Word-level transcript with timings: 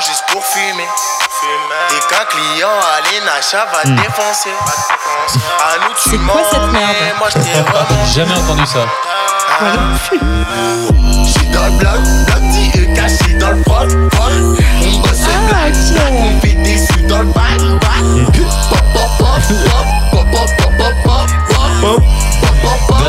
juste 0.00 0.24
pour 0.30 0.44
fumer. 0.44 0.88
Et 1.90 2.00
quand 2.08 2.26
client 2.28 2.68
allait, 2.96 3.20
Nacha 3.24 3.66
va 3.72 3.82
te 3.82 3.88
défoncer. 3.88 4.50
À 4.50 5.78
nous, 5.78 5.94
tu 6.02 6.10
C'est 6.10 6.16
quoi 6.16 6.34
mens, 6.34 6.50
cette 6.50 6.72
merde? 6.72 6.96
Moi, 7.18 7.28
je 7.28 7.38
t'ai. 7.38 8.14
Jamais 8.14 8.34
entendu 8.34 8.66
ça. 8.66 8.86
J'suis 11.24 11.48
dans 11.48 11.66
le 11.66 11.72
bloc, 11.72 12.00
bloc 12.26 12.40
dit 12.50 12.70
caché 12.94 13.34
dans 13.34 13.50
le 13.50 13.62
proc, 13.62 13.88
proc. 14.10 14.32
On 14.82 14.98
bosse 14.98 15.26
Ah. 15.28 16.49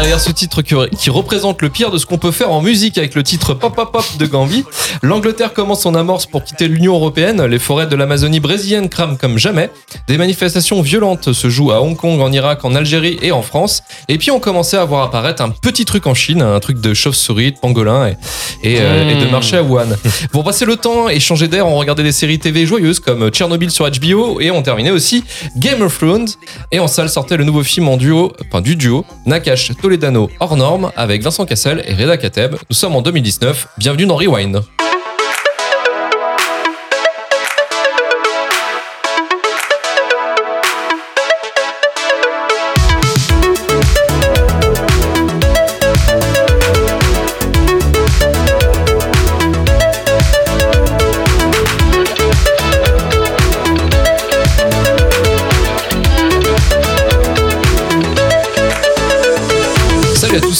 Derrière 0.01 0.19
ce 0.19 0.31
titre 0.31 0.63
qui, 0.63 0.73
qui 0.97 1.11
représente 1.11 1.61
le 1.61 1.69
pire 1.69 1.91
de 1.91 1.99
ce 1.99 2.07
qu'on 2.07 2.17
peut 2.17 2.31
faire 2.31 2.51
en 2.51 2.59
musique 2.59 2.97
avec 2.97 3.13
le 3.13 3.21
titre 3.21 3.53
Pop 3.53 3.75
Pop 3.75 3.91
Pop 3.91 4.03
de 4.17 4.25
Gambi, 4.25 4.65
l'Angleterre 5.03 5.53
commence 5.53 5.83
son 5.83 5.93
amorce 5.93 6.25
pour 6.25 6.43
quitter 6.43 6.67
l'Union 6.67 6.95
Européenne. 6.95 7.45
Les 7.45 7.59
forêts 7.59 7.85
de 7.85 7.95
l'Amazonie 7.95 8.39
brésilienne 8.39 8.89
crament 8.89 9.15
comme 9.15 9.37
jamais. 9.37 9.69
Des 10.07 10.17
manifestations 10.17 10.81
violentes 10.81 11.33
se 11.33 11.49
jouent 11.51 11.71
à 11.71 11.83
Hong 11.83 11.95
Kong, 11.95 12.19
en 12.19 12.31
Irak, 12.31 12.65
en 12.65 12.73
Algérie 12.73 13.19
et 13.21 13.31
en 13.31 13.43
France. 13.43 13.83
Et 14.07 14.17
puis 14.17 14.31
on 14.31 14.39
commençait 14.39 14.77
à 14.77 14.85
voir 14.85 15.03
apparaître 15.03 15.43
un 15.43 15.51
petit 15.51 15.85
truc 15.85 16.07
en 16.07 16.15
Chine, 16.15 16.41
un 16.41 16.59
truc 16.59 16.81
de 16.81 16.95
chauve-souris, 16.95 17.51
de 17.51 17.59
pangolin 17.59 18.07
et, 18.07 18.17
et, 18.63 18.77
euh, 18.81 19.07
et 19.07 19.23
de 19.23 19.29
marché 19.29 19.55
à 19.57 19.61
Wuhan. 19.61 19.89
Pour 20.31 20.43
passer 20.43 20.65
le 20.65 20.77
temps 20.77 21.09
et 21.09 21.19
changer 21.19 21.47
d'air, 21.47 21.67
on 21.67 21.75
regardait 21.75 22.01
des 22.01 22.11
séries 22.11 22.39
TV 22.39 22.65
joyeuses 22.65 22.99
comme 22.99 23.29
Tchernobyl 23.29 23.69
sur 23.69 23.87
HBO 23.87 24.41
et 24.41 24.49
on 24.49 24.63
terminait 24.63 24.89
aussi 24.89 25.23
Game 25.57 25.83
of 25.83 25.95
Thrones. 25.99 26.27
Et 26.71 26.79
en 26.79 26.87
salle 26.87 27.09
sortait 27.09 27.37
le 27.37 27.43
nouveau 27.43 27.61
film 27.61 27.87
en 27.87 27.97
duo, 27.97 28.33
enfin 28.47 28.61
du 28.61 28.75
duo, 28.75 29.05
Nakash 29.27 29.71
Toledano 29.91 30.29
hors 30.39 30.55
norme 30.55 30.91
avec 30.95 31.21
Vincent 31.21 31.45
Cassel 31.45 31.83
et 31.85 31.93
Reda 31.93 32.15
Kateb. 32.15 32.55
Nous 32.69 32.75
sommes 32.75 32.95
en 32.95 33.01
2019. 33.01 33.67
Bienvenue 33.77 34.05
dans 34.05 34.15
Rewind. 34.15 34.61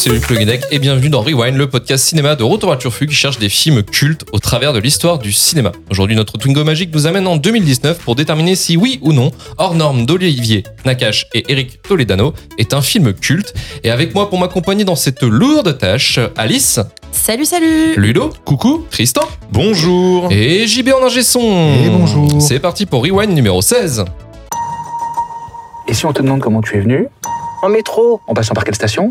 Salut 0.01 0.15
à 0.15 0.19
tous, 0.19 0.25
c'est 0.25 0.29
Luc 0.29 0.29
Le 0.29 0.35
Guinec 0.37 0.63
et 0.71 0.79
bienvenue 0.79 1.09
dans 1.09 1.21
Rewind, 1.21 1.55
le 1.57 1.69
podcast 1.69 2.03
cinéma 2.05 2.35
de 2.35 2.43
Retour 2.43 2.71
à 2.71 2.77
Turfu 2.77 3.05
qui 3.07 3.13
cherche 3.13 3.37
des 3.37 3.49
films 3.49 3.83
cultes 3.83 4.25
au 4.31 4.39
travers 4.39 4.73
de 4.73 4.79
l'histoire 4.79 5.19
du 5.19 5.31
cinéma. 5.31 5.71
Aujourd'hui, 5.91 6.15
notre 6.15 6.37
Twingo 6.37 6.63
magique 6.63 6.91
nous 6.93 7.05
amène 7.07 7.27
en 7.27 7.37
2019 7.37 7.99
pour 7.99 8.15
déterminer 8.15 8.55
si 8.55 8.77
oui 8.77 8.99
ou 9.03 9.13
non 9.13 9.31
Hors 9.57 9.75
norme 9.75 10.05
d'Olivier 10.05 10.63
Nakache 10.85 11.27
et 11.33 11.43
Eric 11.51 11.81
Toledano 11.83 12.33
est 12.57 12.73
un 12.73 12.81
film 12.81 13.13
culte. 13.13 13.53
Et 13.83 13.91
avec 13.91 14.15
moi 14.15 14.29
pour 14.29 14.39
m'accompagner 14.39 14.85
dans 14.85 14.95
cette 14.95 15.21
lourde 15.23 15.77
tâche, 15.77 16.19
Alice, 16.35 16.79
Salut, 17.11 17.45
salut 17.45 17.93
Ludo, 17.97 18.31
coucou, 18.45 18.85
Tristan 18.89 19.21
Bonjour. 19.51 20.31
et 20.31 20.65
JB 20.65 20.89
en 20.99 21.05
ingé 21.05 21.21
son. 21.21 21.41
Et 21.85 21.89
bonjour. 21.89 22.41
C'est 22.41 22.59
parti 22.59 22.85
pour 22.85 23.03
Rewind 23.03 23.33
numéro 23.33 23.61
16. 23.61 24.05
Et 25.87 25.93
si 25.93 26.05
on 26.05 26.13
te 26.13 26.21
demande 26.21 26.39
comment 26.41 26.61
tu 26.61 26.77
es 26.77 26.79
venu? 26.79 27.07
En 27.61 27.69
métro, 27.69 28.21
En 28.27 28.33
passant 28.33 28.55
par 28.55 28.63
quelle 28.63 28.73
station? 28.75 29.09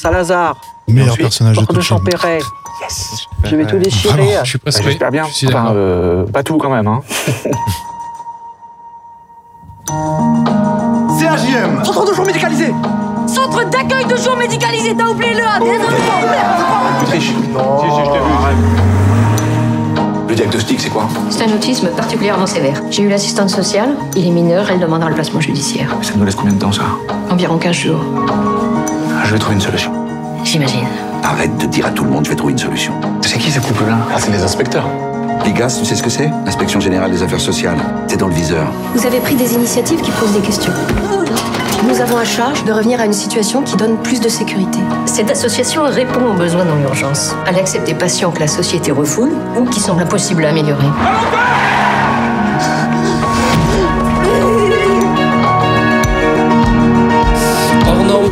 Salazar, 0.00 0.56
Meilleur 0.88 1.08
ensuite, 1.10 1.22
personnage 1.26 1.58
de 1.58 1.74
le. 1.74 1.80
Champéret. 1.82 2.38
Yes 2.80 3.26
Je 3.44 3.54
vais 3.56 3.62
tout 3.64 3.68
Vraiment. 3.76 3.82
déchirer. 3.84 4.28
Je 4.44 4.48
suis 4.48 4.58
presque. 4.58 4.82
J'espère 4.82 5.10
bien. 5.10 5.24
Je 5.28 5.32
suis 5.34 5.46
Enfin, 5.48 5.58
d'accord. 5.58 5.72
euh, 5.76 6.24
pas 6.26 6.42
tout 6.42 6.56
quand 6.56 6.70
même. 6.70 6.86
Hein. 6.86 7.02
CAJM 11.20 11.84
Centre 11.84 12.06
de 12.10 12.14
jour 12.14 12.24
médicalisé 12.26 12.72
Centre 13.26 13.64
d'accueil 13.68 14.06
de 14.06 14.16
jour 14.16 14.36
médicalisé, 14.36 14.94
t'as 14.96 15.04
oublié 15.06 15.34
le 15.34 15.42
A, 15.42 15.58
désolé 15.60 15.96
Tu 17.00 17.04
triches 17.06 17.32
Non. 17.52 17.78
Si, 17.80 17.86
si, 17.86 18.00
je 18.00 18.10
t'ai 18.10 18.18
vu. 18.18 18.24
Le 20.28 20.34
diagnostic, 20.34 20.80
c'est 20.80 20.88
quoi? 20.90 21.06
C'est 21.28 21.44
un 21.44 21.52
autisme 21.54 21.88
particulièrement 21.88 22.46
sévère. 22.46 22.80
J'ai 22.90 23.02
eu 23.02 23.08
l'assistante 23.08 23.50
sociale, 23.50 23.90
il 24.16 24.26
est 24.26 24.30
mineur, 24.30 24.68
elle 24.70 24.80
demande 24.80 25.02
un 25.02 25.12
placement 25.12 25.40
judiciaire. 25.40 25.94
Ça 26.02 26.12
nous 26.16 26.24
laisse 26.24 26.34
combien 26.36 26.54
de 26.54 26.58
temps, 26.58 26.72
ça? 26.72 26.82
Environ 27.30 27.58
15 27.58 27.76
jours, 27.76 28.00
Je 29.30 29.34
vais 29.36 29.38
trouver 29.38 29.54
une 29.54 29.60
solution. 29.60 29.92
j'imagine. 30.42 30.88
Arrête 31.22 31.56
de 31.56 31.66
dire 31.66 31.86
à 31.86 31.90
tout 31.90 32.02
le 32.02 32.10
monde, 32.10 32.24
je 32.24 32.30
vais 32.30 32.34
trouver 32.34 32.52
une 32.52 32.58
solution. 32.58 32.92
C'est 33.20 33.38
qui 33.38 33.52
ce 33.52 33.60
couple-là? 33.60 33.96
Ah, 34.12 34.16
c'est 34.18 34.32
les 34.32 34.42
inspecteurs. 34.42 34.88
L'IGAS, 35.44 35.76
tu 35.78 35.84
sais 35.84 35.94
ce 35.94 36.02
que 36.02 36.10
c'est? 36.10 36.28
L'inspection 36.44 36.80
générale 36.80 37.12
des 37.12 37.22
affaires 37.22 37.38
sociales. 37.38 37.78
T'es 38.08 38.16
dans 38.16 38.26
le 38.26 38.34
viseur. 38.34 38.66
Vous 38.92 39.06
avez 39.06 39.20
pris 39.20 39.36
des 39.36 39.54
initiatives 39.54 40.00
qui 40.00 40.10
posent 40.10 40.32
des 40.32 40.40
questions. 40.40 40.72
Nous 41.88 42.00
avons 42.00 42.16
à 42.16 42.24
charge 42.24 42.64
de 42.64 42.72
revenir 42.72 43.00
à 43.00 43.04
une 43.06 43.12
situation 43.12 43.62
qui 43.62 43.76
donne 43.76 43.98
plus 43.98 44.20
de 44.20 44.28
sécurité. 44.28 44.80
Cette 45.06 45.30
association 45.30 45.84
répond 45.84 46.32
aux 46.32 46.36
besoins 46.36 46.64
dans 46.64 46.74
l'urgence. 46.74 47.32
Elle 47.46 47.54
accepte 47.54 47.86
des 47.86 47.94
patients 47.94 48.32
que 48.32 48.40
la 48.40 48.48
société 48.48 48.90
refoule 48.90 49.30
ou 49.56 49.64
qui 49.66 49.78
semblent 49.78 50.02
impossibles 50.02 50.44
à 50.44 50.48
améliorer. 50.48 50.88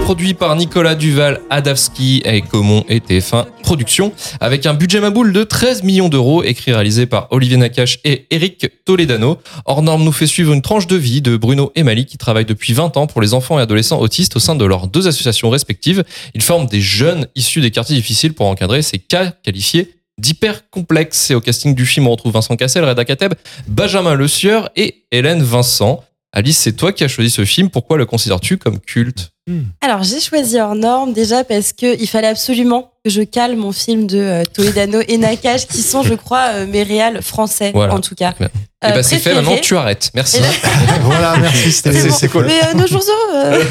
Produit 0.08 0.34
par 0.34 0.56
Nicolas 0.56 0.94
Duval, 0.94 1.40
Adavski 1.50 2.22
et 2.24 2.40
Comon 2.40 2.84
et 2.88 2.98
TF1 2.98 3.46
Productions, 3.62 4.12
avec 4.40 4.66
un 4.66 4.74
budget 4.74 5.00
maboule 5.00 5.32
de 5.32 5.44
13 5.44 5.82
millions 5.82 6.08
d'euros, 6.08 6.42
écrit 6.42 6.72
réalisé 6.72 7.06
par 7.06 7.28
Olivier 7.30 7.58
Nakache 7.58 7.98
et 8.04 8.26
Eric 8.30 8.66
Toledano. 8.84 9.38
Hors 9.66 9.82
norme 9.82 10.02
nous 10.02 10.12
fait 10.12 10.26
suivre 10.26 10.52
une 10.52 10.62
tranche 10.62 10.86
de 10.86 10.96
vie 10.96 11.22
de 11.22 11.36
Bruno 11.36 11.70
et 11.76 11.84
Mali 11.84 12.06
qui 12.06 12.18
travaillent 12.18 12.44
depuis 12.44 12.72
20 12.72 12.96
ans 12.96 13.06
pour 13.06 13.20
les 13.20 13.34
enfants 13.34 13.58
et 13.58 13.62
adolescents 13.62 14.00
autistes 14.00 14.34
au 14.36 14.40
sein 14.40 14.56
de 14.56 14.64
leurs 14.64 14.88
deux 14.88 15.06
associations 15.06 15.50
respectives. 15.50 16.02
Ils 16.34 16.42
forment 16.42 16.66
des 16.66 16.80
jeunes 16.80 17.26
issus 17.36 17.60
des 17.60 17.70
quartiers 17.70 17.96
difficiles 17.96 18.32
pour 18.32 18.46
encadrer 18.46 18.82
ces 18.82 18.98
cas 18.98 19.32
qualifiés 19.44 19.94
d'hyper 20.18 20.68
complexes. 20.70 21.30
Et 21.30 21.34
au 21.34 21.40
casting 21.40 21.74
du 21.74 21.86
film, 21.86 22.08
on 22.08 22.10
retrouve 22.10 22.32
Vincent 22.32 22.56
Cassel, 22.56 22.84
Reda 22.84 23.04
Kateb, 23.04 23.34
Benjamin 23.68 24.14
Le 24.14 24.26
Sieur 24.26 24.70
et 24.74 25.04
Hélène 25.12 25.42
Vincent. 25.42 26.02
Alice, 26.32 26.58
c'est 26.58 26.72
toi 26.72 26.92
qui 26.92 27.04
as 27.04 27.08
choisi 27.08 27.30
ce 27.30 27.44
film. 27.44 27.70
Pourquoi 27.70 27.96
le 27.96 28.06
considères-tu 28.06 28.58
comme 28.58 28.80
culte? 28.80 29.32
Alors, 29.80 30.02
j'ai 30.02 30.20
choisi 30.20 30.60
hors 30.60 30.74
norme 30.74 31.12
déjà 31.12 31.44
parce 31.44 31.72
que 31.72 32.00
il 32.00 32.06
fallait 32.08 32.28
absolument 32.28 32.90
que 33.04 33.10
je 33.10 33.22
cale 33.22 33.56
mon 33.56 33.72
film 33.72 34.06
de 34.06 34.18
euh, 34.18 34.42
Toledano 34.44 35.00
et 35.08 35.16
Nakash, 35.18 35.66
qui 35.66 35.82
sont, 35.82 36.02
je 36.02 36.14
crois, 36.14 36.48
euh, 36.52 36.66
mes 36.66 36.82
réals 36.82 37.22
français, 37.22 37.70
Voilà. 37.74 37.94
en 37.94 38.00
tout 38.00 38.14
cas. 38.14 38.34
Et 38.40 38.44
Euh, 38.44 38.90
bah 38.90 39.02
c'est 39.02 39.18
fait, 39.18 39.34
maintenant 39.34 39.56
tu 39.60 39.76
arrêtes. 39.76 40.10
Merci. 40.14 40.38
Voilà, 41.02 41.36
merci, 41.38 41.72
c'était 41.72 41.92
C'est- 41.92 42.26
bon. 42.26 42.32
cool. 42.32 42.46
Mais 42.46 42.60
euh, 42.64 42.74
nos 42.74 42.86
jours 42.86 43.02
euh. 43.34 43.64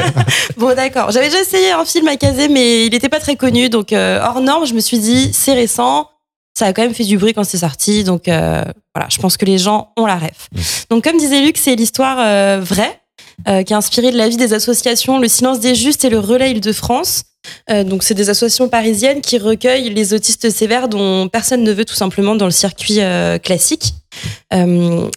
bon, 0.56 0.74
d'accord. 0.74 1.10
J'avais 1.10 1.28
déjà 1.28 1.40
essayé 1.40 1.72
un 1.72 1.84
film 1.84 2.08
à 2.08 2.16
caser, 2.16 2.48
mais 2.48 2.86
il 2.86 2.90
n'était 2.92 3.08
pas 3.08 3.20
très 3.20 3.36
connu. 3.36 3.68
Donc, 3.68 3.92
euh, 3.92 4.20
hors 4.22 4.40
norme, 4.40 4.66
je 4.66 4.74
me 4.74 4.80
suis 4.80 4.98
dit, 4.98 5.30
c'est 5.32 5.52
récent. 5.54 6.08
Ça 6.56 6.66
a 6.66 6.72
quand 6.72 6.82
même 6.82 6.94
fait 6.94 7.04
du 7.04 7.18
bruit 7.18 7.34
quand 7.34 7.42
c'est 7.44 7.58
sorti. 7.58 8.04
Donc, 8.04 8.28
euh, 8.28 8.62
voilà, 8.94 9.08
je 9.10 9.18
pense 9.18 9.36
que 9.36 9.44
les 9.44 9.58
gens 9.58 9.88
ont 9.96 10.06
la 10.06 10.16
ref. 10.16 10.48
Donc, 10.88 11.02
comme 11.04 11.18
disait 11.18 11.40
Luc, 11.40 11.56
c'est 11.58 11.74
l'histoire 11.74 12.16
euh, 12.20 12.60
vraie 12.62 13.00
euh, 13.48 13.62
qui 13.62 13.72
est 13.72 13.76
inspirée 13.76 14.10
de 14.12 14.16
la 14.16 14.28
vie 14.28 14.36
des 14.36 14.54
associations 14.54 15.18
Le 15.18 15.28
Silence 15.28 15.60
des 15.60 15.74
Justes 15.74 16.04
et 16.04 16.10
le 16.10 16.18
Relais 16.18 16.52
Île-de-France. 16.52 17.24
Euh, 17.70 17.84
donc, 17.84 18.04
c'est 18.04 18.14
des 18.14 18.30
associations 18.30 18.68
parisiennes 18.68 19.20
qui 19.20 19.36
recueillent 19.36 19.92
les 19.92 20.14
autistes 20.14 20.48
sévères 20.48 20.88
dont 20.88 21.28
personne 21.28 21.62
ne 21.62 21.72
veut 21.72 21.84
tout 21.84 21.94
simplement 21.94 22.36
dans 22.36 22.46
le 22.46 22.50
circuit 22.50 23.00
euh, 23.00 23.36
classique. 23.38 23.92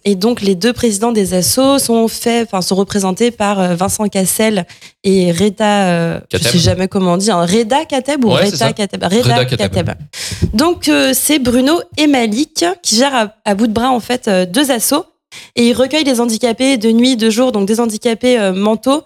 Et 0.04 0.14
donc, 0.16 0.40
les 0.42 0.56
deux 0.56 0.72
présidents 0.72 1.12
des 1.12 1.32
assos 1.32 1.78
sont 1.78 2.08
faits, 2.08 2.48
enfin, 2.48 2.60
sont 2.60 2.74
représentés 2.74 3.30
par 3.30 3.76
Vincent 3.76 4.08
Cassel 4.08 4.66
et 5.04 5.30
Reda, 5.30 6.20
je 6.32 6.38
sais 6.38 6.58
jamais 6.58 6.88
comment 6.88 7.12
on 7.12 7.16
dit, 7.16 7.30
hein, 7.30 7.46
Reda 7.46 7.84
Kateb 7.84 8.24
ou 8.24 8.32
Ouais. 8.34 8.46
Reda 8.46 8.72
Kateb? 8.72 9.04
Reda, 9.04 9.16
Reda 9.16 9.44
Kateb. 9.44 9.70
Kateb. 9.72 9.90
Donc, 10.52 10.90
c'est 11.12 11.38
Bruno 11.38 11.80
et 11.96 12.08
Malik 12.08 12.64
qui 12.82 12.96
gèrent 12.96 13.14
à, 13.14 13.34
à 13.44 13.54
bout 13.54 13.68
de 13.68 13.72
bras, 13.72 13.90
en 13.90 14.00
fait, 14.00 14.28
deux 14.50 14.72
assos. 14.72 15.04
Et 15.56 15.68
ils 15.68 15.72
recueillent 15.74 16.04
les 16.04 16.20
handicapés 16.20 16.76
de 16.76 16.90
nuit, 16.90 17.16
de 17.16 17.30
jour, 17.30 17.52
donc 17.52 17.66
des 17.66 17.80
handicapés 17.80 18.38
euh, 18.38 18.52
mentaux 18.52 19.02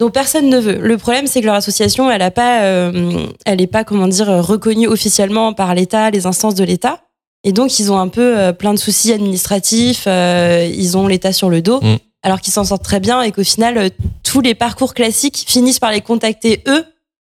dont 0.00 0.10
personne 0.10 0.48
ne 0.48 0.58
veut. 0.58 0.78
Le 0.78 0.98
problème, 0.98 1.26
c'est 1.26 1.40
que 1.40 1.46
leur 1.46 1.54
association, 1.54 2.10
elle 2.10 2.22
a 2.22 2.30
pas, 2.30 2.62
euh, 2.62 3.26
elle 3.46 3.60
est 3.60 3.66
pas, 3.66 3.84
comment 3.84 4.08
dire, 4.08 4.26
reconnue 4.44 4.88
officiellement 4.88 5.52
par 5.52 5.74
l'État, 5.74 6.10
les 6.10 6.26
instances 6.26 6.54
de 6.54 6.64
l'État. 6.64 7.02
Et 7.44 7.52
donc, 7.52 7.78
ils 7.78 7.92
ont 7.92 7.98
un 7.98 8.08
peu 8.08 8.38
euh, 8.38 8.52
plein 8.52 8.74
de 8.74 8.78
soucis 8.78 9.12
administratifs. 9.12 10.06
ils 10.06 10.96
ont 10.96 11.06
l'État 11.06 11.32
sur 11.32 11.50
le 11.50 11.62
dos, 11.62 11.80
Mm. 11.80 11.96
alors 12.22 12.40
qu'ils 12.40 12.52
s'en 12.52 12.64
sortent 12.64 12.84
très 12.84 13.00
bien 13.00 13.22
et 13.22 13.32
qu'au 13.32 13.44
final, 13.44 13.90
tous 14.24 14.40
les 14.40 14.54
parcours 14.54 14.94
classiques 14.94 15.44
finissent 15.46 15.80
par 15.80 15.92
les 15.92 16.00
contacter 16.00 16.62
eux 16.68 16.84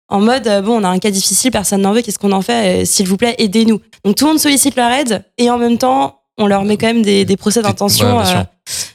en 0.08 0.20
mode 0.20 0.48
bon, 0.64 0.80
on 0.80 0.84
a 0.84 0.88
un 0.88 0.98
cas 0.98 1.10
difficile, 1.12 1.52
personne 1.52 1.82
n'en 1.82 1.92
veut, 1.92 2.02
qu'est-ce 2.02 2.18
qu'on 2.18 2.32
en 2.32 2.42
fait? 2.42 2.84
S'il 2.84 3.06
vous 3.06 3.16
plaît, 3.16 3.36
aidez-nous. 3.38 3.80
Donc 4.04 4.16
tout 4.16 4.24
le 4.24 4.32
monde 4.32 4.40
sollicite 4.40 4.74
leur 4.74 4.90
aide 4.90 5.24
et 5.38 5.48
en 5.50 5.56
même 5.58 5.78
temps, 5.78 6.19
on 6.38 6.46
leur 6.46 6.64
met 6.64 6.76
quand 6.76 6.86
même 6.86 7.02
des, 7.02 7.24
des 7.24 7.36
procès 7.36 7.62
d'intention 7.62 8.18
Ouais, 8.18 8.24
euh, 8.36 8.42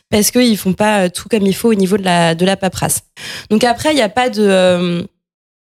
parce 0.09 0.31
qu'ils 0.31 0.57
font 0.57 0.73
pas 0.73 1.01
euh, 1.05 1.09
tout 1.09 1.27
comme 1.29 1.43
il 1.45 1.55
faut 1.55 1.69
au 1.69 1.75
niveau 1.75 1.97
de 1.97 2.03
la, 2.03 2.33
de 2.35 2.45
la 2.45 2.57
paperasse. 2.57 3.01
Donc 3.49 3.63
après, 3.63 3.91
il 3.91 3.95
n'y 3.95 4.01
a 4.01 4.09
pas 4.09 4.29
de. 4.29 4.41
euh, 4.41 5.03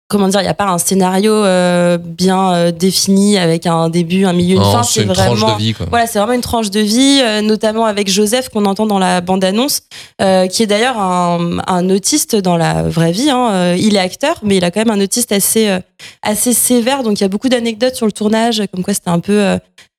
comment 0.08 0.28
dire, 0.28 0.40
il 0.40 0.44
n'y 0.44 0.48
a 0.50 0.54
pas 0.54 0.66
un 0.68 0.76
scénario 0.76 1.32
euh, 1.32 1.96
bien 1.96 2.70
défini 2.70 3.38
avec 3.38 3.66
un 3.66 3.88
début, 3.88 4.26
un 4.26 4.34
milieu, 4.34 4.56
une 4.56 4.60
Non, 4.60 4.72
fin. 4.72 4.82
c'est 4.82 5.04
une 5.04 5.12
tranche 5.14 5.40
de 5.40 5.58
vie, 5.58 5.72
quoi. 5.72 5.86
Voilà, 5.88 6.06
c'est 6.06 6.18
vraiment 6.18 6.34
une 6.34 6.42
tranche 6.42 6.70
de 6.70 6.80
vie, 6.80 7.22
notamment 7.42 7.86
avec 7.86 8.10
Joseph 8.10 8.50
qu'on 8.50 8.66
entend 8.66 8.84
dans 8.84 8.98
la 8.98 9.22
bande-annonce, 9.22 9.80
qui 10.18 10.62
est 10.62 10.66
d'ailleurs 10.66 10.98
un, 10.98 11.60
un 11.66 11.88
autiste 11.88 12.36
dans 12.36 12.58
la 12.58 12.82
vraie 12.82 13.12
vie. 13.12 13.30
hein. 13.30 13.74
Il 13.74 13.96
est 13.96 14.00
acteur, 14.00 14.36
mais 14.42 14.58
il 14.58 14.64
a 14.64 14.70
quand 14.70 14.80
même 14.84 14.90
un 14.90 15.02
autiste 15.02 15.32
assez 15.32 15.78
assez 16.22 16.52
sévère. 16.52 17.02
Donc 17.04 17.18
il 17.18 17.22
y 17.22 17.24
a 17.24 17.28
beaucoup 17.28 17.48
d'anecdotes 17.48 17.94
sur 17.96 18.04
le 18.04 18.12
tournage, 18.12 18.62
comme 18.70 18.84
quoi 18.84 18.92
c'était 18.92 19.08
un 19.08 19.20
peu 19.20 19.56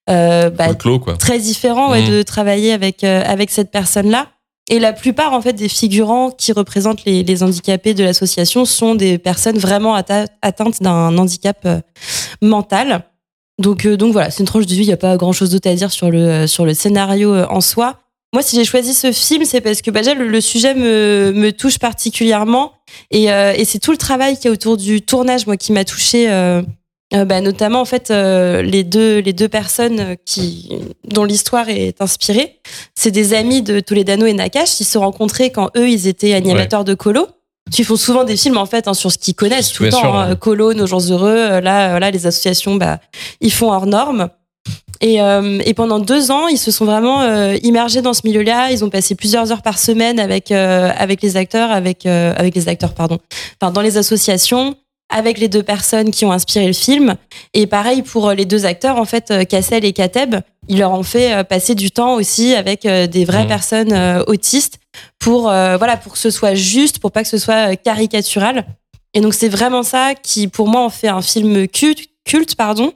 euh, 0.09 0.49
bah, 0.49 0.67
Le 0.69 0.73
clos, 0.75 0.99
quoi. 0.99 1.15
très 1.17 1.39
différent 1.39 1.91
ouais, 1.91 2.03
Mm. 2.03 2.09
de 2.11 2.23
travailler 2.23 2.71
avec 2.73 3.03
euh, 3.03 3.21
avec 3.25 3.49
cette 3.51 3.71
personne-là. 3.71 4.27
Et 4.69 4.79
la 4.79 4.93
plupart 4.93 5.33
en 5.33 5.41
fait 5.41 5.53
des 5.53 5.67
figurants 5.67 6.31
qui 6.31 6.51
représentent 6.53 7.03
les, 7.05 7.23
les 7.23 7.43
handicapés 7.43 7.93
de 7.93 8.03
l'association 8.03 8.63
sont 8.65 8.95
des 8.95 9.17
personnes 9.17 9.57
vraiment 9.57 9.93
atteintes 9.95 10.81
d'un 10.81 11.17
handicap 11.17 11.57
euh, 11.65 11.79
mental. 12.41 13.03
Donc 13.59 13.85
donc 13.87 14.13
voilà, 14.13 14.31
c'est 14.31 14.39
une 14.39 14.47
tranche 14.47 14.65
de 14.65 14.73
vie. 14.73 14.81
Il 14.83 14.87
n'y 14.87 14.93
a 14.93 14.97
pas 14.97 15.17
grand 15.17 15.31
chose 15.33 15.49
d'autre 15.51 15.69
à 15.69 15.75
dire 15.75 15.91
sur 15.91 16.09
le 16.09 16.47
sur 16.47 16.65
le 16.65 16.73
scénario 16.73 17.35
en 17.35 17.61
soi. 17.61 17.99
Moi, 18.33 18.41
si 18.41 18.55
j'ai 18.55 18.65
choisi 18.65 18.95
ce 18.95 19.11
film, 19.11 19.45
c'est 19.45 19.61
parce 19.61 19.83
que 19.83 19.91
bah, 19.91 19.99
déjà, 19.99 20.15
le, 20.15 20.27
le 20.27 20.41
sujet 20.41 20.73
me, 20.73 21.31
me 21.35 21.51
touche 21.51 21.77
particulièrement 21.77 22.71
et, 23.11 23.31
euh, 23.31 23.53
et 23.55 23.63
c'est 23.63 23.77
tout 23.77 23.91
le 23.91 23.97
travail 23.97 24.39
qui 24.39 24.47
est 24.47 24.49
autour 24.49 24.75
du 24.75 25.03
tournage, 25.03 25.45
moi, 25.45 25.55
qui 25.55 25.71
m'a 25.71 25.85
touché. 25.85 26.31
euh, 26.31 26.63
euh, 27.13 27.25
bah, 27.25 27.41
notamment 27.41 27.81
en 27.81 27.85
fait 27.85 28.11
euh, 28.11 28.61
les 28.61 28.83
deux 28.83 29.19
les 29.19 29.33
deux 29.33 29.49
personnes 29.49 29.99
euh, 29.99 30.15
qui 30.25 30.69
dont 31.05 31.23
l'histoire 31.23 31.69
est 31.69 32.01
inspirée 32.01 32.59
c'est 32.95 33.11
des 33.11 33.33
amis 33.33 33.61
de 33.61 33.79
Toledano 33.79 34.25
et 34.25 34.33
Nakash 34.33 34.79
ils 34.79 34.85
se 34.85 34.93
sont 34.93 35.01
rencontrés 35.01 35.51
quand 35.51 35.69
eux 35.77 35.89
ils 35.89 36.07
étaient 36.07 36.33
animateurs 36.33 36.83
de 36.83 36.93
colo 36.93 37.27
ils 37.77 37.85
font 37.85 37.95
souvent 37.95 38.23
des 38.23 38.35
films 38.35 38.57
en 38.57 38.65
fait 38.65 38.87
hein, 38.87 38.93
sur 38.93 39.11
ce 39.11 39.17
qu'ils 39.17 39.35
connaissent 39.35 39.71
tout 39.71 39.83
le 39.83 39.89
temps 39.89 39.99
sûr, 39.99 40.15
hein. 40.15 40.29
ouais. 40.31 40.35
colo 40.37 40.73
nos 40.73 40.87
gens 40.87 41.09
heureux 41.09 41.37
euh, 41.37 41.61
là 41.61 41.87
euh, 41.87 41.89
voilà 41.91 42.11
les 42.11 42.25
associations 42.27 42.75
bah 42.75 42.99
ils 43.41 43.51
font 43.51 43.71
hors 43.71 43.85
normes 43.85 44.29
et, 45.01 45.21
euh, 45.21 45.59
et 45.65 45.73
pendant 45.73 45.99
deux 45.99 46.31
ans, 46.31 46.47
ils 46.47 46.57
se 46.57 46.71
sont 46.71 46.85
vraiment 46.85 47.21
euh, 47.21 47.57
immergés 47.61 48.01
dans 48.01 48.13
ce 48.13 48.21
milieu-là. 48.23 48.71
Ils 48.71 48.85
ont 48.85 48.89
passé 48.89 49.15
plusieurs 49.15 49.51
heures 49.51 49.61
par 49.61 49.77
semaine 49.77 50.17
avec 50.17 50.49
euh, 50.49 50.91
avec 50.97 51.21
les 51.21 51.35
acteurs, 51.35 51.71
avec 51.71 52.05
euh, 52.05 52.33
avec 52.37 52.55
les 52.55 52.69
acteurs, 52.69 52.93
pardon, 52.93 53.19
enfin 53.61 53.71
dans 53.71 53.81
les 53.81 53.97
associations, 53.97 54.75
avec 55.13 55.37
les 55.37 55.47
deux 55.47 55.63
personnes 55.63 56.11
qui 56.11 56.25
ont 56.25 56.31
inspiré 56.31 56.67
le 56.67 56.73
film. 56.73 57.15
Et 57.53 57.67
pareil 57.67 58.01
pour 58.01 58.29
euh, 58.29 58.33
les 58.33 58.45
deux 58.45 58.65
acteurs, 58.65 58.97
en 58.97 59.05
fait, 59.05 59.31
euh, 59.31 59.43
Cassel 59.43 59.85
et 59.85 59.93
Kateb, 59.93 60.35
ils 60.67 60.79
leur 60.79 60.91
ont 60.91 61.03
fait 61.03 61.33
euh, 61.33 61.43
passer 61.43 61.75
du 61.75 61.91
temps 61.91 62.15
aussi 62.15 62.53
avec 62.55 62.81
des 62.87 63.25
vraies 63.25 63.43
Mhm. 63.43 63.47
personnes 63.47 64.23
autistes 64.27 64.79
pour 65.19 65.49
euh, 65.49 65.77
voilà 65.77 65.97
pour 65.97 66.13
que 66.13 66.19
ce 66.19 66.29
soit 66.29 66.55
juste, 66.55 66.99
pour 66.99 67.11
pas 67.11 67.23
que 67.23 67.29
ce 67.29 67.37
soit 67.37 67.75
caricatural. 67.75 68.65
Et 69.13 69.21
donc 69.21 69.33
c'est 69.33 69.49
vraiment 69.49 69.83
ça 69.83 70.15
qui, 70.15 70.47
pour 70.47 70.67
moi, 70.67 70.81
en 70.81 70.89
fait 70.89 71.07
un 71.07 71.21
film 71.21 71.67
culte, 71.67 72.01
culte 72.25 72.55
pardon. 72.55 72.93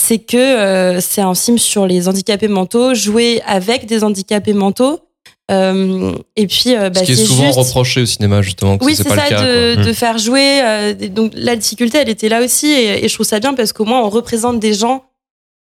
C'est 0.00 0.18
que 0.20 0.36
euh, 0.36 1.00
c'est 1.00 1.22
un 1.22 1.34
film 1.34 1.58
sur 1.58 1.84
les 1.86 2.06
handicapés 2.06 2.46
mentaux, 2.46 2.94
joué 2.94 3.42
avec 3.46 3.86
des 3.86 4.04
handicapés 4.04 4.52
mentaux. 4.52 5.00
Euh, 5.50 6.12
et 6.36 6.46
puis, 6.46 6.76
euh, 6.76 6.90
bah, 6.90 7.00
Ce 7.00 7.04
qui 7.06 7.12
est 7.12 7.16
c'est 7.16 7.24
souvent 7.24 7.46
juste- 7.46 7.58
reproché 7.58 8.02
au 8.02 8.06
cinéma, 8.06 8.42
justement, 8.42 8.76
que 8.78 8.84
oui, 8.84 8.94
c'est 8.94 9.02
c'est 9.04 9.08
pas 9.08 9.16
ça, 9.16 9.24
le 9.24 9.28
cas. 9.30 9.42
de, 9.42 9.74
quoi. 9.76 9.84
de 9.84 9.92
faire 9.92 10.18
jouer. 10.18 10.60
euh, 10.62 10.94
donc 11.08 11.32
la 11.34 11.56
difficulté, 11.56 11.98
elle 11.98 12.08
était 12.10 12.28
là 12.28 12.42
aussi, 12.44 12.66
et, 12.66 13.04
et 13.04 13.08
je 13.08 13.14
trouve 13.14 13.26
ça 13.26 13.40
bien 13.40 13.54
parce 13.54 13.72
qu'au 13.72 13.84
moins 13.86 14.00
on 14.02 14.10
représente 14.10 14.60
des 14.60 14.74
gens 14.74 15.04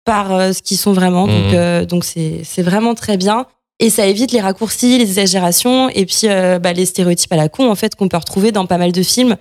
par 0.04 0.34
euh, 0.34 0.54
ce 0.54 0.62
qu'ils 0.62 0.78
sont 0.78 0.94
vraiment. 0.94 1.28
Donc, 1.28 1.54
euh, 1.54 1.86
donc 1.86 2.04
c'est 2.04 2.42
c'est 2.44 2.62
vraiment 2.64 2.96
très 2.96 3.18
bien. 3.18 3.46
Et 3.80 3.90
ça 3.90 4.08
évite 4.08 4.32
les 4.32 4.40
raccourcis, 4.40 4.98
les 4.98 5.04
exagérations, 5.04 5.90
et 5.90 6.06
puis 6.06 6.22
euh, 6.26 6.60
bah, 6.60 6.72
les 6.74 6.86
stéréotypes 6.86 7.32
à 7.34 7.36
la 7.36 7.50
con 7.50 7.70
en 7.70 7.76
fait 7.76 7.94
qu'on 7.96 8.08
peut 8.08 8.18
retrouver 8.18 8.52
dans 8.52 8.66
pas 8.66 8.78
mal 8.78 8.92
de 8.92 9.04
films. 9.04 9.36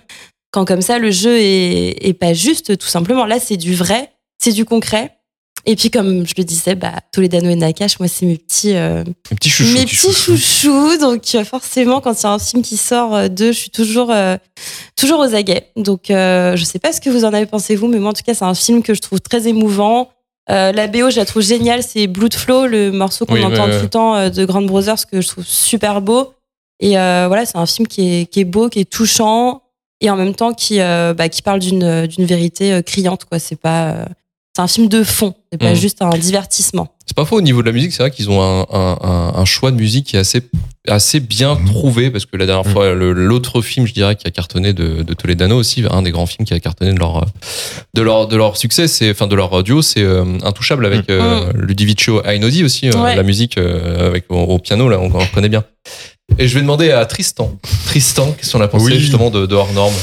Quand 0.50 0.64
comme 0.64 0.82
ça 0.82 0.99
le 0.99 1.11
jeu 1.11 1.37
est, 1.38 2.06
est 2.06 2.12
pas 2.14 2.35
juste, 2.35 2.76
tout 2.76 2.87
simplement. 2.87 3.25
Là, 3.26 3.38
c'est 3.41 3.56
du 3.56 3.75
vrai, 3.75 4.11
c'est 4.43 4.52
du 4.52 4.64
concret. 4.64 5.13
Et 5.66 5.76
puis 5.76 5.90
comme 5.90 6.26
je 6.26 6.34
le 6.37 6.44
disais, 6.44 6.75
bah, 6.75 6.93
Toledano 7.12 7.49
et 7.49 7.55
Nakash, 7.56 7.99
moi 7.99 8.08
c'est 8.08 8.26
mes 8.26 8.37
petits. 8.37 8.75
euh, 8.75 9.02
Les 9.31 9.37
petits 9.37 9.49
chouchous. 9.50 9.72
mes 9.72 9.84
petits 9.84 9.96
chouchous. 9.96 10.99
Donc 10.99 11.22
euh, 11.34 11.44
forcément, 11.44 12.00
quand 12.00 12.12
il 12.20 12.22
y 12.25 12.26
a 12.26 12.32
un 12.32 12.38
film 12.38 12.62
qui 12.62 12.76
sort 12.76 13.14
euh, 13.14 13.28
d'eux, 13.28 13.52
je 13.52 13.58
suis 13.58 13.70
toujours, 13.70 14.11
euh, 14.11 14.37
toujours 14.96 15.20
aux 15.20 15.34
aguets. 15.34 15.69
Donc 15.76 16.11
euh, 16.11 16.55
je 16.56 16.64
sais 16.64 16.78
pas 16.78 16.93
ce 16.93 17.00
que 17.00 17.08
vous 17.08 17.25
en 17.25 17.32
avez 17.32 17.46
pensé 17.46 17.76
vous, 17.76 17.88
mais 17.88 17.99
moi 17.99 18.11
en 18.11 18.12
tout 18.12 18.22
cas, 18.25 18.34
c'est 18.34 18.44
un 18.44 18.55
film 18.55 18.82
que 18.82 18.93
je 18.94 19.00
trouve 19.00 19.20
très 19.20 19.49
émouvant. 19.49 20.11
Euh, 20.50 20.72
la 20.72 20.87
BO, 20.87 21.08
je 21.08 21.16
la 21.16 21.25
trouve 21.25 21.43
géniale. 21.43 21.82
C'est 21.82 22.06
Blood 22.06 22.34
Flow, 22.34 22.67
le 22.67 22.93
morceau 22.93 23.25
qu'on 23.25 23.34
Oui, 23.34 23.44
entend 23.44 23.64
tout 23.64 23.81
le 23.82 23.88
temps 23.88 24.28
de 24.28 24.44
Grand 24.44 24.60
Brothers, 24.62 25.06
que 25.10 25.22
je 25.22 25.28
trouve 25.28 25.44
super 25.46 26.02
beau. 26.02 26.34
Et 26.81 26.99
euh, 26.99 27.25
voilà, 27.28 27.46
c'est 27.46 27.56
un 27.56 27.64
film 27.64 27.88
qui 27.88 28.02
est, 28.20 28.26
qui 28.26 28.40
est 28.40 28.44
beau, 28.44 28.69
qui 28.69 28.81
est 28.81 28.84
touchant, 28.90 29.62
et 30.02 30.10
en 30.10 30.17
même 30.17 30.34
temps 30.34 30.52
qui, 30.52 30.81
euh, 30.81 31.14
bah, 31.14 31.31
qui 31.31 31.40
parle 31.40 31.60
d'une 31.60 32.06
d'une 32.06 32.26
vérité 32.26 32.82
criante. 32.84 33.25
quoi. 33.25 33.38
C'est 33.38 33.56
pas, 33.58 33.87
euh, 33.93 34.05
c'est 34.56 34.62
un 34.62 34.69
film 34.69 34.89
de 34.89 35.03
fond. 35.03 35.35
C'est 35.53 35.59
pas 35.59 35.71
Mhm. 35.71 35.77
juste 35.77 36.01
un 36.03 36.11
divertissement. 36.11 36.89
C'est 37.06 37.17
pas 37.17 37.25
faux 37.25 37.37
au 37.37 37.41
niveau 37.43 37.61
de 37.61 37.67
la 37.67 37.73
musique, 37.73 37.93
c'est 37.93 38.03
vrai 38.03 38.11
qu'ils 38.11 38.31
ont 38.31 38.41
un, 38.43 38.67
un, 38.73 38.97
un- 39.03 39.33
un 39.37 39.45
choix 39.45 39.71
de 39.71 39.77
musique 39.77 40.06
qui 40.06 40.17
est 40.17 40.21
assez, 40.21 40.41
assez 40.89 41.21
bien 41.21 41.56
trouvé 41.67 42.11
parce 42.11 42.25
que 42.25 42.37
la 42.37 42.47
dernière 42.47 42.67
fois, 42.71 42.95
le- 42.95 43.12
l'autre 43.12 43.61
film, 43.62 43.87
je 43.87 43.93
dirais, 43.93 44.17
qui 44.17 44.27
a 44.27 44.31
cartonné 44.31 44.73
de, 44.73 45.03
de 45.03 45.15
Toledano 45.15 45.56
aussi, 45.56 45.85
un 45.91 46.03
des 46.03 46.11
grands 46.12 46.27
films 46.27 46.47
qui 46.47 46.55
a 46.55 46.61
cartonné 46.61 46.93
de 46.95 46.99
leur, 46.99 47.27
de 47.95 48.03
leur, 48.03 48.27
de 48.27 48.37
leur 48.37 48.56
succès, 48.56 48.89
c'est, 48.89 49.11
enfin, 49.11 49.27
de 49.27 49.35
leur 49.37 49.62
duo, 49.62 49.83
c'est 49.83 50.03
euh, 50.03 50.25
Intouchable 50.43 50.87
avec 50.87 51.11
euh, 51.11 51.53
Ludovico 51.55 52.23
Einaudi 52.25 52.65
aussi, 52.65 52.89
euh, 52.89 52.93
Ouais. 53.03 53.15
la 53.17 53.23
musique 53.23 53.59
euh, 53.59 54.06
avec 54.09 54.25
au, 54.31 54.37
au 54.37 54.59
piano, 54.59 54.89
là, 54.89 54.99
on, 54.99 55.12
on 55.15 55.19
reconnaît 55.19 55.49
bien. 55.51 55.65
Et 56.38 56.49
je 56.49 56.55
vais 56.55 56.62
demander 56.62 56.91
à 56.91 57.05
Tristan. 57.06 57.56
Tristan, 57.87 58.32
qu'est-ce 58.37 58.53
qu'on 58.53 58.61
a 58.61 58.67
pensé 58.67 58.87
Oui. 58.87 58.99
justement 58.99 59.31
de, 59.31 59.47
de 59.47 59.55
Hors 59.55 59.73
Norme? 59.73 59.94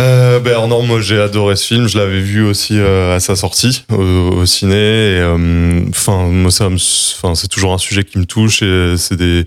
Euh, 0.00 0.40
ben, 0.40 0.54
hors 0.56 0.66
norme, 0.66 1.00
j'ai 1.00 1.20
adoré 1.20 1.54
ce 1.54 1.64
film. 1.64 1.86
Je 1.86 1.96
l'avais 1.96 2.20
vu 2.20 2.42
aussi 2.44 2.76
euh, 2.76 3.14
à 3.14 3.20
sa 3.20 3.36
sortie 3.36 3.84
au, 3.92 3.94
au 4.02 4.46
ciné. 4.46 4.74
euh, 4.74 5.82
Enfin, 5.90 6.24
moi 6.28 6.50
ça, 6.50 6.68
me- 6.70 6.76
enfin 6.76 7.34
c'est 7.36 7.46
toujours 7.46 7.72
un 7.72 7.78
sujet 7.78 8.02
qui 8.02 8.18
me 8.18 8.24
touche 8.26 8.62
et 8.62 8.94
c'est 8.96 9.16
des 9.16 9.46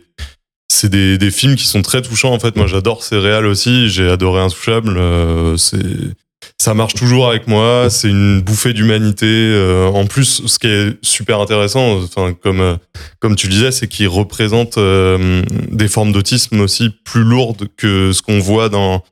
c'est 0.71 0.89
des, 0.89 1.17
des 1.17 1.31
films 1.31 1.55
qui 1.57 1.65
sont 1.65 1.81
très 1.81 2.01
touchants. 2.01 2.31
En 2.33 2.39
fait, 2.39 2.55
moi 2.55 2.67
j'adore 2.67 3.03
ces 3.03 3.17
réals 3.17 3.45
aussi. 3.47 3.89
J'ai 3.89 4.07
adoré 4.09 4.41
Intouchable. 4.41 4.95
euh, 4.97 5.57
c'est 5.57 5.77
ça 6.61 6.73
marche 6.73 6.93
toujours 6.93 7.27
avec 7.29 7.47
moi. 7.47 7.87
C'est 7.89 8.09
une 8.09 8.41
bouffée 8.41 8.73
d'humanité. 8.73 9.25
euh, 9.25 9.87
en 9.87 10.05
plus, 10.05 10.43
ce 10.45 10.59
qui 10.59 10.67
est 10.67 10.97
super 11.01 11.39
intéressant, 11.39 11.99
enfin 12.03 12.33
comme 12.33 12.59
euh, 12.59 12.75
comme 13.19 13.35
tu 13.35 13.47
le 13.47 13.53
disais, 13.53 13.71
c'est 13.71 13.87
qu'il 13.87 14.09
représente 14.09 14.77
euh, 14.77 15.41
des 15.71 15.87
formes 15.87 16.11
d'autisme 16.11 16.59
aussi 16.59 16.89
plus 17.05 17.23
lourdes 17.23 17.67
que 17.77 18.11
ce 18.11 18.21
qu'on 18.21 18.39
voit 18.39 18.69
dans 18.69 19.03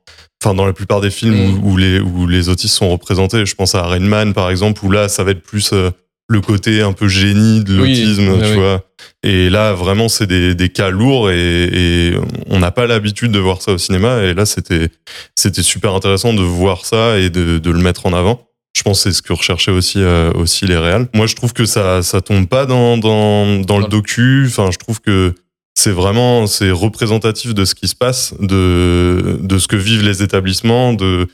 enfin 0.42 0.54
dans 0.54 0.66
la 0.66 0.72
plupart 0.72 1.00
des 1.00 1.10
films 1.10 1.58
où, 1.62 1.70
où 1.72 1.76
les 1.76 1.98
où 2.00 2.26
les 2.26 2.50
autistes 2.50 2.74
sont 2.74 2.90
représentés. 2.90 3.46
Je 3.46 3.54
pense 3.54 3.74
à 3.74 3.82
Rain 3.82 3.98
Man 4.00 4.34
par 4.34 4.50
exemple 4.50 4.84
où 4.84 4.90
là 4.90 5.08
ça 5.08 5.24
va 5.24 5.30
être 5.30 5.42
plus 5.42 5.72
euh, 5.72 5.90
le 6.28 6.40
côté 6.40 6.82
un 6.82 6.92
peu 6.92 7.08
génie 7.08 7.64
de 7.64 7.74
l'autisme, 7.74 8.28
oui, 8.28 8.38
tu 8.42 8.48
oui. 8.50 8.54
vois. 8.54 8.84
Et 9.22 9.48
là 9.50 9.72
vraiment 9.72 10.08
c'est 10.08 10.26
des, 10.26 10.54
des 10.54 10.68
cas 10.68 10.90
lourds 10.90 11.30
et, 11.30 11.64
et 11.64 12.14
on 12.48 12.58
n'a 12.58 12.70
pas 12.70 12.86
l'habitude 12.86 13.32
de 13.32 13.38
voir 13.38 13.62
ça 13.62 13.72
au 13.72 13.78
cinéma 13.78 14.22
et 14.22 14.34
là 14.34 14.44
c'était 14.46 14.90
c'était 15.34 15.62
super 15.62 15.94
intéressant 15.94 16.34
de 16.34 16.42
voir 16.42 16.84
ça 16.84 17.18
et 17.18 17.30
de, 17.30 17.58
de 17.58 17.70
le 17.70 17.78
mettre 17.78 18.06
en 18.06 18.12
avant. 18.12 18.44
Je 18.76 18.82
pense 18.82 19.02
que 19.02 19.10
c'est 19.10 19.16
ce 19.16 19.22
que 19.22 19.32
recherchaient 19.32 19.72
aussi 19.72 19.98
euh, 20.00 20.30
aussi 20.34 20.66
les 20.66 20.76
réals. 20.76 21.08
Moi 21.14 21.26
je 21.26 21.34
trouve 21.34 21.52
que 21.52 21.64
ça 21.64 22.02
ça 22.02 22.20
tombe 22.20 22.46
pas 22.46 22.66
dans 22.66 22.98
dans 22.98 23.60
dans 23.60 23.78
le 23.78 23.86
docu. 23.88 24.44
Enfin 24.46 24.70
je 24.70 24.78
trouve 24.78 25.00
que 25.00 25.34
c'est 25.78 25.92
vraiment 26.02 26.46
c'est 26.46 26.70
représentatif 26.72 27.54
de 27.54 27.64
ce 27.64 27.74
qui 27.74 27.88
se 27.88 27.94
passe, 27.94 28.34
de 28.40 29.38
de 29.40 29.58
ce 29.58 29.66
que 29.68 29.76
vivent 29.76 30.04
les 30.04 30.22
établissements, 30.22 30.92
de 30.92 31.28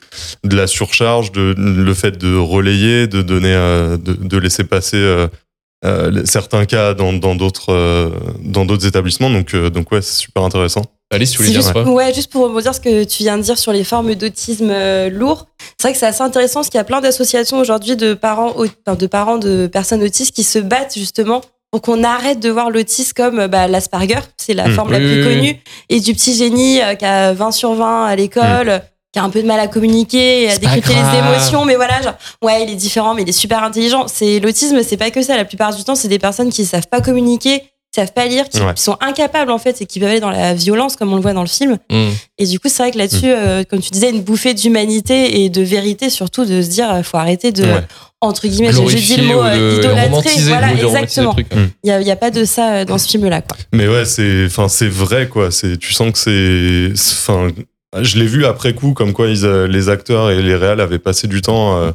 de 0.51 0.57
la 0.57 0.67
surcharge, 0.67 1.33
de 1.33 1.55
le 1.57 1.95
fait 1.95 2.19
de 2.19 2.37
relayer, 2.37 3.07
de 3.07 3.23
donner 3.23 3.55
euh, 3.55 3.97
de, 3.97 4.13
de 4.13 4.39
laisser 4.39 4.65
passer 4.65 4.99
euh, 4.99 5.29
euh, 5.85 6.23
certains 6.27 6.67
cas 6.67 6.93
dans 6.95 7.13
dans 7.15 7.35
d'autres 7.35 7.73
euh, 7.73 8.11
dans 8.41 8.67
d'autres 8.67 8.87
établissements. 8.87 9.31
Donc 9.31 9.55
euh, 9.55 9.71
donc 9.71 9.91
ouais 9.93 10.03
c'est 10.03 10.19
super 10.27 10.43
intéressant. 10.43 10.83
Alice, 11.11 11.31
tu 11.33 11.39
voulais 11.39 11.51
dire 11.51 11.61
juste, 11.61 11.73
quoi? 11.73 11.85
Ouais, 11.85 12.13
juste 12.13 12.31
pour 12.33 12.43
rebondir 12.45 12.75
ce 12.75 12.81
que 12.81 13.05
tu 13.05 13.23
viens 13.23 13.39
de 13.39 13.43
dire 13.43 13.59
sur 13.59 13.73
les 13.73 13.85
formes 13.85 14.15
d'autisme 14.15 14.71
euh, 14.71 15.11
lourd. 15.11 15.47
C'est 15.79 15.89
vrai 15.89 15.93
que 15.93 15.99
c'est 15.99 16.07
assez 16.07 16.23
intéressant 16.23 16.61
parce 16.61 16.71
qu'il 16.71 16.79
y 16.79 16.81
a 16.81 16.85
plein 16.85 17.01
d'associations 17.01 17.59
aujourd'hui 17.61 17.95
de 17.97 18.15
parents, 18.15 18.55
de 18.87 19.07
parents 19.07 19.39
de 19.39 19.69
personnes 19.69 20.03
autistes 20.03 20.35
qui 20.35 20.43
se 20.43 20.59
battent 20.59 20.95
justement 20.97 21.43
pour 21.75 21.83
qu'on 21.83 22.05
arrête 22.05 22.39
de 22.39 22.51
voir 22.51 22.71
l'autisme 22.71 23.15
comme 23.17 23.41
euh, 23.41 23.49
bah, 23.49 23.67
l'Asperger, 23.67 24.21
c'est 24.37 24.55
la 24.55 24.69
Mmh. 24.69 24.75
forme 24.75 24.93
la 24.93 24.99
plus 24.99 25.25
connue, 25.25 25.59
et 25.89 25.99
du 25.99 26.13
petit 26.15 26.33
génie 26.37 26.81
euh, 26.81 26.95
qui 26.95 27.05
a 27.05 27.33
20 27.33 27.51
sur 27.51 27.75
20 27.75 28.05
à 28.07 28.15
l'école. 28.15 28.69
euh, 28.69 28.79
qui 29.13 29.19
a 29.19 29.25
un 29.25 29.31
peu 29.31 29.43
de 29.43 29.47
mal 29.49 29.59
à 29.59 29.67
communiquer 29.67 30.51
à 30.51 30.57
décrypter 30.59 30.93
les 30.95 31.19
émotions, 31.19 31.65
mais 31.65 31.75
voilà, 31.75 32.01
genre, 32.03 32.15
ouais, 32.43 32.63
il 32.65 32.71
est 32.71 32.77
différent, 32.77 33.15
mais 33.15 33.23
il 33.23 33.29
est 33.29 33.33
super 33.33 33.63
intelligent. 33.65 34.07
C'est 34.07 34.39
l'autisme, 34.41 34.83
c'est 34.85 34.97
pas 34.97 35.11
que 35.11 35.21
ça. 35.23 35.37
La 35.37 35.45
plupart 35.45 35.75
du 35.75 35.83
temps, 35.85 35.95
c'est 35.97 36.09
des 36.09 36.19
personnes 36.21 36.51
qui 36.51 36.65
savent 36.65 36.87
pas 36.89 37.01
communiquer, 37.01 37.63
savent 37.95 38.13
pas 38.13 38.27
lire, 38.27 38.49
qui 38.49 38.61
Ouais. 38.61 38.73
sont 38.77 38.97
incapables 39.01 39.51
en 39.51 39.59
fait, 39.59 39.81
et 39.83 39.87
qui 39.87 40.01
peuvent 40.01 40.09
aller 40.11 40.21
dans 40.21 40.31
la 40.31 40.55
violence, 40.55 40.97
comme 40.97 41.13
on 41.13 41.17
le 41.17 41.23
voit 41.23 41.33
dans 41.33 41.43
le 41.43 41.49
film. 41.49 41.79
Mmh. 41.91 42.09
Et 42.39 42.47
du 42.47 42.59
coup, 42.61 42.69
c'est 42.69 42.83
vrai 42.83 42.91
que 42.93 42.99
là-dessus, 42.99 43.27
euh, 43.27 43.63
comme 43.69 43.81
tu 43.81 43.91
disais, 43.91 44.11
une 44.11 44.23
bouffée 44.23 44.55
d'humanité 44.55 45.43
et 45.45 45.49
de 45.51 45.63
vérité, 45.63 46.11
surtout 46.11 46.45
de 46.45 46.61
se 46.63 46.69
dire, 46.69 46.93
il 46.99 47.05
faut 47.05 47.17
arrêter 47.17 47.53
de, 47.53 47.63
Ouais. 47.65 47.83
entre 48.21 48.47
guillemets, 48.49 48.73
j'ai 48.73 48.97
dit 49.01 49.17
le 49.17 49.27
mot, 49.29 49.43
euh, 49.43 49.77
idolâtrer. 49.79 50.31
Voilà, 50.49 50.73
exactement. 50.73 51.35
Mm. 51.35 51.69
Il 51.85 51.87
n'y 51.87 51.91
a, 51.93 52.01
il 52.01 52.07
y 52.07 52.11
a 52.11 52.17
pas 52.17 52.31
de 52.31 52.45
ça 52.45 52.75
euh, 52.75 52.85
dans 52.85 52.99
ce 52.99 53.09
film-là. 53.09 53.43
quoi. 53.43 53.57
Mais 53.73 53.87
ouais, 53.89 54.05
c'est, 54.05 54.45
enfin, 54.47 54.69
c'est 54.69 54.89
vrai, 54.89 55.29
quoi. 55.29 55.51
C'est, 55.51 55.77
tu 55.79 55.93
sens 55.93 56.11
que 56.13 56.19
c'est, 56.19 56.97
c'est- 56.97 57.15
enfin, 57.31 57.49
je 58.03 58.19
l'ai 58.19 58.27
vu 58.27 58.45
après 58.47 58.73
coup, 58.75 58.93
comme 58.93 59.13
quoi 59.13 59.29
ils, 59.29 59.45
euh, 59.45 59.67
les 59.67 59.89
acteurs 59.89 60.31
et 60.31 60.43
les 60.43 60.55
réals 60.57 60.81
avaient 60.81 60.99
passé 60.99 61.29
du 61.29 61.41
temps 61.43 61.79
euh, 61.79 61.91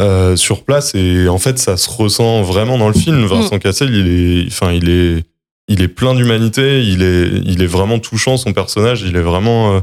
euh, 0.00 0.36
sur 0.36 0.64
place 0.64 0.94
et 0.94 1.28
en 1.28 1.38
fait, 1.38 1.58
ça 1.58 1.76
se 1.76 1.88
ressent 1.90 2.42
vraiment 2.42 2.78
dans 2.78 2.88
le 2.88 2.94
film. 2.94 3.24
Vincent 3.26 3.58
Cassel, 3.58 3.94
il 3.94 4.08
est, 4.08 4.46
enfin, 4.48 4.72
il 4.72 4.88
est, 4.88 5.24
il 5.68 5.82
est 5.82 5.88
plein 5.88 6.14
d'humanité. 6.14 6.82
Il 6.82 7.02
est, 7.02 7.28
il 7.44 7.62
est 7.62 7.66
vraiment 7.66 7.98
touchant 7.98 8.36
son 8.36 8.52
personnage. 8.52 9.02
Il 9.02 9.16
est 9.16 9.20
vraiment. 9.22 9.74
euh, 9.76 9.80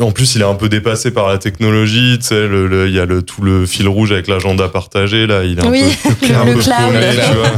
en 0.00 0.10
plus, 0.12 0.34
il 0.34 0.42
est 0.42 0.44
un 0.44 0.54
peu 0.54 0.68
dépassé 0.68 1.10
par 1.12 1.28
la 1.28 1.38
technologie. 1.38 2.18
Tu 2.20 2.26
sais, 2.26 2.46
le- 2.46 2.66
le- 2.66 2.88
il 2.88 2.94
y 2.94 3.00
a 3.00 3.06
le, 3.06 3.22
tout 3.22 3.40
le 3.42 3.64
fil 3.64 3.88
rouge 3.88 4.12
avec 4.12 4.28
l'agenda 4.28 4.68
partagé 4.68 5.26
là. 5.26 5.44
Il 5.44 5.58
est 5.58 5.64
un 5.66 5.70
Oui, 5.70 5.82
peu, 6.02 6.26
le- 6.28 6.34
un 6.36 6.44
le 6.44 6.54
peu 6.54 6.60
cloud. 6.60 6.76
paumé, 6.86 7.00
tu 7.14 7.34
vois. 7.36 7.48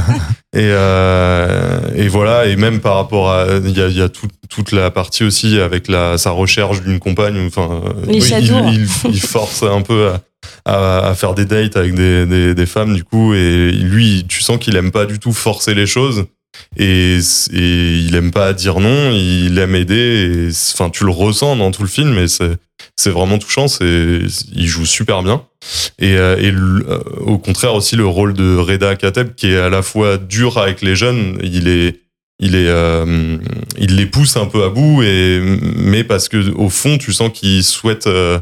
Et, 0.57 0.71
euh, 0.71 1.81
et 1.97 2.07
voilà, 2.09 2.47
et 2.47 2.55
même 2.57 2.79
par 2.81 2.95
rapport 2.95 3.31
à, 3.33 3.47
il 3.65 3.77
y 3.77 3.81
a, 3.83 3.89
il 3.89 3.97
y 3.99 4.03
a 4.03 4.09
tout- 4.09 4.29
toute 4.55 4.73
la 4.73 4.91
partie 4.91 5.25
aussi 5.25 5.59
avec 5.59 5.89
la, 5.89 6.17
sa 6.19 6.31
recherche 6.31 6.83
d'une 6.83 6.99
compagne. 6.99 7.47
Enfin, 7.47 7.83
euh, 7.87 8.13
il, 8.13 8.23
shadows. 8.23 8.71
il, 8.73 8.87
il 9.13 9.21
force 9.21 9.63
un 9.63 9.83
peu 9.83 10.11
à, 10.11 10.23
à, 10.65 11.09
à 11.09 11.15
faire 11.15 11.35
des 11.35 11.45
dates 11.45 11.77
avec 11.77 11.95
des, 11.95 12.27
des, 12.27 12.55
des 12.55 12.67
femmes 12.67 12.95
du 12.95 13.05
coup, 13.05 13.35
et 13.35 13.73
lui, 13.73 14.25
tu 14.29 14.43
sens 14.43 14.59
qu'il 14.59 14.77
aime 14.77 14.91
pas 14.93 15.07
du 15.07 15.19
tout 15.19 15.33
forcer 15.33 15.75
les 15.75 15.87
choses. 15.87 16.27
Et, 16.77 17.19
et 17.53 17.99
il 17.99 18.15
aime 18.15 18.31
pas 18.31 18.53
dire 18.53 18.79
non, 18.79 19.11
il 19.13 19.59
aime 19.59 19.75
aider. 19.75 20.49
Et, 20.49 20.49
enfin, 20.75 20.89
tu 20.89 21.05
le 21.05 21.11
ressens 21.11 21.57
dans 21.57 21.73
tout 21.73 21.83
le 21.83 21.89
film, 21.89 22.17
et 22.19 22.29
c'est 22.29 22.57
c'est 22.97 23.11
vraiment 23.11 23.39
touchant. 23.39 23.67
C'est 23.67 24.21
il 24.55 24.67
joue 24.69 24.87
super 24.87 25.25
bien. 25.25 25.43
Et, 25.99 26.17
euh, 26.17 26.37
et 26.39 26.53
le- 26.53 26.87
euh, 26.89 26.99
au 27.23 27.39
contraire 27.39 27.75
aussi 27.75 27.97
le 27.97 28.07
rôle 28.07 28.35
de 28.35 28.57
Reda 28.57 28.95
Kateb 28.95 29.35
qui 29.35 29.49
est 29.49 29.57
à 29.57 29.69
la 29.71 29.83
fois 29.83 30.17
dur 30.17 30.59
avec 30.59 30.81
les 30.83 30.95
jeunes, 30.95 31.39
il 31.43 31.67
est 31.67 32.03
il 32.41 32.55
est 32.57 32.69
euh, 32.69 33.39
il 33.79 33.97
les 33.97 34.07
pousse 34.07 34.37
un 34.37 34.47
peu 34.47 34.65
à 34.65 34.69
bout 34.69 35.03
et 35.03 35.41
mais 35.77 36.03
parce 36.05 36.29
que 36.29 36.51
au 36.57 36.69
fond 36.69 36.99
tu 36.99 37.13
sens 37.13 37.31
qu'il 37.33 37.63
souhaite 37.63 38.07
euh, 38.07 38.39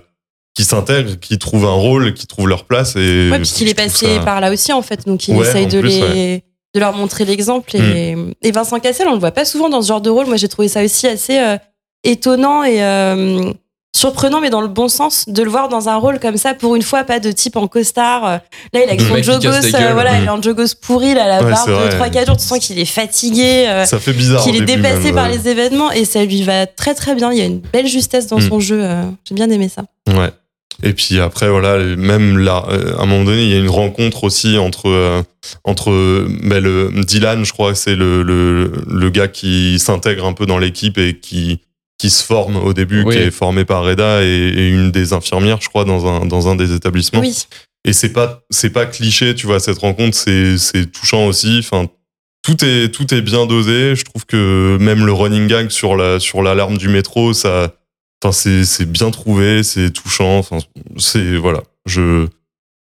qu'ils 0.54 0.64
s'intègrent, 0.66 1.18
qu'ils 1.20 1.38
trouvent 1.38 1.64
un 1.66 1.70
rôle, 1.72 2.12
qu'ils 2.14 2.26
trouvent 2.26 2.48
leur 2.48 2.64
place 2.64 2.94
et 2.96 3.28
Ouais, 3.30 3.38
puisqu'il 3.38 3.68
est 3.68 3.74
passé 3.74 4.06
ça- 4.16 4.20
par 4.20 4.40
là 4.40 4.52
aussi, 4.52 4.70
en 4.72 4.82
fait. 4.82 5.06
Donc, 5.06 5.26
il 5.26 5.34
Ouais, 5.34 5.46
essaye 5.48 5.66
de, 5.66 5.80
plus, 5.80 5.88
les, 5.88 6.02
ouais. 6.02 6.44
de 6.74 6.80
leur 6.80 6.94
montrer 6.94 7.24
l'exemple. 7.24 7.74
Et, 7.74 8.14
et 8.42 8.50
Vincent 8.52 8.78
Cassel, 8.78 9.08
on 9.08 9.14
le 9.14 9.18
voit 9.18 9.30
pas 9.30 9.46
souvent 9.46 9.70
dans 9.70 9.80
ce 9.80 9.88
genre 9.88 10.02
de 10.02 10.10
rôle. 10.10 10.26
Moi, 10.26 10.36
j'ai 10.36 10.48
trouvé 10.48 10.68
ça 10.68 10.84
aussi 10.84 11.06
assez 11.06 11.38
euh, 11.38 11.56
étonnant 12.04 12.64
et 12.64 12.82
euh, 12.84 13.50
surprenant, 13.96 14.40
mais 14.40 14.50
dans 14.50 14.60
le 14.62 14.68
bon 14.68 14.88
sens, 14.88 15.24
de 15.28 15.42
le 15.42 15.50
voir 15.50 15.68
dans 15.68 15.88
un 15.88 15.96
rôle 15.96 16.18
comme 16.18 16.36
ça. 16.36 16.54
Pour 16.54 16.74
une 16.76 16.82
fois, 16.82 17.04
pas 17.04 17.20
de 17.20 17.30
type 17.30 17.56
en 17.56 17.68
costard. 17.68 18.24
euh, 18.24 18.36
Là, 18.72 18.80
il 18.86 18.90
a 18.90 18.94
Le 18.94 19.00
son 19.22 19.22
jogos, 19.32 19.48
euh, 19.48 19.92
voilà, 19.92 20.18
il 20.18 20.24
est 20.24 20.28
en 20.28 20.40
jogos 20.40 20.74
pourri, 20.80 21.14
là, 21.14 21.26
la 21.28 21.44
Ouais, 21.44 21.50
barbe 21.50 21.68
de 21.68 21.74
vrai. 21.74 22.10
3-4 22.10 22.26
jours. 22.26 22.36
Tu 22.36 22.44
sens 22.46 22.58
qu'il 22.58 22.78
est 22.78 22.84
fatigué. 22.84 23.66
euh, 23.68 23.84
ça 23.84 23.98
fait 23.98 24.12
bizarre. 24.12 24.42
qu'il 24.42 24.56
est 24.56 24.60
dépassé 24.64 25.04
même, 25.04 25.14
par 25.14 25.26
ouais. 25.30 25.36
les 25.36 25.48
événements 25.48 25.90
et 25.92 26.04
ça 26.04 26.24
lui 26.24 26.42
va 26.42 26.66
très 26.66 26.94
très 26.94 27.14
bien. 27.14 27.32
Il 27.32 27.38
y 27.38 27.42
a 27.42 27.44
une 27.44 27.60
belle 27.60 27.86
justesse 27.86 28.26
dans 28.26 28.38
Mm. 28.38 28.48
son 28.48 28.60
jeu. 28.60 28.80
euh, 28.82 29.02
J'ai 29.28 29.34
bien 29.34 29.50
aimé 29.50 29.68
ça. 29.68 29.84
Ouais. 30.08 30.30
Et 30.82 30.94
puis 30.94 31.20
après, 31.20 31.48
voilà, 31.50 31.76
même 31.78 32.38
là, 32.38 32.64
euh, 32.70 32.96
à 32.98 33.02
un 33.02 33.06
moment 33.06 33.24
donné, 33.24 33.42
il 33.42 33.50
y 33.50 33.54
a 33.54 33.58
une 33.58 33.68
rencontre 33.68 34.24
aussi 34.24 34.56
entre, 34.58 34.88
euh, 34.88 35.22
entre 35.64 35.90
ben, 36.42 36.60
le, 36.62 36.90
Dylan, 37.04 37.44
je 37.44 37.52
crois 37.52 37.72
que 37.72 37.78
c'est 37.78 37.94
le, 37.94 38.22
le, 38.22 38.72
le 38.88 39.10
gars 39.10 39.28
qui 39.28 39.78
s'intègre 39.78 40.24
un 40.26 40.32
peu 40.32 40.46
dans 40.46 40.58
l'équipe 40.58 40.96
et 40.98 41.18
qui, 41.20 41.60
qui 42.02 42.10
se 42.10 42.24
forme 42.24 42.56
au 42.56 42.72
début, 42.72 43.04
Oui. 43.04 43.14
qui 43.14 43.22
est 43.22 43.30
formé 43.30 43.64
par 43.64 43.84
Reda 43.84 44.24
et, 44.24 44.26
et 44.26 44.68
une 44.70 44.90
des 44.90 45.12
infirmières, 45.12 45.60
je 45.60 45.68
crois, 45.68 45.84
dans 45.84 46.04
un, 46.08 46.26
dans 46.26 46.48
un 46.48 46.56
des 46.56 46.74
établissements. 46.74 47.20
Oui. 47.20 47.46
Et 47.84 47.92
c'est 47.92 48.12
pas, 48.12 48.42
c'est 48.50 48.70
pas 48.70 48.86
cliché, 48.86 49.36
tu 49.36 49.46
vois, 49.46 49.60
cette 49.60 49.78
rencontre, 49.78 50.16
c'est, 50.16 50.58
c'est 50.58 50.90
touchant 50.90 51.26
aussi. 51.26 51.58
Enfin, 51.60 51.86
tout 52.42 52.64
est, 52.64 52.88
tout 52.92 53.14
est 53.14 53.20
bien 53.22 53.46
dosé. 53.46 53.94
Je 53.94 54.04
trouve 54.04 54.26
que 54.26 54.76
même 54.80 55.06
le 55.06 55.12
running 55.12 55.46
gag 55.46 55.70
sur 55.70 55.94
la, 55.94 56.18
sur 56.18 56.42
l'alarme 56.42 56.76
du 56.76 56.88
métro, 56.88 57.34
ça, 57.34 57.72
enfin, 58.20 58.32
c'est, 58.32 58.64
c'est 58.64 58.90
bien 58.90 59.12
trouvé, 59.12 59.62
c'est 59.62 59.92
touchant. 59.92 60.38
Enfin, 60.38 60.58
c'est, 60.98 61.36
voilà. 61.36 61.62
Je, 61.86 62.26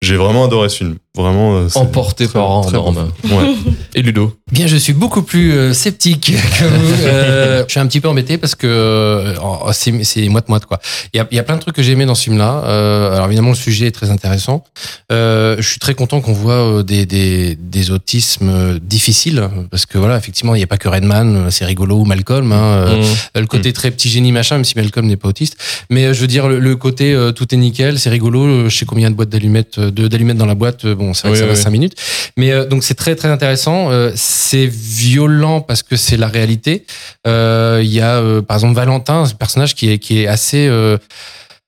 j'ai 0.01 0.17
vraiment 0.17 0.43
adoré 0.43 0.67
ce 0.67 0.77
film. 0.79 0.97
Vraiment. 1.17 1.57
euh, 1.57 1.67
Emporté 1.75 2.25
très- 2.25 2.33
par 2.33 2.61
bon. 2.61 2.71
Norme. 2.71 3.11
Ouais. 3.25 3.53
Et 3.95 4.01
Ludo. 4.01 4.33
Bien, 4.51 4.67
je 4.67 4.77
suis 4.77 4.93
beaucoup 4.93 5.23
plus 5.23 5.51
euh, 5.51 5.73
sceptique 5.73 6.31
que 6.59 6.63
vous. 6.63 6.93
Euh, 7.03 7.63
je 7.67 7.71
suis 7.71 7.79
un 7.79 7.87
petit 7.87 7.99
peu 7.99 8.07
embêté 8.07 8.37
parce 8.37 8.55
que 8.55 8.67
euh, 8.67 9.33
oh, 9.43 9.69
c'est 9.73 10.27
moite-moite, 10.29 10.65
quoi. 10.65 10.79
Il 11.13 11.17
y 11.17 11.19
a, 11.19 11.27
il 11.31 11.35
y 11.35 11.39
a 11.39 11.43
plein 11.43 11.55
de 11.55 11.61
trucs 11.61 11.75
que 11.75 11.83
j'ai 11.83 11.91
aimé 11.93 12.05
dans 12.05 12.15
ce 12.15 12.23
film-là. 12.23 12.63
Euh, 12.65 13.13
alors 13.13 13.25
évidemment, 13.27 13.49
le 13.49 13.55
sujet 13.55 13.87
est 13.87 13.91
très 13.91 14.09
intéressant. 14.09 14.63
Euh, 15.11 15.55
je 15.59 15.67
suis 15.67 15.79
très 15.79 15.95
content 15.95 16.21
qu'on 16.21 16.33
voit 16.33 16.53
euh, 16.53 16.83
des, 16.83 17.05
des, 17.05 17.55
des 17.55 17.91
autismes 17.91 18.79
difficiles 18.79 19.49
parce 19.71 19.85
que 19.85 19.97
voilà, 19.97 20.17
effectivement, 20.17 20.55
il 20.55 20.59
n'y 20.59 20.63
a 20.63 20.67
pas 20.67 20.77
que 20.77 20.87
Redman, 20.87 21.49
c'est 21.51 21.65
rigolo 21.65 21.97
ou 21.97 22.05
Malcolm. 22.05 22.51
Hein, 22.51 22.55
euh, 22.57 22.97
Mmh. 22.97 23.39
le 23.41 23.45
côté 23.45 23.73
très 23.73 23.91
petit 23.91 24.09
génie 24.09 24.31
machin, 24.31 24.55
même 24.55 24.65
si 24.65 24.73
Malcolm 24.75 25.05
n'est 25.07 25.17
pas 25.17 25.27
autiste. 25.29 25.57
Mais 25.89 26.05
euh, 26.05 26.13
je 26.13 26.21
veux 26.21 26.27
dire, 26.27 26.47
le, 26.47 26.59
le 26.59 26.75
côté 26.75 27.13
euh, 27.13 27.31
tout 27.31 27.53
est 27.53 27.57
nickel, 27.57 27.99
c'est 27.99 28.09
rigolo. 28.09 28.69
Je 28.69 28.75
sais 28.75 28.85
combien 28.85 29.09
de 29.11 29.15
boîtes 29.15 29.29
d'allumettes, 29.29 29.79
d'allumettes 29.79 30.37
dans 30.37 30.45
la 30.45 30.55
boîte. 30.55 30.85
euh, 30.85 30.95
Bon, 31.07 31.13
c'est 31.13 31.27
vrai 31.27 31.31
Oui, 31.31 31.35
que 31.35 31.39
ça 31.39 31.45
oui, 31.45 31.51
va 31.51 31.57
oui. 31.57 31.63
5 31.63 31.69
minutes. 31.71 31.95
Mais 32.35 32.51
euh, 32.51 32.65
donc 32.65 32.83
c'est 32.83 32.93
très 32.95 33.15
très 33.15 33.29
intéressant. 33.29 33.89
Euh, 33.91 34.11
c'est 34.15 34.65
violent 34.67 35.61
parce 35.61 35.83
que 35.83 35.95
c'est 35.95 36.17
la 36.17 36.27
réalité. 36.27 36.85
Euh, 37.25 37.79
Il 37.81 37.91
y 37.93 38.01
a 38.01 38.15
euh, 38.17 38.41
par 38.41 38.57
exemple 38.57 38.75
Valentin, 38.75 39.25
ce 39.25 39.33
personnage 39.33 39.73
qui 39.73 39.89
est 39.91 39.99
qui 39.99 40.21
est 40.21 40.27
assez 40.27 40.67
euh, 40.67 40.97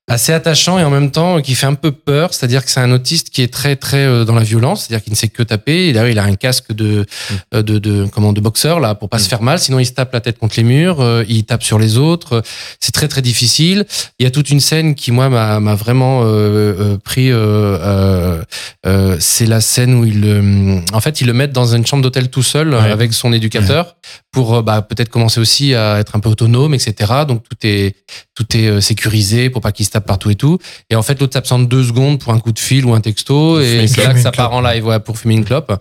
assez 0.09 0.33
attachant 0.33 0.77
et 0.79 0.83
en 0.83 0.89
même 0.89 1.11
temps 1.11 1.39
qui 1.41 1.55
fait 1.55 1.67
un 1.67 1.75
peu 1.75 1.91
peur, 1.91 2.33
c'est-à-dire 2.33 2.65
que 2.65 2.71
c'est 2.71 2.79
un 2.81 2.91
autiste 2.91 3.29
qui 3.29 3.41
est 3.41 3.53
très 3.53 3.75
très 3.75 4.05
euh, 4.05 4.25
dans 4.25 4.35
la 4.35 4.43
violence, 4.43 4.85
c'est-à-dire 4.85 5.03
qu'il 5.03 5.13
ne 5.13 5.17
sait 5.17 5.27
que 5.29 5.43
taper. 5.43 5.87
Et 5.87 5.93
d'ailleurs, 5.93 6.09
il 6.09 6.19
a 6.19 6.23
un 6.23 6.35
casque 6.35 6.73
de 6.73 7.05
euh, 7.53 7.61
de, 7.61 7.77
de 7.79 8.05
comment 8.11 8.33
de 8.33 8.41
boxeur 8.41 8.79
là 8.79 8.95
pour 8.95 9.07
pas 9.09 9.19
se 9.19 9.29
faire 9.29 9.41
mal, 9.41 9.59
sinon 9.59 9.79
il 9.79 9.85
se 9.85 9.91
tape 9.93 10.11
la 10.13 10.19
tête 10.21 10.37
contre 10.39 10.55
les 10.57 10.63
murs, 10.63 10.99
euh, 10.99 11.23
il 11.29 11.43
tape 11.45 11.63
sur 11.63 11.79
les 11.79 11.97
autres. 11.97 12.41
C'est 12.79 12.91
très 12.91 13.07
très 13.07 13.21
difficile. 13.21 13.85
Il 14.19 14.23
y 14.23 14.27
a 14.27 14.31
toute 14.31 14.49
une 14.49 14.59
scène 14.59 14.95
qui 14.95 15.11
moi 15.11 15.29
m'a 15.29 15.59
m'a 15.59 15.75
vraiment 15.75 16.21
euh, 16.25 16.97
pris. 16.97 17.29
euh, 17.31 18.41
euh, 18.85 19.15
c'est 19.19 19.45
la 19.45 19.61
scène 19.61 19.93
où 19.95 20.05
il 20.05 20.83
en 20.93 20.99
fait 21.01 21.21
ils 21.21 21.27
le 21.27 21.33
mettent 21.33 21.51
dans 21.51 21.75
une 21.75 21.85
chambre 21.85 22.03
d'hôtel 22.03 22.29
tout 22.29 22.43
seul 22.43 22.69
Ouais. 22.73 22.91
avec 22.91 23.13
son 23.13 23.31
éducateur 23.33 23.95
pour 24.31 24.55
euh, 24.55 24.61
bah, 24.61 24.81
peut-être 24.81 25.09
commencer 25.09 25.39
aussi 25.39 25.73
à 25.73 25.99
être 25.99 26.15
un 26.15 26.19
peu 26.19 26.29
autonome, 26.29 26.73
etc. 26.73 26.93
Donc 27.27 27.43
tout 27.49 27.57
est 27.67 27.95
tout 28.35 28.45
est 28.55 28.67
euh, 28.67 28.81
sécurisé 28.81 29.49
pour 29.49 29.61
pas 29.61 29.71
qu'il 29.71 29.85
se 29.85 29.91
tape 29.91 30.05
partout 30.05 30.29
et 30.29 30.35
tout. 30.35 30.57
Et 30.89 30.95
en 30.95 31.01
fait, 31.01 31.19
l'autre 31.19 31.33
s'absente 31.33 31.67
deux 31.67 31.83
secondes 31.83 32.19
pour 32.19 32.31
un 32.33 32.39
coup 32.39 32.51
de 32.51 32.59
fil 32.59 32.85
ou 32.85 32.93
un 32.93 33.01
texto, 33.01 33.59
et 33.59 33.87
c'est 33.87 34.03
là 34.03 34.13
que 34.13 34.19
ça 34.21 34.31
part 34.31 34.53
en 34.53 34.61
live 34.61 34.85
ouais, 34.85 34.99
pour 34.99 35.17
fumer 35.17 35.35
une 35.35 35.43
clope. 35.45 35.73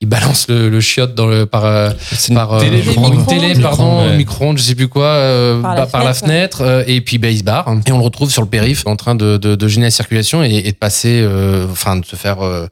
Il 0.00 0.08
balance 0.08 0.46
le, 0.48 0.68
le 0.68 0.80
chiotte 0.80 1.14
dans 1.14 1.26
le 1.26 1.46
par 1.46 1.64
euh, 1.64 1.90
par 2.34 2.58
télé, 2.58 2.82
une 3.12 3.26
télé, 3.26 3.54
pardon, 3.60 4.06
Ouais. 4.06 4.16
micro-ondes, 4.16 4.58
je 4.58 4.62
sais 4.62 4.74
plus 4.74 4.88
quoi, 4.88 5.06
euh, 5.06 5.60
Par 5.62 5.74
bah, 5.74 5.80
la 5.80 5.86
par 5.86 6.04
la 6.04 6.14
fenêtre, 6.14 6.62
euh, 6.62 6.84
et 6.86 7.00
puis 7.00 7.18
bah, 7.18 7.28
il 7.30 7.38
se 7.38 7.44
barre. 7.44 7.66
Et 7.86 7.92
on 7.92 7.98
le 7.98 8.04
retrouve 8.04 8.30
sur 8.30 8.42
le 8.42 8.48
périph, 8.48 8.86
en 8.86 8.96
train 8.96 9.14
de, 9.14 9.36
de, 9.36 9.54
de 9.54 9.68
gêner 9.68 9.86
la 9.86 9.90
circulation 9.90 10.42
et, 10.44 10.54
et 10.64 10.72
de 10.72 10.76
passer, 10.76 11.20
euh, 11.22 11.66
enfin, 11.70 11.96
de 11.96 12.04
se 12.04 12.16
faire 12.16 12.40
euh, 12.42 12.66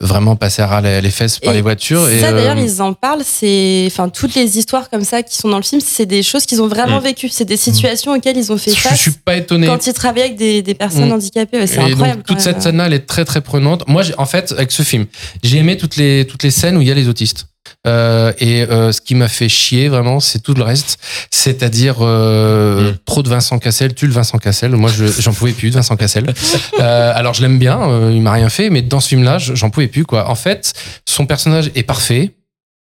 vraiment 0.00 0.36
passer 0.36 0.62
à 0.62 0.66
ras 0.66 0.80
les, 0.80 1.00
les 1.00 1.10
fesses 1.10 1.38
par 1.38 1.52
les 1.54 1.60
voitures. 1.62 2.08
Et, 2.08 2.20
ça 2.20 2.32
d'ailleurs 2.32 2.58
ils 2.58 2.80
en 2.82 2.92
parlent 2.92 3.22
c'est 3.24 3.84
enfin 3.86 4.08
toutes 4.08 4.34
les 4.34 4.58
histoires 4.58 4.79
comme 4.88 5.04
ça 5.04 5.22
qui 5.22 5.36
sont 5.36 5.48
dans 5.48 5.58
le 5.58 5.62
film 5.62 5.82
c'est 5.84 6.06
des 6.06 6.22
choses 6.22 6.46
qu'ils 6.46 6.62
ont 6.62 6.68
vraiment 6.68 7.00
Mm. 7.00 7.04
vécues 7.04 7.28
c'est 7.28 7.44
des 7.44 7.56
situations 7.58 8.12
auxquelles 8.12 8.36
ils 8.38 8.50
ont 8.52 8.56
fait 8.56 8.70
je, 8.70 8.76
je 8.76 8.80
face 8.80 8.98
suis 8.98 9.10
pas 9.10 9.36
étonné. 9.36 9.66
quand 9.66 9.86
ils 9.86 9.92
travaillaient 9.92 10.26
avec 10.26 10.38
des, 10.38 10.62
des 10.62 10.74
personnes 10.74 11.08
Mm. 11.08 11.12
handicapées 11.12 11.58
Ouais, 11.58 11.66
c'est 11.66 11.78
incroyable 11.80 12.20
donc, 12.20 12.26
toute 12.26 12.40
cette 12.40 12.62
scène-là, 12.62 12.86
elle 12.86 12.94
est 12.94 13.06
très 13.06 13.24
très 13.24 13.40
prenante. 13.42 13.86
Moi, 13.88 14.02
en 14.16 14.26
fait, 14.26 14.52
avec 14.52 14.70
ce 14.72 14.82
film, 14.82 15.06
j'ai 15.42 15.58
aimé 15.58 15.76
toutes 15.76 15.96
les 15.96 16.26
toutes 16.26 16.42
les 16.44 16.50
scènes 16.50 16.76
où 16.76 16.80
il 16.80 16.88
y 16.88 16.90
a 16.90 16.94
les 16.94 17.08
autistes. 17.08 17.46
Euh, 17.86 18.32
et 18.38 18.62
euh, 18.62 18.90
ce 18.92 19.00
qui 19.00 19.14
m'a 19.14 19.28
fait 19.28 19.48
chier 19.48 19.88
vraiment, 19.88 20.18
c'est 20.20 20.40
tout 20.40 20.54
le 20.54 20.62
reste, 20.62 20.98
c'est-à-dire 21.30 21.96
euh, 22.00 22.92
trop 23.06 23.22
de 23.22 23.28
Vincent 23.28 23.58
Cassel, 23.58 23.94
tue 23.94 24.06
le 24.06 24.12
Vincent 24.12 24.38
Cassel. 24.38 24.72
Moi, 24.72 24.90
je- 24.94 25.06
j'en 25.20 25.32
pouvais 25.32 25.52
plus 25.52 25.70
de 25.70 25.74
Vincent 25.74 25.96
Cassel. 25.96 26.26
Euh, 26.80 27.12
alors, 27.14 27.34
je 27.34 27.42
l'aime 27.42 27.58
bien, 27.58 27.80
euh, 27.82 28.10
il 28.14 28.22
m'a 28.22 28.32
rien 28.32 28.48
fait, 28.48 28.70
mais 28.70 28.80
dans 28.82 29.00
ce 29.00 29.08
film-là, 29.08 29.38
je- 29.38 29.54
j'en 29.54 29.68
pouvais 29.70 29.86
plus 29.88 30.04
quoi. 30.04 30.28
En 30.30 30.34
fait, 30.34 30.72
son 31.06 31.26
personnage 31.26 31.70
est 31.74 31.82
parfait. 31.82 32.30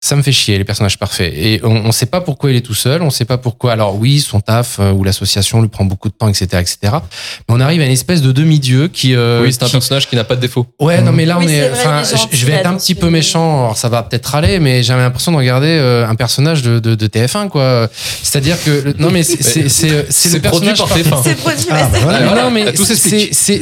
Ça 0.06 0.16
me 0.16 0.23
fait 0.23 0.32
chier 0.32 0.58
les 0.58 0.64
personnages 0.64 0.99
parfaits 0.99 1.32
et 1.34 1.61
on 1.64 1.84
ne 1.84 1.90
sait 1.92 2.04
pas 2.04 2.20
pourquoi 2.20 2.50
il 2.50 2.56
est 2.56 2.61
tout 2.61 2.75
seul, 2.75 3.00
on 3.00 3.08
sait 3.08 3.25
pas 3.25 3.38
pourquoi. 3.38 3.73
Alors 3.73 3.96
oui, 3.96 4.20
son 4.20 4.40
taf 4.40 4.76
euh, 4.78 4.92
ou 4.92 5.02
l'association 5.02 5.62
lui 5.62 5.68
prend 5.68 5.87
beaucoup 5.87 6.11
de 6.11 6.14
temps, 6.14 6.28
etc., 6.28 6.46
etc. 6.61 6.76
Mais 7.49 7.54
on 7.54 7.61
arrive 7.61 7.80
à 7.80 7.87
une 7.87 7.90
espèce 7.90 8.20
de 8.20 8.30
demi-dieu 8.30 8.88
qui. 8.88 9.14
euh, 9.14 9.40
Oui, 9.42 9.50
c'est 9.50 9.62
un 9.62 9.66
qui- 9.66 9.73
personnage 9.73 10.06
qui 10.06 10.14
n'a 10.16 10.25
pas 10.25 10.37
de 10.37 10.42
défaut. 10.42 10.66
Ouais, 10.78 11.00
non, 11.00 11.11
mais 11.12 11.25
là, 11.25 11.38
Oui, 11.38 11.46
on 11.46 11.49
est. 11.49 11.70
Enfin, 11.73 12.02
je- 12.34 12.44
vais 12.44 12.52
être 12.52 12.66
un 12.66 12.75
petit 12.76 12.94
peu 12.94 13.08
méchant. 13.08 13.61
Alors, 13.64 13.78
ça 13.78 13.88
va 13.88 14.02
peut-être 14.02 14.34
aller, 14.34 14.58
mais 14.58 14.82
j'avais 14.82 15.00
l'impression 15.00 15.32
de 15.32 15.38
regarder 15.38 15.68
euh, 15.68 16.06
un 16.06 16.14
personnage 16.16 16.61
de, 16.61 16.80
de, 16.80 16.94
de 16.94 17.06
TF1, 17.06 17.49
quoi. 17.49 17.88
C'est-à-dire 18.23 18.62
que 18.62 18.94
non, 18.99 19.11
mais 19.11 19.23
c'est 19.23 19.42
c'est 19.70 19.88
le 19.88 20.04
C'est 20.11 20.40
produit 20.42 20.68
personnage 20.68 20.78
par 20.80 20.88
parfait. 20.88 21.02
TF1. 21.02 21.23
c'est 21.56 21.70
Ah, 21.70 21.88
voilà. 22.02 22.42
Non, 22.42 22.50
mais 22.50 22.66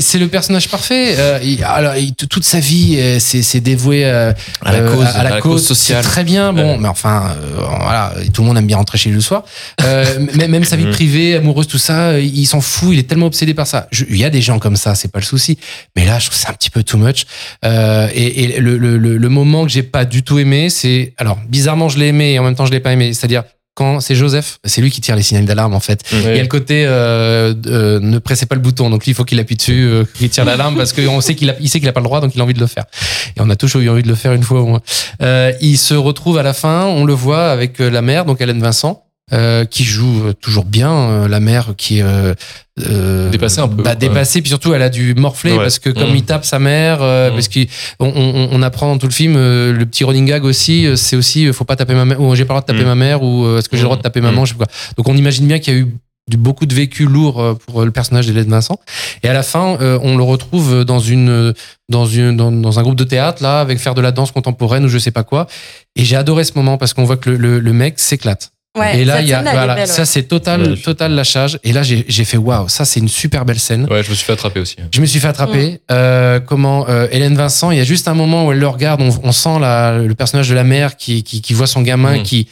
c'est 0.01 0.19
le 0.19 0.27
personnage 0.27 0.69
parfait. 0.69 1.15
Euh, 1.19 1.39
il- 1.45 1.63
alors, 1.63 1.95
il- 1.95 2.15
toute 2.15 2.43
sa 2.45 2.59
vie, 2.59 2.97
euh, 2.99 3.19
c'est 3.21 3.43
c'est 3.43 3.61
dévoué 3.61 4.05
euh, 4.05 4.33
À 4.65 4.73
la 4.73 4.79
euh, 4.81 4.97
cause, 4.97 5.07
à 5.15 5.23
la 5.23 5.41
cause 5.41 5.65
sociale. 5.65 6.03
C'est 6.03 6.11
très 6.11 6.25
bien. 6.25 6.32
Bon, 6.53 6.53
Ouais. 6.73 6.79
mais 6.79 6.89
enfin, 6.89 7.35
euh, 7.37 7.61
voilà, 7.81 8.13
tout 8.33 8.43
le 8.43 8.49
monde 8.49 8.59
aime 8.59 8.67
bien 8.67 8.77
rentrer 8.77 8.99
chez 8.99 9.09
lui 9.11 9.17
le 9.17 9.23
soir. 9.23 9.45
Euh, 9.83 10.05
même, 10.35 10.51
même 10.51 10.65
sa 10.65 10.77
vie 10.77 10.87
privée, 10.91 11.37
amoureuse, 11.37 11.67
tout 11.67 11.79
ça, 11.79 12.19
il 12.19 12.47
s'en 12.47 12.61
fout. 12.61 12.91
Il 12.93 12.99
est 12.99 13.03
tellement 13.09 13.27
obsédé 13.27 13.55
par 13.55 13.67
ça. 13.67 13.89
Il 14.09 14.17
y 14.17 14.25
a 14.25 14.31
des 14.31 14.41
gens 14.43 14.59
comme 14.59 14.77
ça, 14.77 14.95
c'est 14.95 15.11
pas 15.13 15.19
le 15.21 15.25
souci. 15.25 15.59
Mais 15.97 16.05
là, 16.07 16.19
je 16.19 16.27
trouve 16.27 16.39
c'est 16.39 16.49
un 16.49 16.55
petit 16.55 16.71
peu 16.71 16.83
too 16.83 16.99
much. 16.99 17.25
Euh, 17.65 18.09
et 18.15 18.45
et 18.45 18.61
le, 18.61 18.79
le, 18.79 18.97
le, 18.99 19.17
le 19.19 19.29
moment 19.29 19.65
que 19.65 19.71
j'ai 19.71 19.83
pas 19.83 20.05
du 20.05 20.23
tout 20.23 20.39
aimé, 20.39 20.71
c'est 20.71 21.13
alors 21.19 21.39
bizarrement 21.49 21.89
je 21.89 21.99
l'ai 21.99 22.07
aimé 22.09 22.33
et 22.33 22.39
en 22.39 22.45
même 22.45 22.55
temps 22.55 22.67
je 22.67 22.73
l'ai 22.73 22.81
pas 22.81 22.93
aimé. 22.93 23.13
C'est-à-dire 23.13 23.45
quand 23.75 24.01
c'est 24.01 24.15
Joseph, 24.15 24.59
c'est 24.65 24.83
lui 24.83 24.91
qui 24.91 25.01
tire 25.01 25.17
les 25.17 25.23
signaux 25.23 25.45
d'alarme 25.45 25.75
en 25.75 25.81
fait. 25.81 26.03
Il 26.13 26.21
y 26.23 26.39
a 26.39 26.43
le 26.43 26.49
côté 26.49 26.85
euh, 26.87 27.55
euh, 27.67 28.01
ne 28.01 28.19
pressez 28.19 28.45
pas 28.47 28.55
le 28.55 28.61
bouton, 28.61 28.91
donc 28.91 29.05
lui 29.05 29.13
il 29.13 29.15
faut 29.15 29.25
qu'il 29.25 29.41
appuie 29.41 29.57
dessus, 29.57 29.85
euh, 29.85 30.05
qu'il 30.15 30.29
tire 30.29 30.45
l'alarme 30.45 30.77
parce 30.77 30.93
qu'on 30.93 31.21
sait 31.23 31.35
qu'il 31.35 31.49
a, 31.51 31.55
il 31.59 31.69
sait 31.71 31.81
qu'il 31.81 31.89
a 31.89 31.93
pas 31.93 32.01
le 32.01 32.05
droit, 32.05 32.21
donc 32.21 32.35
il 32.35 32.41
a 32.41 32.45
envie 32.45 32.55
de 32.55 32.61
le 32.61 32.67
faire. 32.67 32.85
Et 33.37 33.41
on 33.41 33.49
a 33.49 33.57
toujours 33.57 33.81
eu 33.81 33.89
envie 33.89 34.03
de 34.03 34.09
le 34.09 34.15
faire 34.15 34.33
une 34.35 34.43
fois 34.43 34.61
au 34.61 34.67
moins. 34.67 34.83
Euh, 35.23 35.53
il 35.63 35.79
se 35.79 35.95
retrouve 35.95 36.37
à 36.37 36.43
la 36.43 36.53
fin, 36.53 36.85
on 36.85 37.05
le 37.05 37.15
voit 37.15 37.51
avec 37.51 37.79
la 37.79 38.03
mère, 38.03 38.27
donc 38.27 38.41
Hélène 38.41 38.61
Vincent. 38.61 39.02
Euh, 39.33 39.65
qui 39.65 39.85
joue 39.85 40.27
euh, 40.27 40.33
toujours 40.33 40.65
bien 40.65 40.91
euh, 40.93 41.29
la 41.29 41.41
mère 41.41 41.75
qui 41.77 41.99
est 41.99 42.03
euh, 42.03 42.35
euh, 42.87 43.31
Dépassée 43.31 43.61
un 43.61 43.69
peu. 43.69 43.83
bah, 43.83 43.95
dépassée 43.95 44.41
puis 44.43 44.49
surtout 44.49 44.75
elle 44.75 44.83
a 44.83 44.89
dû 44.91 45.15
morfler 45.15 45.53
Ouais. 45.53 45.59
parce 45.59 45.79
que 45.79 45.91
comme 45.91 46.13
Mm. 46.13 46.17
il 46.17 46.25
tape 46.25 46.45
sa 46.45 46.59
mère 46.59 46.99
euh, 47.03 47.31
Mm. 47.31 47.35
parce 47.35 47.49
qu'on 47.49 47.65
on, 48.01 48.49
on 48.51 48.63
apprend 48.63 48.89
dans 48.89 48.99
tout 48.99 49.07
le 49.07 49.13
film 49.13 49.35
euh, 49.37 49.73
le 49.73 49.87
petit 49.87 50.05
running 50.05 50.27
gag 50.27 50.45
aussi 50.45 50.87
c'est 50.97 51.17
aussi 51.17 51.53
faut 51.53 51.65
pas 51.65 51.77
taper 51.77 51.95
ma 51.95 52.05
mère 52.05 52.21
ou 52.21 52.35
j'ai 52.35 52.45
pas 52.45 52.55
le 52.55 52.61
droit 52.61 52.63
de 52.63 52.67
taper 52.67 52.83
Mm. 52.85 52.87
ma 52.89 52.95
mère 52.95 53.23
ou 53.23 53.45
euh, 53.47 53.59
est-ce 53.59 53.69
que 53.69 53.77
j'ai 53.77 53.83
le 53.83 53.87
droit 53.87 53.97
de 53.97 54.03
taper 54.03 54.21
maman 54.21 54.45
je 54.45 54.53
sais 54.53 54.59
pas 54.59 54.65
quoi. 54.67 54.75
donc 54.97 55.09
on 55.09 55.17
imagine 55.17 55.47
bien 55.47 55.59
qu'il 55.61 55.73
y 55.73 55.77
a 55.77 55.81
eu 55.81 55.87
du, 56.29 56.37
beaucoup 56.37 56.67
de 56.67 56.75
vécu 56.75 57.05
lourd 57.07 57.59
pour 57.67 57.85
le 57.85 57.91
personnage 57.91 58.27
d'Hélène 58.27 58.49
Vincent 58.51 58.79
et 59.23 59.29
à 59.29 59.33
la 59.33 59.43
fin 59.43 59.77
euh, 59.81 59.99
on 60.03 60.17
le 60.17 60.23
retrouve 60.23 60.85
dans 60.85 60.99
une 61.01 61.53
dans 61.89 62.07
une 62.07 62.37
dans, 62.37 62.53
dans 62.53 62.79
un 62.79 62.83
groupe 62.83 62.95
de 62.97 63.05
théâtre 63.05 63.43
là 63.43 63.61
avec 63.61 63.79
faire 63.79 63.95
de 63.95 64.01
la 64.01 64.13
danse 64.13 64.31
contemporaine 64.31 64.85
ou 64.85 64.89
je 64.89 64.99
sais 64.99 65.11
pas 65.11 65.25
quoi 65.25 65.47
et 65.97 66.05
j'ai 66.05 66.17
adoré 66.17 66.45
ce 66.45 66.53
moment 66.55 66.77
parce 66.79 66.93
qu'on 66.95 67.05
voit 67.05 67.17
que 67.17 67.31
le, 67.31 67.37
le, 67.37 67.59
le 67.61 67.73
mec 67.73 67.99
s'éclate 67.99 68.53
Ouais, 68.79 69.01
et 69.01 69.05
là, 69.05 69.21
il 69.21 69.29
y 69.29 69.35
a, 69.35 69.43
voilà, 69.43 69.75
belle, 69.75 69.87
ça 69.87 70.07
c'est 70.07 70.23
total, 70.23 70.79
total 70.81 71.13
lâchage. 71.13 71.59
Et 71.63 71.75
là, 71.75 71.83
j'ai 71.83 72.07
j'ai 72.09 72.25
fait 72.25 72.39
waouh, 72.39 72.69
ça 72.69 72.87
c'est 72.87 73.01
une 73.01 73.09
super 73.09 73.45
belle 73.45 73.59
scène. 73.59 73.87
Ouais, 73.91 74.03
je 74.03 74.09
me 74.09 74.15
suis 74.15 74.25
fait 74.25 74.33
attraper 74.33 74.61
aussi. 74.61 74.77
Je 74.95 75.01
me 75.03 75.05
suis 75.05 75.21
fait 75.21 75.29
attraper. 75.29 75.81
Euh, 75.91 76.41
comment 76.41 76.87
euh, 76.89 77.07
Hélène 77.13 77.37
Vincent, 77.37 77.71
il 77.71 77.77
y 77.77 77.81
a 77.83 77.85
juste 77.85 78.09
un 78.09 78.15
moment 78.15 78.47
où 78.47 78.53
elle 78.53 78.59
le 78.59 78.69
regarde, 78.69 79.03
on, 79.03 79.11
on 79.25 79.33
sent 79.33 79.59
la, 79.61 79.99
le 79.99 80.15
personnage 80.15 80.49
de 80.49 80.55
la 80.55 80.65
mère 80.65 80.97
qui, 80.97 81.23
qui, 81.23 81.43
qui 81.43 81.53
voit 81.53 81.67
son 81.67 81.83
gamin 81.83 82.21
Mm. 82.21 82.23
qui 82.23 82.49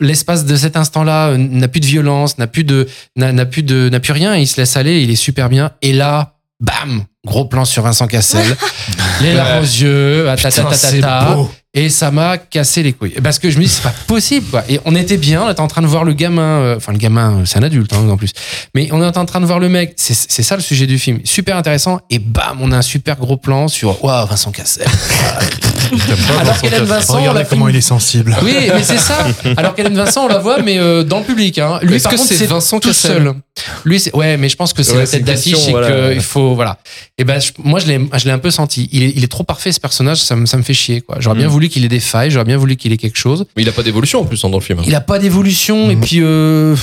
l'espace 0.00 0.44
de 0.44 0.56
cet 0.56 0.76
instant-là 0.76 1.28
euh, 1.28 1.36
n'a 1.38 1.68
plus 1.68 1.80
de 1.80 1.86
violence, 1.86 2.36
n'a 2.36 2.46
plus 2.46 2.64
de 2.64 2.86
n'a 3.16 3.46
plus 3.46 3.62
de 3.62 3.88
n'a 3.88 4.00
plus 4.00 4.12
rien, 4.12 4.36
il 4.36 4.46
se 4.46 4.60
laisse 4.60 4.76
aller, 4.76 5.00
il 5.00 5.10
est 5.10 5.16
super 5.16 5.48
bien. 5.48 5.70
Et 5.80 5.92
là, 5.92 6.34
bam, 6.60 7.04
gros 7.26 7.44
plan 7.46 7.64
sur 7.64 7.82
Vincent 7.82 8.06
Cassel, 8.08 8.44
les 9.22 9.32
larmes 9.32 9.60
aux 9.62 9.66
yeux, 9.66 10.28
ah, 10.28 10.36
ta, 10.36 10.50
ta, 10.50 10.64
ta, 10.64 10.76
ta, 10.76 11.00
ta. 11.00 11.38
Et 11.74 11.88
ça 11.88 12.10
m'a 12.10 12.36
cassé 12.36 12.82
les 12.82 12.92
couilles. 12.92 13.14
Parce 13.24 13.38
que 13.38 13.48
je 13.48 13.56
me 13.58 13.62
dis, 13.62 13.68
c'est 13.70 13.82
pas 13.82 13.94
possible, 14.06 14.46
quoi. 14.50 14.62
Et 14.68 14.78
on 14.84 14.94
était 14.94 15.16
bien, 15.16 15.42
on 15.42 15.50
était 15.50 15.60
en 15.62 15.68
train 15.68 15.80
de 15.80 15.86
voir 15.86 16.04
le 16.04 16.12
gamin, 16.12 16.42
euh, 16.60 16.76
enfin, 16.76 16.92
le 16.92 16.98
gamin, 16.98 17.44
c'est 17.46 17.58
un 17.58 17.62
adulte, 17.62 17.94
hein, 17.94 18.06
en 18.10 18.18
plus. 18.18 18.32
Mais 18.74 18.90
on 18.92 19.08
était 19.08 19.16
en 19.16 19.24
train 19.24 19.40
de 19.40 19.46
voir 19.46 19.58
le 19.58 19.70
mec. 19.70 19.94
C'est 19.96 20.42
ça 20.42 20.54
le 20.54 20.60
sujet 20.60 20.86
du 20.86 20.98
film. 20.98 21.20
Super 21.24 21.56
intéressant. 21.56 22.00
Et 22.10 22.18
bam, 22.18 22.58
on 22.60 22.72
a 22.72 22.76
un 22.76 22.82
super 22.82 23.16
gros 23.16 23.38
plan 23.38 23.68
sur, 23.68 24.04
waouh, 24.04 24.26
Vincent 24.26 24.50
Cassel. 24.50 24.86
Alors 26.40 26.60
qu'Hélène 26.60 26.84
Vincent, 26.84 27.18
Regardez 27.18 27.40
l'a 27.40 27.44
comment 27.46 27.64
film- 27.66 27.74
il 27.74 27.78
est 27.78 27.82
sensible. 27.82 28.36
oui, 28.42 28.54
mais 28.74 28.82
c'est 28.82 28.98
ça. 28.98 29.26
Alors 29.56 29.74
qu'Hélène 29.74 29.96
Vincent, 29.96 30.24
on 30.24 30.28
la 30.28 30.38
voit, 30.38 30.60
mais 30.62 30.78
euh, 30.78 31.02
dans 31.02 31.18
le 31.20 31.24
public. 31.24 31.58
Hein. 31.58 31.78
Lui, 31.82 31.98
par 32.00 32.12
que 32.12 32.16
contre, 32.18 32.32
c'est 32.32 32.46
Vincent 32.46 32.80
tout 32.80 32.88
Cassel 32.88 33.12
seul. 33.12 33.34
Lui, 33.84 34.00
c'est 34.00 34.14
ouais, 34.14 34.36
mais 34.36 34.48
je 34.48 34.56
pense 34.56 34.72
que 34.72 34.82
c'est 34.82 34.92
Ouais, 34.92 35.00
la 35.00 35.06
tête 35.06 35.24
d'affiche 35.24 35.68
et 35.68 35.70
voilà. 35.70 36.12
qu'il 36.12 36.22
faut 36.22 36.54
voilà. 36.54 36.78
Et 37.18 37.24
ben, 37.24 37.40
je- 37.40 37.50
moi, 37.62 37.78
je 37.80 37.86
l'ai, 37.86 38.00
je 38.16 38.24
l'ai 38.24 38.30
un 38.30 38.38
peu 38.38 38.50
senti. 38.50 38.88
Il 38.92 39.02
est, 39.02 39.12
il 39.16 39.24
est 39.24 39.28
trop 39.30 39.44
parfait 39.44 39.72
ce 39.72 39.80
personnage. 39.80 40.18
Ça 40.18 40.36
me, 40.36 40.46
ça 40.46 40.56
me 40.56 40.62
fait 40.62 40.74
chier. 40.74 41.00
Quoi. 41.02 41.16
J'aurais 41.20 41.36
bien 41.36 41.48
Mm. 41.48 41.52
Voulu 41.62 41.68
qu'il 41.68 41.84
ait 41.84 41.88
des 41.88 42.00
failles. 42.00 42.30
J'aurais 42.30 42.44
bien 42.44 42.56
voulu 42.56 42.76
qu'il 42.76 42.92
ait 42.92 42.96
quelque 42.96 43.18
chose. 43.18 43.44
Mais 43.56 43.62
il 43.62 43.68
a 43.68 43.72
pas 43.72 43.82
d'évolution 43.82 44.20
en 44.20 44.24
plus 44.24 44.40
dans 44.42 44.48
le 44.50 44.60
film. 44.60 44.80
Il 44.86 44.94
a 44.94 45.00
pas 45.00 45.18
d'évolution. 45.18 45.90
Et 45.90 45.96
puis, 45.96 46.18
euh, 46.20 46.74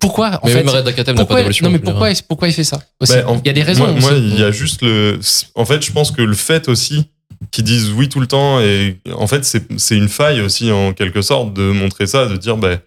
pourquoi 0.00 0.38
en 0.42 0.46
mais 0.46 0.52
fait 0.52 0.64
même 0.64 0.68
Red 0.74 0.88
Akatem 0.88 1.14
n'a 1.14 1.20
pas 1.22 1.26
pourquoi, 1.26 1.36
d'évolution. 1.36 1.66
non, 1.66 1.72
mais 1.72 1.78
pourquoi, 1.78 2.08
pourquoi 2.28 2.48
il 2.48 2.52
fait 2.54 2.64
ça? 2.64 2.80
Ben, 3.08 3.24
en- 3.26 3.38
Il 3.44 3.46
y 3.46 3.50
a 3.50 3.52
des 3.52 3.62
raisons. 3.62 3.92
Moi, 3.92 4.12
il 4.16 4.38
y 4.38 4.42
a 4.42 4.50
juste 4.50 4.82
le. 4.82 5.18
En 5.54 5.64
fait, 5.64 5.84
je 5.84 5.92
pense 5.92 6.10
que 6.10 6.22
le 6.22 6.34
fait 6.34 6.68
aussi 6.68 7.04
qu'ils 7.50 7.64
disent 7.64 7.90
oui 7.94 8.08
tout 8.08 8.20
le 8.20 8.26
temps, 8.26 8.60
et 8.60 8.96
en 9.14 9.26
fait, 9.26 9.44
c'est 9.44 9.64
c'est 9.76 9.96
une 9.96 10.08
faille 10.08 10.40
aussi, 10.40 10.70
en 10.72 10.92
quelque 10.94 11.20
sorte, 11.20 11.52
de 11.52 11.70
montrer 11.72 12.06
ça, 12.06 12.26
de 12.26 12.36
dire, 12.36 12.56
ben, 12.56 12.78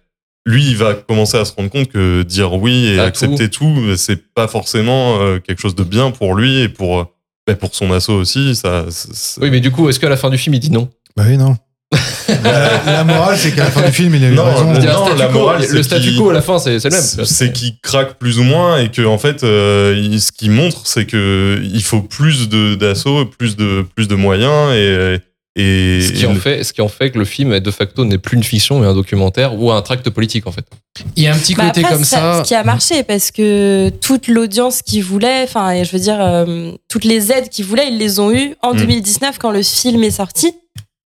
lui, 0.46 0.66
il 0.70 0.76
va 0.76 0.94
commencer 0.94 1.36
à 1.36 1.44
se 1.44 1.52
rendre 1.52 1.70
compte 1.70 1.88
que 1.88 2.22
dire 2.22 2.52
oui 2.54 2.86
et 2.86 2.98
À 2.98 3.04
accepter 3.04 3.50
tout, 3.50 3.76
c'est 3.96 4.32
pas 4.34 4.48
forcément 4.48 5.20
euh, 5.20 5.38
quelque 5.38 5.60
chose 5.60 5.74
de 5.76 5.84
bien 5.84 6.10
pour 6.10 6.34
lui 6.34 6.60
et 6.62 6.68
pour, 6.68 7.00
euh, 7.00 7.04
ben, 7.46 7.54
pour 7.54 7.74
son 7.74 7.92
assaut 7.92 8.14
aussi. 8.14 8.54
Ça, 8.56 8.86
ça- 8.90 9.08
ça- 9.12 9.40
Oui, 9.42 9.50
mais 9.50 9.60
du 9.60 9.70
coup, 9.70 9.88
est-ce 9.88 10.00
qu'à 10.00 10.08
la 10.08 10.16
fin 10.16 10.30
du 10.30 10.38
film, 10.38 10.54
il 10.54 10.60
dit 10.60 10.70
non? 10.70 10.88
Bah 11.18 11.24
oui, 11.28 11.36
non. 11.36 11.56
la, 12.44 12.82
la 12.84 13.04
morale, 13.04 13.36
c'est 13.38 13.52
qu'à 13.54 13.64
la 13.64 13.70
fin 13.70 13.80
du 13.86 13.92
film, 13.92 14.14
il 14.14 14.24
a 14.24 14.28
eu 14.28 14.34
Non, 14.34 14.44
raison. 14.44 14.64
Non, 14.72 15.14
la 15.16 15.28
morale, 15.30 15.64
le 15.70 15.82
statu 15.82 16.14
quo 16.16 16.30
à 16.30 16.34
la 16.34 16.42
fin, 16.42 16.58
c'est 16.58 16.78
c'est 16.80 16.90
le 16.90 16.94
même. 16.96 17.24
C'est 17.26 17.52
qu'il 17.52 17.78
craque 17.82 18.18
plus 18.18 18.38
ou 18.38 18.42
moins 18.42 18.78
et 18.78 18.90
que 18.90 19.04
en 19.06 19.16
fait, 19.18 19.42
euh, 19.42 19.94
il- 19.98 20.20
ce 20.20 20.30
qu'il 20.32 20.50
montre, 20.50 20.82
c'est 20.84 21.06
que 21.06 21.60
il 21.62 21.82
faut 21.82 22.02
plus 22.02 22.48
de 22.50 22.74
d'assaut, 22.74 23.24
plus 23.24 23.56
de 23.56 23.84
plus 23.96 24.06
de 24.08 24.14
moyens 24.14 24.72
et 24.74 25.18
et, 25.60 26.00
Ce 26.02 26.12
qui, 26.12 26.22
et 26.22 26.26
en 26.26 26.34
le- 26.34 26.38
fait, 26.38 26.62
ce 26.62 26.72
qui 26.72 26.80
en 26.82 26.88
fait 26.88 27.10
que 27.10 27.18
le 27.18 27.24
film, 27.24 27.58
de 27.58 27.70
facto, 27.72 28.04
n'est 28.04 28.18
plus 28.18 28.36
une 28.36 28.44
fiction, 28.44 28.78
mais 28.78 28.86
un 28.86 28.94
documentaire 28.94 29.58
ou 29.60 29.72
un 29.72 29.82
tract 29.82 30.08
politique, 30.10 30.46
en 30.46 30.52
fait. 30.52 30.64
Il 31.16 31.24
y 31.24 31.26
a 31.26 31.34
un 31.34 31.36
petit 31.36 31.56
Bah 31.56 31.66
côté 31.66 31.80
après, 31.80 31.94
comme 31.94 32.04
ça. 32.04 32.44
Ce 32.44 32.48
qui 32.48 32.54
a 32.54 32.62
marché 32.62 33.02
parce 33.02 33.32
que 33.32 33.88
toute 34.00 34.28
l'audience 34.28 34.82
qui 34.82 35.00
voulait, 35.00 35.42
enfin, 35.42 35.72
et 35.72 35.84
je 35.84 35.90
veux 35.90 35.98
dire, 35.98 36.18
euh, 36.20 36.70
toutes 36.88 37.02
les 37.04 37.32
aides 37.32 37.48
qu'ils 37.48 37.64
voulaient, 37.64 37.88
ils 37.90 37.98
les 37.98 38.20
ont 38.20 38.30
eues 38.30 38.54
en 38.62 38.72
Mm. 38.72 38.76
2019 38.76 39.38
quand 39.40 39.50
le 39.50 39.62
film 39.64 40.04
est 40.04 40.12
sorti. 40.12 40.52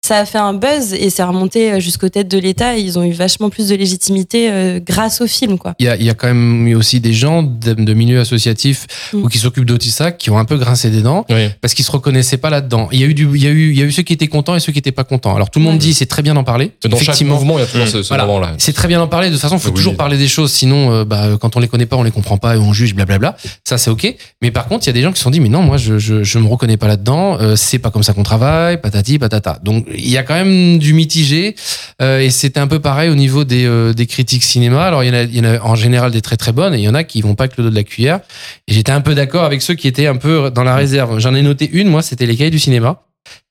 Ça 0.08 0.16
a 0.20 0.24
fait 0.24 0.38
un 0.38 0.54
buzz 0.54 0.94
et 0.94 1.10
c'est 1.10 1.22
remonté 1.22 1.72
euh, 1.72 1.80
jusqu'aux 1.80 2.08
têtes 2.08 2.28
de 2.28 2.38
l'État. 2.38 2.78
et 2.78 2.80
Ils 2.80 2.98
ont 2.98 3.04
eu 3.04 3.12
vachement 3.12 3.50
plus 3.50 3.68
de 3.68 3.74
légitimité 3.74 4.50
euh, 4.50 4.80
grâce 4.82 5.20
au 5.20 5.26
film, 5.26 5.58
quoi. 5.58 5.74
Il 5.78 5.84
y 5.84 5.88
a, 5.88 5.96
il 5.96 6.02
y 6.02 6.08
a 6.08 6.14
quand 6.14 6.28
même 6.28 6.66
eu 6.66 6.74
aussi 6.74 6.98
des 7.00 7.12
gens 7.12 7.42
de, 7.42 7.74
de 7.74 7.94
milieux 7.94 8.20
associatifs 8.20 8.86
Mm. 9.12 9.22
ou 9.24 9.28
qui 9.28 9.38
s'occupent 9.38 9.64
d'Autisac 9.66 10.18
qui 10.18 10.30
ont 10.30 10.38
un 10.38 10.44
peu 10.44 10.56
grincé 10.56 10.90
des 10.90 11.02
dents 11.02 11.24
Oui. 11.30 11.48
parce 11.60 11.72
qu'ils 11.74 11.84
se 11.84 11.90
reconnaissaient 11.90 12.36
pas 12.38 12.50
là-dedans. 12.50 12.88
Il 12.92 13.00
y 13.00 13.04
a 13.04 13.06
eu 13.06 13.14
du, 13.14 13.28
il 13.34 13.42
y 13.42 13.46
a 13.46 13.50
eu, 13.50 13.70
il 13.72 13.78
y 13.78 13.82
a 13.82 13.84
eu 13.84 13.92
ceux 13.92 14.02
qui 14.02 14.12
étaient 14.12 14.26
contents 14.28 14.54
et 14.54 14.60
ceux 14.60 14.72
qui 14.72 14.78
étaient 14.78 14.92
pas 14.92 15.04
contents. 15.04 15.34
Alors 15.34 15.50
tout 15.50 15.58
le 15.58 15.64
monde 15.66 15.74
Ouais. 15.74 15.78
dit 15.78 15.94
c'est 15.94 16.06
très 16.06 16.22
bien 16.22 16.34
d'en 16.34 16.44
parler. 16.44 16.72
Dans 16.84 16.90
chaque 16.96 17.02
Effectivement, 17.02 17.34
mouvement, 17.34 17.58
il 17.58 17.62
y 17.62 17.64
a 17.64 17.66
toujours 17.66 17.86
ce, 17.88 18.02
ce 18.02 18.08
Voilà. 18.08 18.24
moment-là. 18.26 18.54
c'est 18.58 18.72
très 18.72 18.88
bien 18.88 18.98
d'en 18.98 19.08
parler. 19.08 19.28
De 19.28 19.32
toute 19.34 19.42
façon, 19.42 19.58
faut 19.58 19.68
Oui. 19.70 19.74
toujours 19.74 19.96
parler 19.96 20.16
des 20.18 20.28
choses. 20.28 20.52
Sinon, 20.52 20.90
euh, 20.92 21.04
bah, 21.04 21.36
quand 21.40 21.56
on 21.56 21.60
les 21.60 21.68
connaît 21.68 21.86
pas, 21.86 21.96
on 21.96 22.02
les 22.02 22.10
comprend 22.10 22.36
pas 22.38 22.56
et 22.56 22.58
on 22.58 22.72
juge, 22.72 22.94
blablabla. 22.94 23.36
Ça, 23.64 23.76
c'est 23.78 23.90
ok. 23.90 24.14
Mais 24.42 24.50
par 24.50 24.66
contre, 24.68 24.84
il 24.86 24.88
y 24.88 24.90
a 24.90 24.94
des 24.94 25.02
gens 25.02 25.12
qui 25.12 25.18
se 25.18 25.24
sont 25.24 25.30
dit, 25.30 25.40
mais 25.40 25.48
non, 25.50 25.62
moi, 25.62 25.76
je, 25.76 25.98
je, 25.98 26.22
je 26.22 26.38
me 26.38 26.46
reconnais 26.46 26.76
pas 26.76 26.88
là-dedans. 26.88 27.38
Euh, 27.40 27.56
c'est 27.56 27.78
pas 27.78 27.90
comme 27.90 28.02
ça 28.02 28.12
qu'on 28.14 28.22
travaille, 28.22 28.80
patati, 28.80 29.18
patata. 29.18 29.58
Donc, 29.62 29.86
il 29.98 30.08
y 30.08 30.16
a 30.16 30.22
quand 30.22 30.34
même 30.34 30.78
du 30.78 30.92
mitigé. 30.94 31.54
Euh, 32.00 32.20
et 32.20 32.30
c'était 32.30 32.60
un 32.60 32.66
peu 32.66 32.80
pareil 32.80 33.10
au 33.10 33.14
niveau 33.14 33.44
des, 33.44 33.66
euh, 33.66 33.92
des 33.92 34.06
critiques 34.06 34.44
cinéma. 34.44 34.84
Alors, 34.84 35.04
il 35.04 35.08
y, 35.08 35.10
en 35.10 35.14
a, 35.14 35.22
il 35.22 35.36
y 35.36 35.40
en 35.40 35.44
a 35.44 35.60
en 35.60 35.74
général 35.74 36.10
des 36.10 36.20
très 36.20 36.36
très 36.36 36.52
bonnes 36.52 36.74
et 36.74 36.78
il 36.78 36.84
y 36.84 36.88
en 36.88 36.94
a 36.94 37.04
qui 37.04 37.20
vont 37.22 37.34
pas 37.34 37.44
avec 37.44 37.56
le 37.56 37.64
dos 37.64 37.70
de 37.70 37.74
la 37.74 37.84
cuillère. 37.84 38.20
Et 38.66 38.74
j'étais 38.74 38.92
un 38.92 39.00
peu 39.00 39.14
d'accord 39.14 39.44
avec 39.44 39.62
ceux 39.62 39.74
qui 39.74 39.88
étaient 39.88 40.06
un 40.06 40.16
peu 40.16 40.50
dans 40.50 40.64
la 40.64 40.76
réserve. 40.76 41.18
J'en 41.18 41.34
ai 41.34 41.42
noté 41.42 41.68
une, 41.72 41.88
moi, 41.88 42.02
c'était 42.02 42.26
les 42.26 42.36
cahiers 42.36 42.50
du 42.50 42.58
cinéma. 42.58 43.02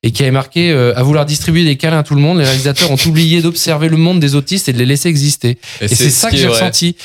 Et 0.02 0.12
qui 0.12 0.24
avait 0.24 0.32
marqué 0.32 0.72
euh, 0.72 0.98
à 0.98 1.04
vouloir 1.04 1.26
distribuer 1.26 1.64
des 1.64 1.76
câlins 1.76 2.00
à 2.00 2.04
tout 2.04 2.16
le 2.16 2.22
monde, 2.22 2.40
les 2.40 2.46
réalisateurs 2.46 2.90
ont 2.90 2.98
oublié 3.06 3.42
d'observer 3.42 3.90
le 3.90 3.98
monde 3.98 4.20
des 4.20 4.34
autistes 4.34 4.70
et 4.70 4.74
de 4.74 4.78
les 4.78 4.86
laisser 4.86 5.10
exister. 5.10 5.60
Et 5.82 5.88
c'est 5.88 6.10
ça 6.10 6.28
ce 6.28 6.32
que 6.32 6.38
j'ai 6.40 6.48
ressenti. 6.48 6.96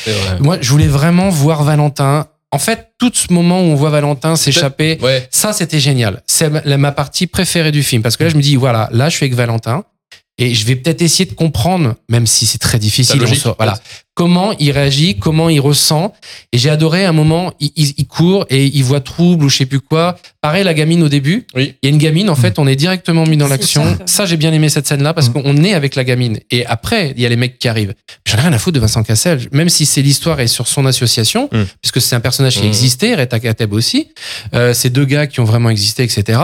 Moi, 0.40 0.58
je 0.60 0.70
voulais 0.70 0.86
vraiment 0.86 1.28
voir 1.28 1.64
Valentin. 1.64 2.26
En 2.54 2.58
fait, 2.58 2.90
tout 2.98 3.10
ce 3.14 3.32
moment 3.32 3.60
où 3.60 3.64
on 3.64 3.74
voit 3.74 3.88
Valentin 3.90 4.36
s'échapper, 4.36 4.98
Ouais. 5.00 5.26
ça, 5.30 5.52
c'était 5.54 5.80
génial. 5.80 6.22
C'est 6.26 6.50
ma, 6.50 6.76
ma 6.76 6.92
partie 6.92 7.26
préférée 7.26 7.72
du 7.72 7.82
film. 7.82 8.02
Parce 8.02 8.16
que 8.18 8.24
là, 8.24 8.30
je 8.30 8.36
me 8.36 8.42
dis, 8.42 8.56
voilà, 8.56 8.90
là, 8.92 9.08
je 9.08 9.16
suis 9.16 9.24
avec 9.24 9.34
Valentin. 9.34 9.84
Et 10.42 10.54
je 10.54 10.66
vais 10.66 10.74
peut-être 10.76 11.02
essayer 11.02 11.24
de 11.28 11.34
comprendre, 11.34 11.94
même 12.08 12.26
si 12.26 12.46
c'est 12.46 12.58
très 12.58 12.78
difficile. 12.78 13.16
La 13.20 13.22
logique, 13.26 13.38
on 13.38 13.42
sort- 13.42 13.56
voilà. 13.58 13.78
Comment 14.14 14.52
il 14.58 14.72
réagit, 14.72 15.16
comment 15.18 15.48
il 15.48 15.60
ressent. 15.60 16.12
Et 16.52 16.58
j'ai 16.58 16.68
adoré 16.68 17.06
un 17.06 17.12
moment, 17.12 17.52
il, 17.60 17.70
il- 17.76 17.94
il 17.96 18.06
court 18.06 18.44
et 18.50 18.66
il 18.66 18.82
voit 18.84 19.00
trouble 19.00 19.44
ou 19.44 19.48
je 19.48 19.56
sais 19.58 19.66
plus 19.66 19.80
quoi. 19.80 20.18
Pareil, 20.42 20.64
la 20.64 20.74
gamine 20.74 21.02
au 21.02 21.08
début. 21.08 21.46
Oui. 21.54 21.74
Il 21.82 21.86
y 21.88 21.90
a 21.90 21.94
une 21.94 21.98
gamine, 21.98 22.28
en 22.28 22.34
fait, 22.34 22.58
on 22.58 22.66
est 22.66 22.76
directement 22.76 23.24
mis 23.26 23.36
dans 23.38 23.48
l'action. 23.48 23.84
ça. 23.84 24.02
Ça, 24.06 24.26
j'ai 24.26 24.36
bien 24.36 24.52
aimé 24.52 24.68
cette 24.68 24.86
scène-là 24.86 25.14
parce 25.14 25.28
qu'on 25.30 25.56
est 25.64 25.72
avec 25.74 25.94
la 25.94 26.04
gamine. 26.04 26.40
Et 26.50 26.66
après, 26.66 27.14
il 27.16 27.22
y 27.22 27.26
a 27.26 27.28
les 27.30 27.36
mecs 27.36 27.58
qui 27.58 27.68
arrivent. 27.68 27.94
J'en 28.26 28.36
ai 28.38 28.40
rien 28.42 28.52
à 28.52 28.58
foutre 28.58 28.74
de 28.74 28.80
Vincent 28.80 29.02
Cassel. 29.02 29.48
Même 29.52 29.68
si 29.70 29.86
c'est 29.86 30.02
l'histoire 30.02 30.40
est 30.40 30.46
sur 30.48 30.66
son 30.68 30.84
association, 30.86 31.48
Mm. 31.52 31.62
puisque 31.80 32.00
c'est 32.02 32.14
un 32.16 32.20
personnage 32.20 32.56
qui 32.56 32.64
Mm. 32.64 32.68
existait, 32.68 33.14
Reta 33.14 33.38
Kateb 33.40 33.72
aussi. 33.72 34.08
Euh, 34.54 34.74
ces 34.74 34.90
deux 34.90 35.04
gars 35.06 35.26
qui 35.26 35.40
ont 35.40 35.44
vraiment 35.44 35.70
existé, 35.70 36.02
etc. 36.02 36.38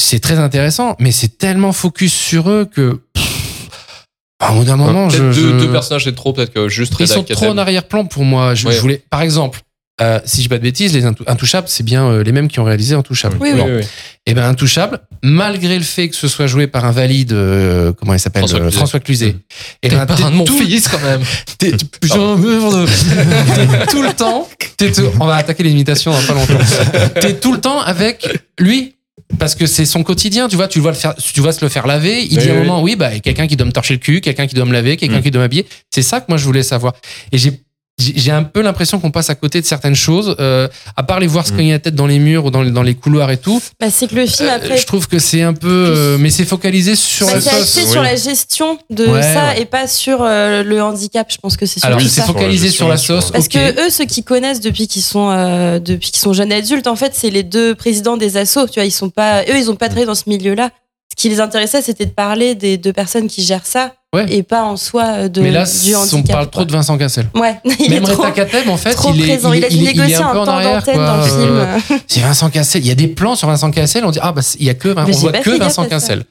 C'est 0.00 0.20
très 0.20 0.38
intéressant, 0.38 0.94
mais 1.00 1.10
c'est 1.12 1.36
tellement 1.38 1.72
focus 1.72 2.12
sur 2.14 2.48
eux 2.50 2.64
que. 2.72 3.00
Un 4.48 4.54
bout 4.54 4.64
d'un 4.64 4.76
moment, 4.76 5.08
je, 5.10 5.18
Peut-être 5.18 5.34
deux, 5.34 5.58
je- 5.58 5.64
deux 5.66 5.72
personnages, 5.72 6.04
c'est 6.04 6.14
trop. 6.14 6.32
Peut-être 6.32 6.52
que 6.52 6.68
juste 6.68 6.92
ils 6.98 7.02
Reda 7.04 7.14
sont 7.14 7.22
trop 7.24 7.46
en 7.46 7.58
arrière-plan 7.58 8.04
pour 8.04 8.24
moi. 8.24 8.54
Je, 8.54 8.66
Ouais. 8.66 8.74
je 8.74 8.80
voulais, 8.80 9.02
par 9.10 9.22
exemple, 9.22 9.60
euh, 10.00 10.18
si 10.24 10.38
je 10.38 10.42
dis 10.42 10.48
pas 10.48 10.58
de 10.58 10.62
bêtises, 10.62 10.92
les 10.94 11.04
Intou- 11.04 11.24
Intouchables, 11.26 11.68
c'est 11.68 11.82
bien 11.84 12.06
euh, 12.06 12.22
les 12.24 12.32
mêmes 12.32 12.48
qui 12.48 12.58
ont 12.60 12.64
réalisé 12.64 12.94
Intouchables. 12.94 13.36
Oui, 13.40 13.50
Oui, 13.54 13.60
oui. 13.78 13.84
Et 14.26 14.34
ben 14.34 14.44
Intouchable, 14.48 15.00
malgré 15.22 15.76
le 15.76 15.84
fait 15.84 16.08
que 16.08 16.16
ce 16.16 16.28
soit 16.28 16.46
joué 16.46 16.66
par 16.66 16.84
un 16.84 16.92
valide, 16.92 17.32
euh, 17.32 17.92
comment 17.92 18.14
il 18.14 18.18
s'appelle, 18.20 18.40
François 18.42 18.58
euh, 18.58 18.62
Cluzet. 18.62 18.76
François 18.76 19.00
Cluzet. 19.00 19.36
Et 19.82 19.88
T'es 19.90 19.96
ben, 19.96 20.06
t'es 20.06 20.22
un 20.22 20.30
de 20.30 20.36
mon 20.36 20.44
tout- 20.44 20.58
fils, 20.58 20.88
quand 20.88 21.00
même. 21.00 21.20
T'es 21.58 21.72
Putain, 22.00 22.36
merde. 22.36 22.88
T'es 23.54 23.86
tout 23.90 24.02
le 24.02 24.12
temps. 24.12 24.48
t'es 24.76 24.92
tout- 24.92 25.10
on 25.20 25.26
va 25.26 25.36
attaquer 25.36 25.62
les 25.64 25.70
imitations 25.70 26.12
dans 26.12 26.22
pas 26.22 26.34
longtemps. 26.34 26.64
T'es 27.20 27.34
tout 27.34 27.52
le 27.52 27.60
temps 27.60 27.80
avec 27.80 28.26
lui. 28.58 28.94
Parce 29.38 29.54
que 29.54 29.66
c'est 29.66 29.84
son 29.86 30.02
quotidien, 30.02 30.48
tu 30.48 30.56
vois, 30.56 30.68
tu 30.68 30.78
le 30.78 30.82
vois 30.82 30.92
le 30.92 30.96
faire, 30.96 31.14
tu 31.16 31.40
vois 31.40 31.52
se 31.52 31.64
le 31.64 31.68
faire 31.68 31.86
laver. 31.86 32.22
Il 32.24 32.36
Oui, 32.38 32.42
dit 32.44 32.50
à 32.50 32.52
un 32.54 32.60
oui. 32.60 32.66
moment, 32.66 32.82
oui, 32.82 32.96
bah, 32.96 33.18
quelqu'un 33.20 33.46
qui 33.46 33.56
doit 33.56 33.66
me 33.66 33.72
torcher 33.72 33.94
le 33.94 33.98
cul, 34.00 34.20
quelqu'un 34.20 34.46
qui 34.46 34.54
doit 34.54 34.64
me 34.66 34.72
laver, 34.72 34.96
quelqu'un 34.96 35.18
Mm. 35.18 35.22
qui 35.22 35.30
doit 35.30 35.42
m'habiller. 35.42 35.66
C'est 35.90 36.02
ça 36.02 36.20
que 36.20 36.26
moi 36.28 36.38
je 36.38 36.44
voulais 36.44 36.62
savoir. 36.62 36.92
Et 37.32 37.38
j'ai, 37.38 37.52
j'ai 37.98 38.32
un 38.32 38.42
peu 38.42 38.62
l'impression 38.62 38.98
qu'on 38.98 39.10
passe 39.10 39.30
à 39.30 39.34
côté 39.34 39.60
de 39.60 39.66
certaines 39.66 39.94
choses. 39.94 40.34
Euh, 40.40 40.66
à 40.96 41.02
part 41.02 41.20
les 41.20 41.26
voir 41.26 41.44
Mm. 41.44 41.46
se 41.48 41.52
cogner 41.52 41.72
la 41.72 41.78
tête 41.78 41.94
dans 41.94 42.06
les 42.06 42.18
murs 42.18 42.46
ou 42.46 42.50
dans, 42.50 42.62
les- 42.62 42.70
dans 42.70 42.82
les 42.82 42.94
couloirs 42.94 43.30
et 43.30 43.36
tout, 43.36 43.60
Bah, 43.78 43.90
c'est 43.90 44.08
que 44.08 44.14
le 44.16 44.26
film 44.26 44.48
euh, 44.48 44.56
après. 44.56 44.76
je 44.76 44.86
trouve 44.86 45.06
que 45.06 45.18
c'est 45.18 45.42
un 45.42 45.52
peu. 45.54 45.68
euh, 45.68 46.18
mais 46.18 46.30
c'est 46.30 46.44
focalisé 46.44 46.96
sur 46.96 47.26
bah, 47.26 47.34
la 47.34 47.40
c'est 47.40 47.50
sauce. 47.50 47.60
axé 47.78 47.86
sur 47.90 48.02
la 48.02 48.16
gestion 48.16 48.78
de 48.90 49.06
Ouais, 49.06 49.22
ça 49.22 49.48
ouais. 49.48 49.62
et 49.62 49.64
pas 49.66 49.86
sur 49.86 50.22
euh, 50.22 50.62
le 50.64 50.82
handicap. 50.82 51.30
Je 51.30 51.36
pense 51.38 51.56
que 51.56 51.66
c'est 51.66 51.84
Alors, 51.84 52.00
surtout 52.00 52.14
c'est 52.14 52.22
focalisé 52.22 52.70
sur 52.70 52.88
la 52.88 52.96
gestion, 52.96 53.20
sauce. 53.20 53.30
Parce 53.30 53.46
ok. 53.46 53.52
que 53.52 53.86
eux, 53.86 53.90
ceux 53.90 54.06
qui 54.06 54.24
connaissent 54.24 54.60
depuis 54.60 54.88
qu'ils 54.88 55.02
sont 55.02 55.30
euh, 55.30 55.78
depuis 55.78 56.10
qu'ils 56.10 56.20
sont 56.22 56.32
jeunes 56.32 56.52
adultes, 56.52 56.86
en 56.86 56.96
fait, 56.96 57.12
c'est 57.14 57.30
les 57.30 57.42
deux 57.44 57.74
présidents 57.74 58.16
des 58.16 58.36
assos. 58.36 58.66
Tu 58.68 58.74
vois, 58.80 58.84
ils 58.84 58.90
sont 58.90 59.10
pas 59.10 59.42
eux, 59.44 59.56
ils 59.58 59.70
ont 59.70 59.76
pas 59.76 59.86
travaillé 59.86 60.06
dans 60.06 60.14
ce 60.14 60.24
milieu-là. 60.28 60.70
Ce 61.10 61.14
qui 61.20 61.28
les 61.28 61.40
intéressait, 61.40 61.82
c'était 61.82 62.06
de 62.06 62.10
parler 62.10 62.54
des 62.54 62.78
deux 62.78 62.92
personnes 62.94 63.28
qui 63.28 63.42
gèrent 63.44 63.66
ça 63.66 63.92
Ouais. 64.14 64.26
et 64.28 64.42
pas 64.42 64.64
en 64.64 64.76
soi 64.76 65.04
euh, 65.20 65.28
de 65.28 65.40
mais 65.40 65.50
là, 65.50 65.64
du 65.64 65.94
handicap. 65.94 66.18
on 66.18 66.22
parle 66.22 66.44
quoi. 66.44 66.50
trop 66.50 66.64
de 66.66 66.72
Vincent 66.72 66.98
Cassel. 66.98 67.28
Ouais, 67.34 67.56
il 67.80 67.88
Même 67.88 68.02
est 68.04 68.06
trop, 68.06 68.30
Kateb, 68.30 68.68
en 68.68 68.76
fait, 68.76 68.92
trop 68.92 69.10
il 69.14 69.22
est, 69.22 69.24
présent. 69.24 69.52
Il, 69.54 69.64
a 69.64 69.70
dû 69.70 69.76
il 69.76 69.88
est- 69.88 69.92
il 69.92 70.00
est 70.00 70.02
négocier 70.02 70.16
un 70.16 70.32
peu 70.32 70.38
un 70.38 70.40
en 70.42 70.44
temps 70.44 70.52
arrière. 70.52 70.78
d'antenne 70.80 70.94
quoi. 70.96 71.06
dans 71.06 71.16
le 71.16 71.22
Euh, 71.22 71.78
film. 71.78 71.98
C'est 72.06 72.20
Vincent 72.20 72.50
Cassel. 72.50 72.82
Il 72.82 72.88
y 72.88 72.90
a 72.90 72.94
des 72.94 73.08
plans 73.08 73.36
sur 73.36 73.48
Vincent 73.48 73.70
Cassel. 73.70 74.04
On 74.04 74.10
dit 74.10 74.18
ah 74.20 74.32
bah 74.32 74.42
il 74.60 74.66
y 74.66 74.68
a 74.70 74.74
que 74.74 74.88
on 74.94 75.04
voit 75.12 75.32
que 75.32 75.58
Vincent. 75.58 75.86
Cassel. 75.86 76.24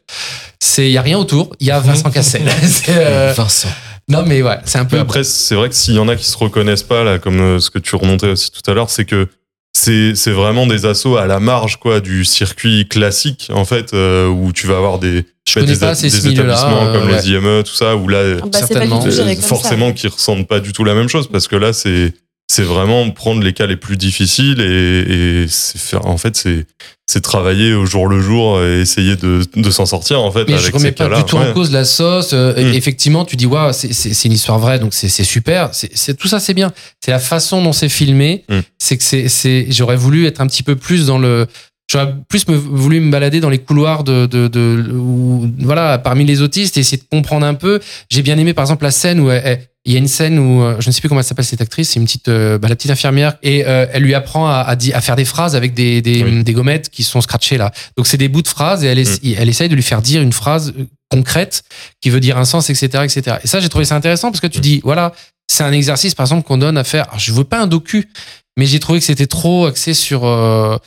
C'est 0.59 0.85
il 0.85 0.91
y 0.91 0.97
a 0.99 1.01
rien 1.01 1.17
autour. 1.17 1.55
Il 1.59 1.65
y 1.65 1.71
a 1.71 1.79
Vincent 1.79 2.11
Cassel. 2.11 2.43
Euh, 2.89 3.33
Vincent. 3.35 3.69
Non 4.07 4.23
mais 4.27 4.43
ouais, 4.43 4.57
c'est 4.65 4.77
un 4.77 4.85
peu. 4.85 4.97
Mais 4.97 5.01
après, 5.01 5.23
c'est 5.23 5.55
vrai 5.55 5.69
que 5.69 5.75
s'il 5.75 5.95
y 5.95 5.99
en 5.99 6.07
a 6.07 6.15
qui 6.15 6.25
se 6.25 6.37
reconnaissent 6.37 6.83
pas, 6.83 7.03
là, 7.03 7.17
comme 7.17 7.39
euh, 7.39 7.59
ce 7.59 7.69
que 7.71 7.79
tu 7.79 7.95
remontais 7.95 8.27
aussi 8.27 8.51
tout 8.51 8.69
à 8.69 8.73
l'heure, 8.75 8.89
c'est 8.91 9.05
que 9.05 9.27
c'est 9.73 10.13
c'est 10.15 10.31
vraiment 10.31 10.67
des 10.67 10.85
assauts 10.85 11.17
à 11.17 11.25
la 11.25 11.39
marge 11.39 11.77
quoi 11.77 11.99
du 12.01 12.25
circuit 12.25 12.87
classique 12.87 13.49
en 13.53 13.63
fait 13.65 13.93
euh, 13.93 14.27
où 14.27 14.51
tu 14.51 14.67
vas 14.67 14.75
avoir 14.77 14.99
des 14.99 15.25
Je 15.53 15.59
connais 15.59 15.73
des, 15.73 15.79
pas 15.79 15.95
ces 15.95 16.09
des 16.09 16.27
établissements 16.27 16.87
euh, 16.87 16.93
comme 16.99 17.09
ouais. 17.09 17.21
les 17.21 17.29
IME 17.29 17.63
tout 17.63 17.73
ça 17.73 17.95
où 17.95 18.07
là 18.07 18.35
Bah, 18.41 18.59
certainement. 18.59 18.99
comme 19.03 19.35
forcément 19.41 19.91
qui 19.93 20.07
ressentent 20.07 20.47
pas 20.47 20.59
du 20.59 20.71
tout 20.73 20.83
la 20.83 20.93
même 20.93 21.09
chose 21.09 21.27
parce 21.31 21.47
que 21.47 21.55
là 21.55 21.73
c'est 21.73 22.13
c'est 22.51 22.63
vraiment 22.63 23.09
prendre 23.11 23.41
les 23.43 23.53
cas 23.53 23.65
les 23.65 23.77
plus 23.77 23.95
difficiles 23.95 24.59
et, 24.59 25.43
et 25.43 25.45
c'est 25.47 25.77
faire 25.79 26.05
en 26.05 26.17
fait 26.17 26.35
c'est 26.35 26.65
c'est 27.07 27.21
travailler 27.21 27.73
au 27.73 27.85
jour 27.85 28.07
le 28.07 28.21
jour 28.21 28.61
et 28.61 28.81
essayer 28.81 29.15
de, 29.17 29.41
de 29.55 29.69
s'en 29.71 29.85
sortir 29.85 30.21
en 30.21 30.31
fait 30.31 30.45
Mais 30.47 30.53
avec 30.53 30.65
je 30.65 30.71
remets 30.71 30.89
ces 30.89 30.91
pas 30.93 31.05
cas-là 31.05 31.17
du 31.17 31.23
tout 31.25 31.37
Ouais. 31.37 31.49
en 31.49 31.53
cause 31.53 31.71
la 31.71 31.83
sauce. 31.85 32.31
euh, 32.33 32.55
et 32.55 32.63
Mm. 32.65 32.73
Effectivement, 32.73 33.25
tu 33.25 33.35
dis 33.35 33.45
waouh, 33.45 33.73
c'est- 33.73 33.91
c'est 33.93 34.13
c'est 34.13 34.27
une 34.29 34.33
histoire 34.33 34.59
vraie, 34.59 34.79
donc 34.79 34.93
c'est 34.93 35.09
c'est 35.09 35.25
super. 35.25 35.69
C'est 35.73 35.89
c'est- 35.93 36.13
tout 36.13 36.29
ça, 36.29 36.39
c'est 36.39 36.53
bien. 36.53 36.71
C'est 37.03 37.11
la 37.11 37.19
façon 37.19 37.61
dont 37.63 37.73
c'est 37.73 37.89
filmé. 37.89 38.45
Mm. 38.49 38.59
C'est 38.79 38.97
que 38.97 39.03
c'est 39.03 39.27
c'est. 39.27 39.67
J'aurais 39.69 39.97
voulu 39.97 40.25
être 40.25 40.39
un 40.39 40.47
petit 40.47 40.63
peu 40.63 40.75
plus 40.77 41.05
dans 41.05 41.17
le. 41.19 41.47
J'aurais 41.91 42.13
plus 42.29 42.47
me, 42.47 42.55
voulu 42.55 43.01
me 43.01 43.11
balader 43.11 43.41
dans 43.41 43.49
les 43.49 43.57
couloirs 43.57 44.03
de, 44.05 44.25
de, 44.25 44.47
de 44.47 44.91
où, 44.93 45.51
voilà, 45.59 45.97
parmi 45.97 46.23
les 46.23 46.41
autistes 46.41 46.77
et 46.77 46.79
essayer 46.79 46.97
de 46.97 47.07
comprendre 47.11 47.45
un 47.45 47.53
peu. 47.53 47.81
J'ai 48.09 48.21
bien 48.21 48.37
aimé, 48.37 48.53
par 48.53 48.63
exemple, 48.63 48.83
la 48.85 48.91
scène 48.91 49.19
où 49.19 49.29
elle- 49.29 49.41
elle- 49.43 49.67
il 49.83 49.91
y 49.93 49.95
a 49.95 49.97
une 49.97 50.07
scène 50.07 50.37
où 50.37 50.61
euh, 50.61 50.75
je 50.79 50.87
ne 50.87 50.91
sais 50.93 50.99
plus 51.01 51.09
comment 51.09 51.21
elle 51.21 51.25
s'appelle 51.25 51.43
cette 51.43 51.59
actrice, 51.59 51.89
c'est 51.89 51.99
une 51.99 52.05
petite, 52.05 52.27
euh, 52.27 52.59
bah, 52.59 52.67
la 52.69 52.75
petite 52.75 52.91
infirmière 52.91 53.33
et 53.41 53.65
euh, 53.65 53.87
elle 53.91 54.03
lui 54.03 54.13
apprend 54.13 54.47
à, 54.47 54.57
à, 54.59 54.73
à 54.75 55.01
faire 55.01 55.15
des 55.15 55.25
phrases 55.25 55.55
avec 55.55 55.73
des, 55.73 56.03
des, 56.03 56.23
Oui. 56.23 56.43
des 56.43 56.53
gommettes 56.53 56.89
qui 56.89 57.01
sont 57.03 57.19
scratchées 57.19 57.57
là. 57.57 57.71
Donc 57.97 58.05
c'est 58.05 58.17
des 58.17 58.27
bouts 58.29 58.43
de 58.43 58.47
phrases 58.47 58.83
et 58.83 58.87
elle, 58.87 58.99
es- 58.99 59.33
elle 59.37 59.49
essaye 59.49 59.69
de 59.69 59.75
lui 59.75 59.81
faire 59.81 60.03
dire 60.03 60.21
une 60.21 60.33
phrase 60.33 60.73
concrète 61.09 61.63
qui 61.99 62.11
veut 62.11 62.19
dire 62.19 62.37
un 62.37 62.45
sens, 62.45 62.69
etc., 62.69 63.03
etc. 63.03 63.37
Et 63.43 63.47
ça, 63.47 63.59
j'ai 63.59 63.69
trouvé 63.69 63.83
ça 63.85 63.95
intéressant 63.95 64.29
parce 64.29 64.39
que 64.39 64.45
tu 64.47 64.59
dis, 64.59 64.81
voilà, 64.83 65.13
c'est 65.51 65.63
un 65.63 65.71
exercice, 65.73 66.13
par 66.15 66.25
exemple, 66.25 66.47
qu'on 66.47 66.57
donne 66.59 66.77
à 66.77 66.83
faire. 66.83 67.05
Alors, 67.09 67.19
je 67.19 67.33
veux 67.33 67.43
pas 67.43 67.59
un 67.59 67.67
docu, 67.67 68.07
mais 68.57 68.65
j'ai 68.65 68.79
trouvé 68.79 68.99
que 68.99 69.05
c'était 69.05 69.27
trop 69.27 69.65
axé 69.65 69.93
sur 69.93 70.25
euh, 70.25 70.77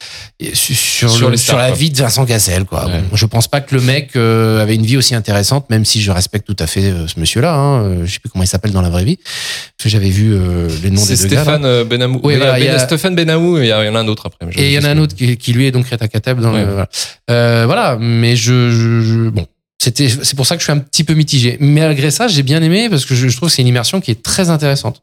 sur, 0.52 1.30
le- 1.30 1.56
la 1.56 1.70
vie 1.72 1.90
de 1.90 1.96
Vincent 1.96 2.26
Cassel, 2.26 2.64
quoi. 2.66 2.86
Ouais. 2.86 3.00
Bon, 3.10 3.16
je 3.16 3.26
pense 3.26 3.48
pas 3.48 3.60
que 3.60 3.74
le 3.74 3.80
mec 3.80 4.10
euh, 4.16 4.60
avait 4.62 4.74
une 4.74 4.84
vie 4.84 4.96
aussi 4.96 5.14
intéressante, 5.14 5.70
même 5.70 5.84
si 5.84 6.02
je 6.02 6.10
respecte 6.10 6.46
tout 6.46 6.56
à 6.58 6.66
fait 6.66 6.84
euh, 6.90 7.06
ce 7.08 7.18
monsieur-là. 7.18 7.54
Hein. 7.54 7.82
Euh, 7.84 8.06
Je 8.06 8.12
sais 8.12 8.18
plus 8.20 8.28
comment 8.28 8.44
il 8.44 8.48
s'appelle 8.48 8.72
dans 8.72 8.82
la 8.82 8.90
vraie 8.90 9.04
vie. 9.04 9.16
Parce 9.16 9.84
que 9.84 9.88
j'avais 9.88 10.10
vu 10.10 10.36
les 10.82 10.90
noms 10.90 11.04
des 11.06 11.16
deux 11.16 11.26
gars. 11.28 11.36
là. 11.36 11.42
Stéphane 11.42 11.84
Benamou. 11.84 12.20
Oui, 12.22 12.36
voilà, 12.36 12.58
il 12.58 12.64
y 12.64 12.68
a 12.68 12.72
il 12.72 12.74
y 12.74 12.76
a- 12.76 12.78
Stéphane 12.78 13.14
Benamou 13.14 13.58
et 13.58 13.62
il 13.64 13.68
y 13.68 13.72
en 13.72 13.94
a 13.94 13.98
un 14.00 14.08
autre 14.08 14.26
après. 14.26 14.46
Et 14.60 14.66
il 14.66 14.72
y 14.72 14.78
en 14.78 14.84
a 14.84 14.90
un 14.90 14.98
autre 14.98 15.14
qui, 15.16 15.36
qui, 15.36 15.52
lui 15.54 15.66
est 15.66 15.70
donc 15.72 15.86
Reta 15.88 16.06
Kateb 16.08 16.40
dans 16.40 16.52
Ouais. 16.52 16.64
le, 16.66 16.72
voilà. 16.72 17.66
Voilà, 17.66 17.96
mais 17.98 18.36
je, 18.36 18.70
je, 18.70 19.00
je- 19.00 19.28
bon, 19.30 19.46
c'était, 19.82 20.08
c'est 20.08 20.36
pour 20.36 20.46
ça 20.46 20.56
que 20.56 20.60
je 20.60 20.64
suis 20.64 20.72
un 20.72 20.78
petit 20.78 21.02
peu 21.04 21.14
mitigé. 21.14 21.56
Mais 21.60 21.80
malgré 21.82 22.10
ça, 22.10 22.28
j'ai 22.28 22.42
bien 22.42 22.62
aimé 22.62 22.88
parce 22.90 23.04
que 23.06 23.14
je, 23.14 23.28
je 23.28 23.36
trouve 23.36 23.48
que 23.48 23.54
c'est 23.54 23.62
une 23.62 23.68
immersion 23.68 24.00
qui 24.02 24.10
est 24.10 24.22
très 24.22 24.50
intéressante. 24.50 25.02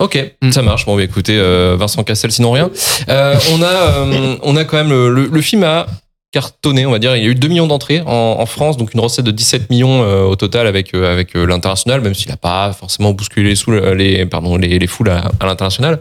Ok, 0.00 0.34
Mm. 0.42 0.50
ça 0.50 0.62
marche. 0.62 0.86
Bon, 0.86 0.96
bah, 0.96 1.02
écoutez, 1.02 1.36
euh, 1.38 1.76
Vincent 1.78 2.02
Cassel, 2.04 2.32
sinon 2.32 2.50
rien. 2.52 2.70
Euh, 3.08 3.34
on 3.52 3.62
a, 3.62 3.66
euh, 3.66 4.36
on 4.42 4.56
a 4.56 4.64
quand 4.64 4.76
même 4.76 4.90
le, 4.90 5.08
le, 5.08 5.26
le 5.26 5.40
film 5.40 5.62
a 5.64 5.86
cartonné, 6.32 6.84
on 6.84 6.90
va 6.90 6.98
dire. 6.98 7.14
Il 7.16 7.22
y 7.22 7.26
a 7.26 7.28
eu 7.30 7.34
2 7.36 7.46
millions 7.46 7.68
d'entrées 7.68 8.00
en, 8.04 8.36
en 8.40 8.46
France, 8.46 8.76
donc 8.76 8.92
une 8.92 8.98
recette 9.00 9.24
de 9.24 9.30
17 9.30 9.70
millions 9.70 10.00
au 10.28 10.34
total 10.34 10.66
avec 10.66 10.92
avec 10.92 11.34
l'international, 11.34 12.00
même 12.00 12.12
s'il 12.14 12.28
n'a 12.28 12.36
pas 12.36 12.72
forcément 12.72 13.12
bousculé 13.12 13.50
les, 13.50 13.54
sous, 13.54 13.70
les 13.70 14.26
pardon 14.26 14.56
les, 14.56 14.80
les 14.80 14.86
foules 14.88 15.10
à, 15.10 15.30
à 15.38 15.46
l'international. 15.46 16.00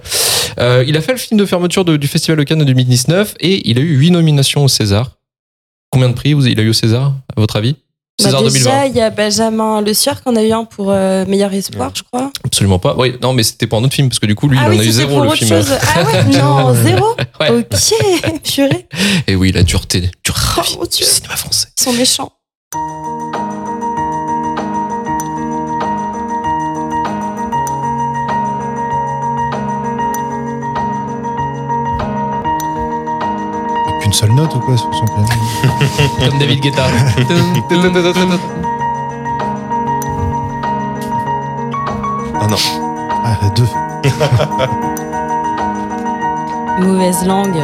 Euh, 0.59 0.83
il 0.87 0.97
a 0.97 1.01
fait 1.01 1.11
le 1.11 1.19
film 1.19 1.39
de 1.39 1.45
fermeture 1.45 1.85
de- 1.85 1.97
du 1.97 2.07
Festival 2.07 2.39
de 2.39 2.43
Cannes 2.43 2.57
de 2.59 2.63
2019 2.63 3.35
et 3.41 3.69
il 3.69 3.77
a 3.77 3.81
eu 3.81 3.95
8 3.95 4.09
nominations 4.09 4.63
au 4.63 4.67
César. 4.67 5.11
Combien 5.91 6.09
de 6.09 6.15
prix 6.15 6.31
il 6.31 6.59
a 6.59 6.63
eu 6.63 6.69
au 6.69 6.73
César, 6.73 7.13
à 7.37 7.39
votre 7.39 7.55
avis? 7.55 7.75
César 8.19 8.41
2020 8.43 8.59
déjà, 8.59 8.85
il 8.85 8.95
y 8.95 9.01
a 9.01 9.09
Benjamin 9.09 9.81
Le 9.81 9.93
Sieur 9.93 10.21
qu'on 10.23 10.35
a 10.35 10.43
eu 10.43 10.51
un 10.51 10.65
pour 10.65 10.91
euh, 10.91 11.25
Meilleur 11.25 11.51
Espoir, 11.53 11.91
je 11.95 12.03
crois. 12.03 12.31
Absolument 12.45 12.77
pas. 12.77 12.95
Oui, 12.97 13.15
non, 13.21 13.33
mais 13.33 13.41
c'était 13.43 13.65
pour 13.65 13.79
un 13.79 13.83
autre 13.83 13.95
film 13.95 14.07
parce 14.09 14.19
que 14.19 14.27
du 14.27 14.35
coup, 14.35 14.47
lui, 14.47 14.57
ah 14.61 14.65
il 14.67 14.69
oui, 14.71 14.77
en 14.77 14.81
a 14.81 14.83
eu 14.83 14.91
zéro 14.91 15.09
pour 15.09 15.21
le 15.21 15.27
autre 15.29 15.37
film. 15.37 15.49
chose. 15.49 15.71
Ah 15.95 16.03
ouais, 16.03 16.23
non, 16.37 16.73
zéro. 16.75 17.15
Ouais. 17.39 17.49
Ok, 17.49 17.65
purée. 18.43 18.87
Et 19.27 19.35
oui, 19.35 19.51
la 19.51 19.63
dureté, 19.63 20.11
dureté 20.23 20.61
de 20.61 20.77
Oh 20.79 20.85
du 20.85 21.03
cinéma 21.03 21.35
français. 21.35 21.67
ils 21.77 21.83
sont 21.83 21.93
méchants. 21.93 22.31
Qu'une 34.13 34.27
seule 34.27 34.35
note 34.35 34.53
ou 34.55 34.59
quoi 34.59 34.77
sur 34.77 34.93
son 34.93 35.05
piano 35.05 35.25
Comme 36.29 36.37
David 36.37 36.59
Guetta. 36.61 36.83
ah 42.39 42.47
non 42.47 42.57
Ah, 43.25 43.39
deux. 43.55 43.67
Mauvaise 46.85 47.25
langue. 47.25 47.63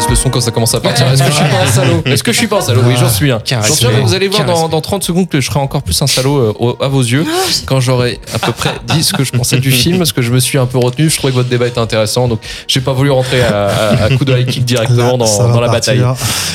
Baisse 0.00 0.10
le 0.10 0.16
son 0.16 0.30
quand 0.30 0.40
ça 0.40 0.50
commence 0.50 0.74
à 0.74 0.80
partir. 0.80 1.06
Est-ce 1.12 1.22
que 1.22 1.30
je 1.30 1.36
suis 1.36 1.44
pas 1.48 1.62
un 1.62 1.66
salaud 1.66 2.02
Est-ce 2.04 2.22
que 2.22 2.32
je 2.32 2.38
suis 2.38 2.46
pas 2.46 2.58
un 2.58 2.60
salaud 2.62 2.82
Oui, 2.86 2.94
j'en 2.98 3.08
suis 3.08 3.30
un. 3.30 3.40
J'en 3.44 3.62
suis 3.62 3.86
respect. 3.86 4.02
un. 4.02 4.06
Vous 4.06 4.14
allez 4.14 4.28
voir 4.28 4.44
dans, 4.44 4.54
respect. 4.54 4.70
dans 4.70 4.80
30 4.80 5.04
secondes 5.04 5.28
que 5.28 5.40
je 5.40 5.46
serai 5.46 5.58
encore 5.60 5.82
plus 5.82 6.00
un 6.02 6.06
salaud 6.06 6.38
euh, 6.38 6.84
à 6.84 6.88
vos 6.88 7.02
yeux 7.02 7.24
quand 7.66 7.80
j'aurai 7.80 8.18
à 8.34 8.38
peu 8.38 8.52
près 8.52 8.70
dit 8.86 9.02
ce 9.02 9.12
que 9.12 9.24
je 9.24 9.32
pensais 9.32 9.58
du 9.58 9.70
film 9.70 9.98
parce 9.98 10.12
que 10.12 10.22
je 10.22 10.32
me 10.32 10.40
suis 10.40 10.58
un 10.58 10.66
peu 10.66 10.78
retenu. 10.78 11.10
Je 11.10 11.16
trouvais 11.16 11.32
que 11.32 11.36
votre 11.36 11.48
débat 11.48 11.66
était 11.66 11.78
intéressant 11.80 12.28
donc 12.28 12.40
j'ai 12.66 12.80
pas 12.80 12.92
voulu 12.92 13.10
rentrer 13.10 13.42
à, 13.42 13.68
à, 13.68 14.04
à 14.04 14.10
coup 14.16 14.24
de 14.24 14.36
high 14.36 14.46
kick 14.46 14.64
directement 14.64 15.16
Là, 15.16 15.26
dans, 15.26 15.60
la 15.60 15.68
partir. 15.68 15.94
bataille. 15.94 16.04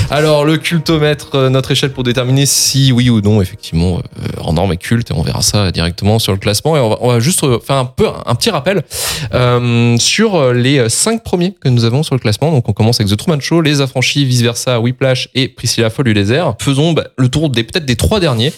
Alors 0.10 0.46
le 0.46 0.58
cultomètre, 0.58 1.30
euh, 1.36 1.50
notre 1.50 1.72
échelle 1.72 1.92
pour 1.92 2.04
déterminer 2.04 2.46
si 2.46 2.92
oui 2.92 3.10
ou 3.10 3.22
non 3.22 3.42
effectivement 3.42 4.00
euh, 4.00 4.42
en 4.42 4.54
norme 4.54 4.74
est 4.74 4.78
culte 4.78 5.12
et 5.12 5.14
on 5.14 5.22
verra 5.22 5.42
ça 5.42 5.72
directement 5.72 6.20
sur 6.20 6.32
le 6.32 6.38
classement 6.40 6.78
et 6.78 6.80
on 6.80 6.90
va, 6.90 6.98
on 7.02 7.08
va 7.10 7.20
juste 7.20 7.42
faire 7.66 7.76
un 7.78 7.86
peu 7.86 8.08
un 8.26 8.36
petit 8.36 8.50
rappel 8.50 8.84
euh, 9.34 9.98
sur 9.98 10.54
les 10.54 10.90
cinq 10.90 11.24
premiers 11.24 11.54
que 11.60 11.70
nous 11.70 11.86
avons 11.86 12.04
sur 12.04 12.16
le 12.16 12.20
classement. 12.20 12.52
Donc 12.52 12.68
on 12.70 12.74
commence 12.74 13.00
avec 13.00 13.12
The 13.12 13.18
Truman 13.18 13.35
Show, 13.41 13.62
Les 13.62 13.82
Affranchis, 13.82 14.26
Vice 14.26 14.41
Versa, 14.41 14.80
Whiplash 14.80 15.30
et 15.36 15.48
Priscilla 15.48 15.89
Folle 15.89 16.06
du 16.06 16.13
désert. 16.13 16.56
Faisons 16.60 16.93
bah, 16.93 17.06
le 17.17 17.30
tour 17.30 17.50
des 17.50 17.63
peut-être 17.63 17.86
des 17.86 17.95
trois 17.95 18.19
derniers 18.19 18.54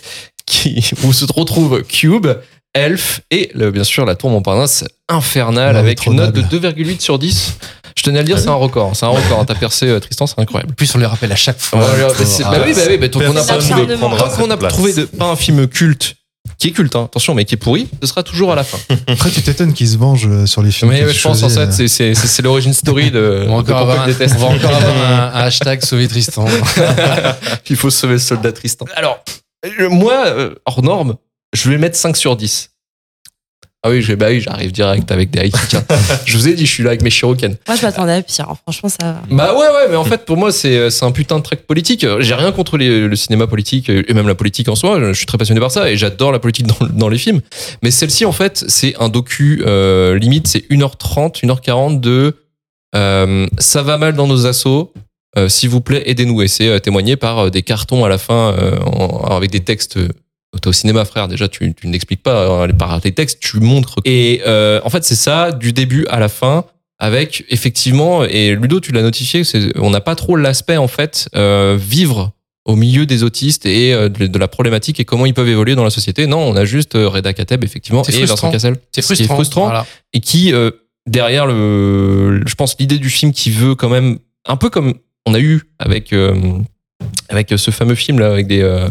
qui 0.46 0.84
où 1.04 1.14
se 1.14 1.26
retrouve 1.32 1.84
Cube. 1.84 2.28
Elf 2.74 3.22
et 3.32 3.50
le- 3.56 3.72
bien 3.72 3.84
sûr 3.84 4.06
la 4.06 4.14
tour 4.16 4.30
Montparnasse 4.30 4.84
infernale 5.10 5.74
Ouais, 5.74 5.80
avec 5.80 6.06
une 6.06 6.14
note 6.16 6.34
de 6.34 6.42
noble. 6.42 6.84
2,8 6.84 7.00
sur 7.00 7.18
10. 7.18 7.58
Je 7.98 8.04
tenais 8.04 8.20
à 8.20 8.22
le 8.22 8.28
dire, 8.28 8.38
c'est 8.38 8.50
un 8.50 8.54
record. 8.54 8.96
C'est 8.96 9.08
un 9.08 9.10
record. 9.10 9.44
T'as 9.48 9.56
percé 9.56 9.88
euh, 9.88 10.00
Tristan, 10.00 10.28
c'est 10.28 10.40
incroyable. 10.40 10.74
En 10.74 10.76
plus, 10.76 10.94
on 10.94 11.00
les 11.00 11.08
rappelle 11.08 11.32
à 11.32 11.36
chaque 11.36 11.60
fois. 11.60 11.80
Ouais, 11.80 11.86
bah, 12.00 12.08
bah 12.10 12.58
oui, 12.64 12.74
bah 12.76 12.82
oui, 12.88 12.98
bah, 13.00 13.10
tant 13.10 13.20
qu'on 13.20 13.34
n'a 13.34 13.42
pas 13.42 13.54
Personne 13.58 14.70
trouvé, 14.70 14.94
de, 14.94 15.06
pas 15.06 15.26
un 15.26 15.36
film 15.36 15.68
culte, 15.68 16.17
qui 16.58 16.70
est 16.70 16.72
culte, 16.72 16.96
hein, 16.96 17.04
attention, 17.06 17.34
mais 17.36 17.46
qui 17.46 17.54
est 17.56 17.58
pourri, 17.58 17.88
ce 18.02 18.08
sera 18.08 18.24
toujours 18.24 18.52
à 18.52 18.56
la 18.56 18.64
fin. 18.64 18.78
Après, 19.08 19.30
tu 19.30 19.42
t'étonnes 19.42 19.74
qu'ils 19.74 19.90
se 19.90 19.98
vengent 19.98 20.28
euh, 20.28 20.46
sur 20.46 20.62
les 20.64 20.72
films. 20.72 20.92
mais 20.92 21.04
ouais, 21.06 21.14
je 21.14 21.22
pense 21.22 21.44
en 21.44 21.50
fait, 21.50 21.60
euh. 21.60 21.72
c'est- 21.72 21.88
c'est 21.88 22.16
c'est- 22.16 22.28
c'est 22.28 22.42
l'origine 22.42 22.74
story 22.74 23.12
de, 23.12 23.46
On 23.50 23.58
va 23.58 23.64
de 23.64 23.72
encore 23.74 23.78
avoir, 23.90 24.08
un, 24.08 24.12
on 24.12 24.38
va 24.40 24.46
encore 24.48 24.76
avoir 24.76 25.12
un, 25.12 25.32
hashtag 25.46 25.84
sauver 25.84 26.08
Tristan. 26.08 26.46
Il 27.70 27.76
faut 27.76 27.90
sauver 27.90 28.14
le 28.14 28.20
soldat 28.20 28.52
Tristan. 28.52 28.86
Alors, 28.96 29.24
euh, 29.80 29.90
moi, 29.90 30.26
hors 30.66 30.84
norme, 30.84 31.16
je 31.54 31.70
vais 31.70 31.78
mettre 31.78 31.96
5 31.98 32.16
sur 32.18 32.36
10. 32.36 32.72
Ah 33.84 33.90
oui, 33.92 34.02
j'ai- 34.02 34.16
bah 34.16 34.28
oui, 34.30 34.42
j'arrive 34.42 34.72
direct 34.72 35.10
avec 35.12 35.30
des 35.30 35.40
Haïtiens. 35.40 35.84
je 36.26 36.38
vous 36.38 36.48
ai 36.48 36.56
dit, 36.56 36.66
je 36.66 36.72
suis 36.72 36.84
là 36.84 36.90
avec 36.90 37.04
mes 37.04 37.10
Shiroken. 37.12 37.56
Moi, 37.68 37.78
je 37.78 37.84
m'attendais 37.86 38.14
à 38.14 38.22
pire. 38.24 38.48
hein. 38.50 38.58
Franchement, 38.64 38.90
ça 38.90 38.98
va. 39.14 39.22
Bah 39.30 39.54
ouais, 39.54 39.60
ouais, 39.68 39.88
mais 39.90 39.96
en 39.96 40.04
fait, 40.04 40.26
pour 40.26 40.36
moi, 40.36 40.52
c'est 40.52 40.90
c'est 40.90 41.06
un 41.06 41.12
putain 41.12 41.38
de 41.38 41.44
track 41.44 41.62
politique. 41.62 42.06
J'ai 42.20 42.34
rien 42.34 42.52
contre 42.52 42.78
les- 42.78 43.08
le 43.08 43.16
cinéma 43.16 43.46
politique 43.48 43.90
et 43.90 44.14
même 44.14 44.28
la 44.28 44.36
politique 44.36 44.68
en 44.68 44.76
soi. 44.76 45.00
Je 45.00 45.14
suis 45.14 45.26
très 45.28 45.38
passionné 45.38 45.60
par 45.62 45.72
ça 45.72 45.90
et 45.92 45.96
j'adore 45.96 46.32
la 46.32 46.40
politique 46.40 46.66
dans, 46.68 46.88
dans 46.88 47.08
les 47.10 47.20
films. 47.20 47.42
Mais 47.84 47.92
celle-ci, 47.92 48.26
en 48.26 48.32
fait, 48.32 48.66
c'est 48.68 48.96
un 49.00 49.10
docu 49.10 49.64
euh, 49.66 50.18
limite, 50.18 50.48
c'est 50.48 50.68
1h30, 50.72 51.44
1h40 51.44 52.00
de 52.00 52.36
euh, 52.96 53.46
ça 53.60 53.84
va 53.84 53.98
mal 53.98 54.16
dans 54.16 54.28
nos 54.28 54.48
assauts. 54.48 54.92
euh, 55.38 55.50
S'il 55.50 55.70
vous 55.70 55.82
plaît, 55.82 56.04
aidez-nous. 56.10 56.42
Et 56.42 56.48
c'est 56.48 56.68
euh, 56.68 56.80
témoigné 56.80 57.16
par 57.16 57.38
euh, 57.40 57.50
des 57.52 57.62
cartons 57.62 58.04
à 58.06 58.10
la 58.10 58.18
fin 58.18 58.54
euh, 58.58 58.80
en- 58.80 59.36
avec 59.36 59.52
des 59.52 59.60
textes. 59.60 60.00
T'es 60.60 60.68
au 60.68 60.74
cinéma, 60.74 61.06
frère. 61.06 61.28
Déjà, 61.28 61.48
tu, 61.48 61.74
tu 61.74 61.88
n'expliques 61.88 62.24
pas 62.24 62.64
euh, 62.64 62.68
par 62.74 63.00
tes 63.02 63.12
textes, 63.12 63.40
tu 63.40 63.60
montres. 63.60 63.96
Et 64.06 64.42
euh, 64.48 64.80
en 64.84 64.90
fait, 64.90 65.04
c'est 65.04 65.16
ça 65.16 65.52
du 65.52 65.74
début 65.74 66.06
à 66.08 66.20
la 66.20 66.30
fin 66.30 66.66
avec 67.00 67.46
effectivement 67.50 68.24
et 68.24 68.56
Ludo 68.56 68.80
tu 68.80 68.92
l'as 68.92 69.04
notifié 69.04 69.44
on 69.76 69.92
n'a 69.92 70.02
pas 70.02 70.16
trop 70.16 70.36
l'aspect 70.36 70.78
en 70.78 70.88
fait 70.88 71.30
euh, 71.36 71.78
vivre 71.80 72.32
au 72.66 72.76
milieu 72.76 73.06
des 73.06 73.22
autistes 73.22 73.68
et 73.68 73.94
euh, 73.94 74.10
de, 74.10 74.26
de 74.26 74.40
la 74.40 74.48
problématique 74.48 75.00
et 75.00 75.06
comment 75.06 75.28
ils 75.28 75.36
peuvent 75.36 75.48
évoluer 75.48 75.76
dans 75.76 75.84
la 75.84 75.92
société 75.92 76.26
non 76.26 76.40
on 76.40 76.56
a 76.56 76.66
juste 76.66 76.96
euh, 76.96 77.08
Reda 77.08 77.34
Kateb 77.34 77.64
effectivement 77.64 78.02
et. 78.02 78.26
Vincent 78.26 78.50
Cassel 78.50 78.78
C'est 78.92 79.04
ce 79.04 79.14
qui 79.14 79.22
est 79.22 79.26
frustrant. 79.26 79.36
frustrant 79.36 79.64
Voilà. 79.66 79.86
et 80.14 80.22
qui 80.22 80.52
euh, 80.54 80.72
derrière 81.08 81.46
le 81.46 82.42
je 82.48 82.56
pense 82.56 82.76
l'idée 82.80 82.98
du 82.98 83.12
film 83.12 83.32
qui 83.32 83.52
veut 83.52 83.76
quand 83.76 83.90
même 83.90 84.18
un 84.48 84.58
peu 84.58 84.72
comme 84.72 84.96
on 85.28 85.36
a 85.36 85.40
eu 85.40 85.62
avec 85.78 86.14
euh, 86.14 86.34
avec 87.30 87.54
ce 87.56 87.72
fameux 87.72 87.96
film 87.96 88.20
là 88.20 88.28
avec 88.28 88.48
des 88.48 88.62
euh, 88.62 88.88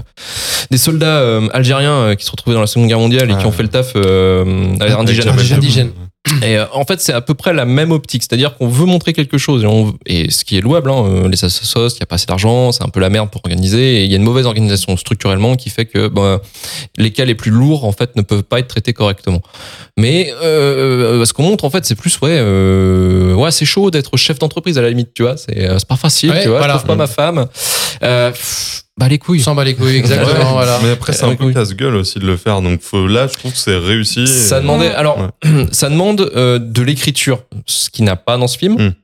des 0.71 0.79
soldats 0.79 1.19
euh, 1.19 1.49
algériens 1.53 1.93
euh, 1.93 2.15
qui 2.15 2.25
se 2.25 2.31
retrouvaient 2.31 2.55
dans 2.55 2.61
la 2.61 2.67
Seconde 2.67 2.89
Guerre 2.89 2.99
mondiale 2.99 3.31
et 3.31 3.37
qui 3.37 3.47
ont 3.47 3.53
fait 3.53 3.63
le 3.63 3.69
taf 3.69 3.93
euh, 3.97 4.45
indigène. 4.81 5.29
Indigène, 5.29 5.59
indigène. 5.59 5.91
Et 6.43 6.57
euh, 6.59 6.65
en 6.73 6.85
fait, 6.85 7.01
c'est 7.01 7.13
à 7.13 7.21
peu 7.21 7.35
près 7.35 7.53
la 7.55 7.65
même 7.65 7.93
optique, 7.93 8.23
c'est-à-dire 8.23 8.57
qu'on 8.57 8.69
veut 8.69 8.87
montrer 8.87 9.13
quelque 9.13 9.39
chose 9.39 9.63
et, 9.63 9.67
on- 9.67 9.95
et 10.07 10.31
ce 10.31 10.45
qui 10.45 10.57
est 10.59 10.61
louable. 10.61 10.91
Hein, 10.91 11.05
euh, 11.07 11.29
les 11.29 11.45
associations, 11.45 11.87
il 11.89 11.93
n'y 11.95 12.03
a 12.03 12.07
pas 12.07 12.17
assez 12.17 12.27
d'argent, 12.27 12.73
c'est 12.73 12.83
un 12.83 12.89
peu 12.89 13.01
la 13.01 13.11
merde 13.11 13.31
pour 13.31 13.41
organiser 13.45 14.01
et 14.01 14.05
il 14.05 14.11
y 14.11 14.15
a 14.15 14.17
une 14.17 14.23
mauvaise 14.25 14.47
organisation 14.47 14.97
structurellement 14.97 15.55
qui 15.57 15.71
fait 15.71 15.87
que 15.87 16.09
ben, 16.09 16.41
les 16.97 17.13
cas 17.13 17.25
les 17.25 17.35
plus 17.35 17.51
lourds 17.51 17.85
en 17.85 17.93
fait 17.93 18.17
ne 18.17 18.23
peuvent 18.23 18.43
pas 18.43 18.59
être 18.59 18.69
traités 18.69 18.93
correctement. 18.93 19.41
Mais 19.97 20.33
euh, 20.43 21.25
ce 21.25 21.33
qu'on 21.33 21.45
montre 21.45 21.65
en 21.65 21.71
fait, 21.71 21.85
c'est 21.85 21.95
plus 21.95 22.21
ouais, 22.21 22.31
euh, 22.39 23.35
ouais, 23.35 23.51
c'est 23.51 23.65
chaud 23.65 23.91
d'être 23.91 24.17
chef 24.17 24.39
d'entreprise 24.39 24.79
à 24.79 24.83
la 24.83 24.89
limite, 24.89 25.15
tu 25.15 25.23
vois, 25.23 25.37
c'est 25.37 25.59
euh, 25.69 25.79
c'est 25.79 25.89
pas 25.89 25.97
facile, 25.97 26.31
Ouais, 26.31 26.43
tu 26.43 26.49
vois. 26.49 26.59
voilà. 26.59 26.75
Je 26.75 26.79
trouve 26.79 26.89
pas 26.89 26.97
ma 26.97 27.07
femme. 27.07 27.47
Euh, 28.03 28.33
bah 28.99 29.09
les 29.09 29.19
couilles. 29.19 29.41
S'en 29.41 29.55
bat 29.55 29.65
les 29.65 29.75
couilles, 29.75 29.97
exactement. 29.97 30.33
Ouais. 30.39 30.53
voilà. 30.53 30.79
Mais 30.83 30.91
après, 30.91 31.13
c'est 31.13 31.25
un 31.25 31.35
peu 31.35 31.53
casse-gueule 31.53 31.97
aussi 31.97 32.19
de 32.19 32.27
le 32.27 32.37
faire. 32.37 32.63
Donc 32.63 32.81
faut, 32.81 33.07
là, 33.07 33.27
je 33.27 33.35
trouve 33.39 33.53
que 33.53 33.59
c'est 33.59 33.77
réussi. 33.77 34.23
et- 34.23 34.27
Ça 34.27 34.61
demandait, 34.61 34.95
alors, 34.95 35.29
ça 35.73 35.89
demande 35.91 36.31
euh, 36.35 36.59
de 36.59 36.83
l'écriture, 36.83 37.43
ce 37.67 37.91
qui 37.91 38.03
n'a 38.03 38.17
pas 38.17 38.39
dans 38.39 38.49
ce 38.49 38.57
film. 38.59 38.75
Mm. 38.77 38.95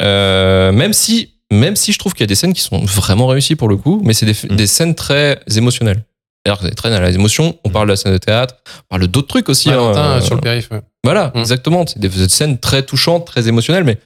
Euh, 0.00 0.72
même 0.72 0.92
si, 0.92 1.34
même 1.52 1.76
si 1.76 1.92
je 1.92 1.98
trouve 1.98 2.12
qu'il 2.14 2.22
y 2.22 2.24
a 2.24 2.28
des 2.28 2.34
scènes 2.34 2.54
qui 2.54 2.62
sont 2.62 2.84
vraiment 2.84 3.26
réussies 3.26 3.56
pour 3.56 3.68
le 3.68 3.76
coup, 3.76 4.00
mais 4.04 4.14
c'est 4.14 4.26
des, 4.26 4.32
Mm. 4.32 4.56
des 4.56 4.66
scènes 4.66 4.94
très 4.94 5.40
émotionnelles. 5.56 6.04
Que 6.44 6.50
c'est 6.62 6.74
très 6.74 6.90
dans 6.90 7.00
les 7.00 7.14
émotions. 7.14 7.56
On 7.64 7.68
parle 7.68 7.86
de 7.86 7.92
la 7.92 7.96
scène 7.96 8.12
de 8.12 8.18
théâtre, 8.18 8.56
on 8.90 8.96
parle 8.96 9.06
d'autres 9.06 9.28
trucs 9.28 9.48
aussi. 9.48 9.70
hein, 9.70 9.78
euh, 9.96 10.20
sur 10.20 10.34
le 10.34 10.40
périph'. 10.40 10.70
ouais. 10.72 10.80
voilà, 11.04 11.30
Mm. 11.34 11.38
exactement. 11.38 11.84
C'est 11.86 11.98
des, 12.00 12.08
des 12.08 12.28
scènes 12.28 12.58
très 12.58 12.82
touchantes, 12.84 13.26
très 13.26 13.46
émotionnelles, 13.48 13.84
mais 13.84 13.98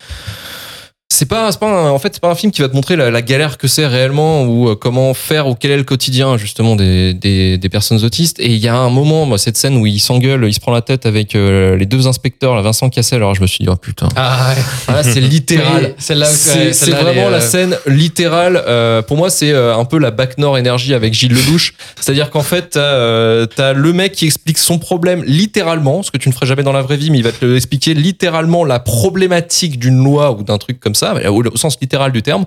c'est 1.09 1.27
pas, 1.27 1.53
c'est 1.53 1.61
pas 1.61 1.69
un- 1.69 1.91
en 1.91 1.99
fait, 2.01 2.15
c'est 2.15 2.21
pas 2.21 2.31
un 2.31 2.35
film 2.35 2.51
qui 2.51 2.63
va 2.63 2.69
te 2.69 2.75
montrer 2.75 2.97
la, 2.97 3.11
la 3.13 3.23
galère 3.23 3.59
que 3.59 3.69
c'est 3.69 3.87
réellement 3.87 4.43
ou 4.43 4.69
euh, 4.69 4.75
comment 4.75 5.15
faire 5.15 5.47
ou 5.47 5.55
quel 5.55 5.71
est 5.71 5.77
le 5.77 5.85
quotidien 5.85 6.37
justement 6.37 6.75
des, 6.75 7.15
des, 7.15 7.59
des 7.59 7.69
personnes 7.69 8.03
autistes. 8.05 8.41
Et 8.41 8.49
il 8.49 8.57
y 8.59 8.67
a 8.67 8.77
un 8.77 8.91
moment, 8.91 9.25
moi, 9.25 9.39
cette 9.39 9.57
scène 9.57 9.77
où 9.77 9.87
il 9.87 10.01
s'engueule, 10.01 10.45
il 10.49 10.53
se 10.53 10.59
prend 10.59 10.73
la 10.73 10.83
tête 10.83 11.07
avec 11.07 11.37
euh, 11.37 11.77
les 11.77 11.87
deux 11.87 12.09
inspecteurs, 12.09 12.57
là, 12.57 12.61
Vincent 12.63 12.91
Cassel. 12.91 13.19
Alors 13.19 13.37
je 13.37 13.41
me 13.41 13.47
suis 13.47 13.65
dit, 13.65 13.71
oh 13.71 13.77
putain. 13.77 14.09
Ah 14.17 14.53
ouais. 14.57 14.63
Voilà, 14.89 15.03
c'est 15.05 15.21
littéral. 15.21 15.95
C'est 15.99 16.73
c'est 16.73 16.91
vraiment 16.91 17.29
la 17.31 17.37
euh, 17.39 17.41
scène 17.41 17.79
littérale. 17.87 18.61
euh, 18.67 19.01
pour 19.01 19.17
moi, 19.17 19.31
c'est 19.31 19.55
un 19.55 19.85
peu 19.85 19.99
la 19.99 20.11
Bac 20.11 20.39
Nord 20.39 20.59
énergie 20.59 20.93
avec 20.93 21.15
Gilles 21.15 21.33
Lelouch. 21.35 21.75
C'est-à-dire 22.01 22.31
qu'en 22.31 22.43
fait, 22.43 22.71
t'as 22.71 23.73
le 23.73 23.93
mec 23.93 24.13
qui 24.13 24.27
explique 24.27 24.59
son 24.59 24.79
problème 24.81 25.23
littéralement, 25.25 26.03
ce 26.03 26.11
que 26.11 26.19
tu 26.19 26.29
ne 26.29 26.35
ferais 26.35 26.47
jamais 26.47 26.65
dans 26.65 26.73
la 26.73 26.83
vraie 26.83 26.97
vie, 26.97 27.11
mais 27.11 27.19
il 27.19 27.25
va 27.25 27.31
te 27.33 27.45
le 27.45 27.55
expliquer 27.57 27.95
littéralement 27.95 28.65
la 28.65 28.81
problématique 28.81 29.79
d'une 29.79 30.03
loi 30.03 30.33
ou 30.33 30.43
d'un 30.43 30.59
truc 30.59 30.81
comme 30.81 30.95
ça, 30.97 31.15
au, 31.31 31.57
sens 31.57 31.79
littéral 31.81 32.13
du 32.13 32.23
terme. 32.23 32.45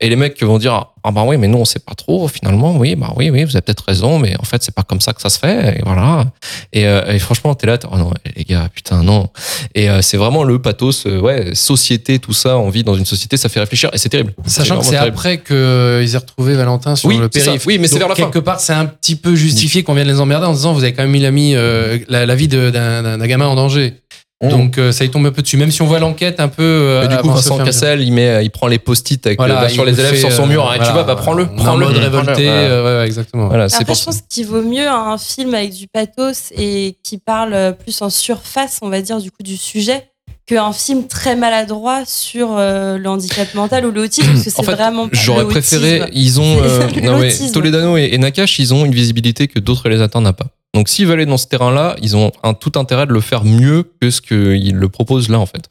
Et 0.00 0.08
les 0.08 0.16
mecs 0.16 0.42
vont 0.42 0.58
dire 0.58 0.86
ah 1.08 1.10
bah 1.10 1.22
oui, 1.26 1.38
mais 1.38 1.48
non, 1.48 1.60
on 1.60 1.64
sait 1.64 1.78
pas 1.78 1.94
trop. 1.94 2.28
Finalement, 2.28 2.76
oui, 2.76 2.94
bah 2.94 3.12
oui, 3.16 3.30
oui, 3.30 3.44
vous 3.44 3.56
avez 3.56 3.62
peut-être 3.62 3.84
raison, 3.86 4.18
mais 4.18 4.36
en 4.38 4.44
fait, 4.44 4.62
c'est 4.62 4.74
pas 4.74 4.82
comme 4.82 5.00
ça 5.00 5.12
que 5.12 5.22
ça 5.22 5.30
se 5.30 5.38
fait. 5.38 5.78
Et 5.78 5.82
voilà. 5.84 6.26
Et, 6.72 6.86
euh, 6.86 7.12
et 7.12 7.18
franchement, 7.18 7.54
t'es 7.54 7.66
là, 7.66 7.78
t'es, 7.78 7.88
oh 7.90 7.96
non, 7.96 8.12
les 8.36 8.44
gars, 8.44 8.68
putain, 8.74 9.02
non. 9.02 9.30
Et 9.74 9.88
euh, 9.88 10.02
c'est 10.02 10.16
vraiment 10.16 10.44
le 10.44 10.60
pathos, 10.60 11.06
euh, 11.06 11.18
ouais, 11.20 11.54
société, 11.54 12.18
tout 12.18 12.34
ça, 12.34 12.58
on 12.58 12.68
vit 12.68 12.84
dans 12.84 12.94
une 12.94 13.06
société, 13.06 13.36
ça 13.36 13.48
fait 13.48 13.60
réfléchir 13.60 13.90
et 13.92 13.98
c'est 13.98 14.10
terrible. 14.10 14.34
Sachant 14.46 14.78
que 14.78 14.84
c'est 14.84 14.96
après 14.96 15.38
qu'ils 15.42 15.54
aient 15.56 16.18
retrouvé 16.18 16.54
Valentin 16.54 16.94
sur 16.94 17.08
Oui, 17.08 17.16
le 17.16 17.28
périph'. 17.28 17.64
Oui, 17.66 17.78
mais 17.78 17.88
c'est 17.88 17.98
vers 17.98 18.08
la 18.08 18.14
fin. 18.14 18.24
Quelque 18.24 18.40
part, 18.40 18.60
c'est 18.60 18.74
un 18.74 18.86
petit 18.86 19.16
peu 19.16 19.34
justifié 19.34 19.82
qu'on 19.82 19.94
vienne 19.94 20.08
les 20.08 20.20
emmerder 20.20 20.46
en 20.46 20.52
disant 20.52 20.74
vous 20.74 20.82
avez 20.82 20.92
quand 20.92 21.02
même 21.02 21.12
mis 21.12 21.20
la, 21.20 21.30
mis, 21.30 21.54
la, 21.54 22.26
la 22.26 22.34
vie 22.34 22.48
d'un 22.48 23.26
gamin 23.26 23.46
en 23.46 23.54
danger. 23.54 23.94
Donc 24.40 24.78
euh, 24.78 24.92
ça 24.92 25.04
y 25.04 25.10
tombe 25.10 25.26
un 25.26 25.32
peu 25.32 25.42
dessus. 25.42 25.56
Même 25.56 25.72
si 25.72 25.82
on 25.82 25.86
voit 25.86 25.98
l'enquête 25.98 26.38
un 26.38 26.46
peu. 26.46 26.62
euh, 26.62 27.06
du 27.08 27.16
coup, 27.16 27.28
Vincent. 27.30 27.58
Cassel, 27.64 28.02
il 28.02 28.12
met, 28.12 28.44
il 28.44 28.50
prend 28.50 28.68
les 28.68 28.78
post-it 28.78 29.26
avec 29.26 29.38
Voilà, 29.38 29.58
euh, 29.58 29.62
bah, 29.62 29.68
sur 29.68 29.84
les 29.84 29.98
élèves 29.98 30.12
fait, 30.12 30.18
sur 30.18 30.30
son 30.32 30.46
mur. 30.46 30.64
euh, 30.64 30.76
Ah, 30.78 30.86
tu 30.86 30.92
vois, 30.92 31.02
bah 31.02 31.16
prends-le, 31.16 31.46
prends-le. 31.46 31.86
mode 31.86 31.94
Prends-le. 31.94 32.16
révolté. 32.16 32.44
Voilà. 32.44 32.60
euh, 32.60 33.00
ouais, 33.00 33.06
exactement. 33.06 33.46
Après, 33.50 33.84
pour 33.84 33.94
je 33.96 34.00
ça. 34.00 34.04
pense 34.06 34.20
qu'il 34.30 34.46
vaut 34.46 34.62
mieux 34.62 34.86
un 34.88 35.18
film 35.18 35.54
avec 35.54 35.72
du 35.72 35.88
pathos 35.88 36.52
et 36.56 36.96
qui 37.02 37.18
parle 37.18 37.52
euh, 37.52 37.72
plus 37.72 38.00
en 38.00 38.10
surface, 38.10 38.78
on 38.80 38.88
va 38.90 39.00
dire, 39.02 39.18
du 39.18 39.32
coup, 39.32 39.42
du 39.42 39.56
sujet, 39.56 40.04
qu'un 40.46 40.72
film 40.72 41.08
très 41.08 41.34
maladroit 41.34 42.04
sur 42.06 42.56
euh, 42.56 42.96
le 42.96 43.08
handicap 43.08 43.52
mental 43.54 43.84
ou 43.86 43.90
l'autisme, 43.90 44.30
parce 44.30 44.44
que 44.44 44.50
c'est 44.50 44.60
En 44.60 44.62
fait, 44.62 44.72
vraiment 44.72 45.08
J'aurais 45.12 45.46
préféré, 45.46 46.02
ils 46.12 46.40
ont, 46.40 46.58
euh, 46.62 46.86
non, 47.02 47.18
mais. 47.18 47.34
Toledano 47.52 47.96
et, 47.96 48.10
et 48.12 48.18
Nakash, 48.18 48.60
ils 48.60 48.72
ont 48.72 48.84
une 48.84 48.94
visibilité 48.94 49.48
que 49.48 49.58
d'autres 49.58 49.82
réalisateurs 49.82 50.22
n'ont 50.22 50.32
pas. 50.32 50.46
Donc 50.74 50.88
s'ils 50.90 51.06
veulent 51.06 51.20
aller 51.20 51.26
dans 51.26 51.38
ce 51.38 51.46
terrain-là, 51.46 51.96
ils 52.02 52.14
ont 52.14 52.30
un 52.42 52.52
tout 52.52 52.72
intérêt 52.76 53.06
de 53.06 53.12
le 53.12 53.20
faire 53.22 53.42
mieux 53.44 53.90
que 54.00 54.10
ce 54.10 54.20
qu'ils 54.20 54.74
le 54.76 54.88
proposent 54.90 55.30
là 55.30 55.38
en 55.38 55.46
fait. 55.46 55.64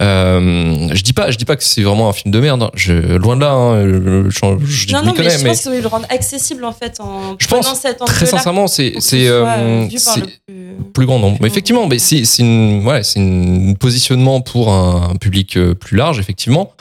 Euh, 0.00 0.88
je 0.92 1.02
dis 1.02 1.14
pas, 1.14 1.30
je 1.30 1.38
dis 1.38 1.44
pas 1.46 1.56
que 1.56 1.64
c'est 1.64 1.82
vraiment 1.82 2.08
un 2.08 2.12
film 2.12 2.32
de 2.32 2.38
merde. 2.38 2.62
hein. 2.62 2.70
Je, 2.74 2.92
loin 3.16 3.36
de 3.36 3.40
là, 3.40 3.52
hein, 3.52 3.82
je, 3.82 4.28
je, 4.28 4.64
je 4.66 4.92
Non, 4.92 5.02
mais 5.16 5.30
je 5.30 5.42
mais 5.42 5.50
pense 5.50 5.62
qu'ils 5.62 5.70
veulent 5.72 5.80
le 5.80 5.88
rendre 5.88 6.06
accessible 6.10 6.64
en 6.64 6.72
fait 6.72 7.00
en 7.00 7.36
Je 7.38 7.46
prenant 7.46 7.62
pense, 7.62 7.80
cet 7.80 7.98
très 7.98 8.26
sincèrement, 8.26 8.66
c'est 8.66 8.94
c'est 8.98 9.26
euh, 9.26 9.44
euh, 9.46 9.86
plus- 9.88 10.92
plus 10.92 11.06
grand 11.06 11.18
nombre. 11.18 11.38
Mais 11.40 11.48
effectivement, 11.48 11.86
mais 11.86 11.98
c'est 11.98 12.24
c'est 12.26 12.42
une 12.42 12.86
ouais, 12.86 13.02
c'est 13.02 13.20
une 13.20 13.76
positionnement 13.78 14.42
pour 14.42 14.70
un 14.72 15.16
public 15.16 15.58
plus 15.80 15.96
large 15.96 16.18
effectivement. 16.18 16.72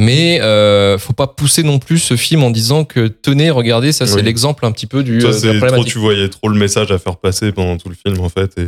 Mais 0.00 0.40
euh, 0.40 0.96
faut 0.96 1.12
pas 1.12 1.26
pousser 1.26 1.64
non 1.64 1.80
plus 1.80 1.98
ce 1.98 2.16
film 2.16 2.44
en 2.44 2.50
disant 2.50 2.84
que 2.84 3.08
tenez, 3.08 3.50
regardez, 3.50 3.90
ça 3.90 4.06
c'est 4.06 4.14
Oui. 4.14 4.22
l'exemple 4.22 4.64
un 4.64 4.70
petit 4.70 4.86
peu 4.86 5.02
du 5.02 5.18
euh, 5.24 5.32
c'est 5.32 5.58
trop, 5.58 5.84
tu 5.84 5.98
voyais 5.98 6.28
trop 6.28 6.48
le 6.48 6.56
message 6.58 6.92
à 6.92 6.98
faire 6.98 7.16
passer 7.16 7.50
pendant 7.50 7.76
tout 7.76 7.88
le 7.88 7.96
film, 7.96 8.20
en 8.24 8.28
fait. 8.28 8.52
Et 8.58 8.66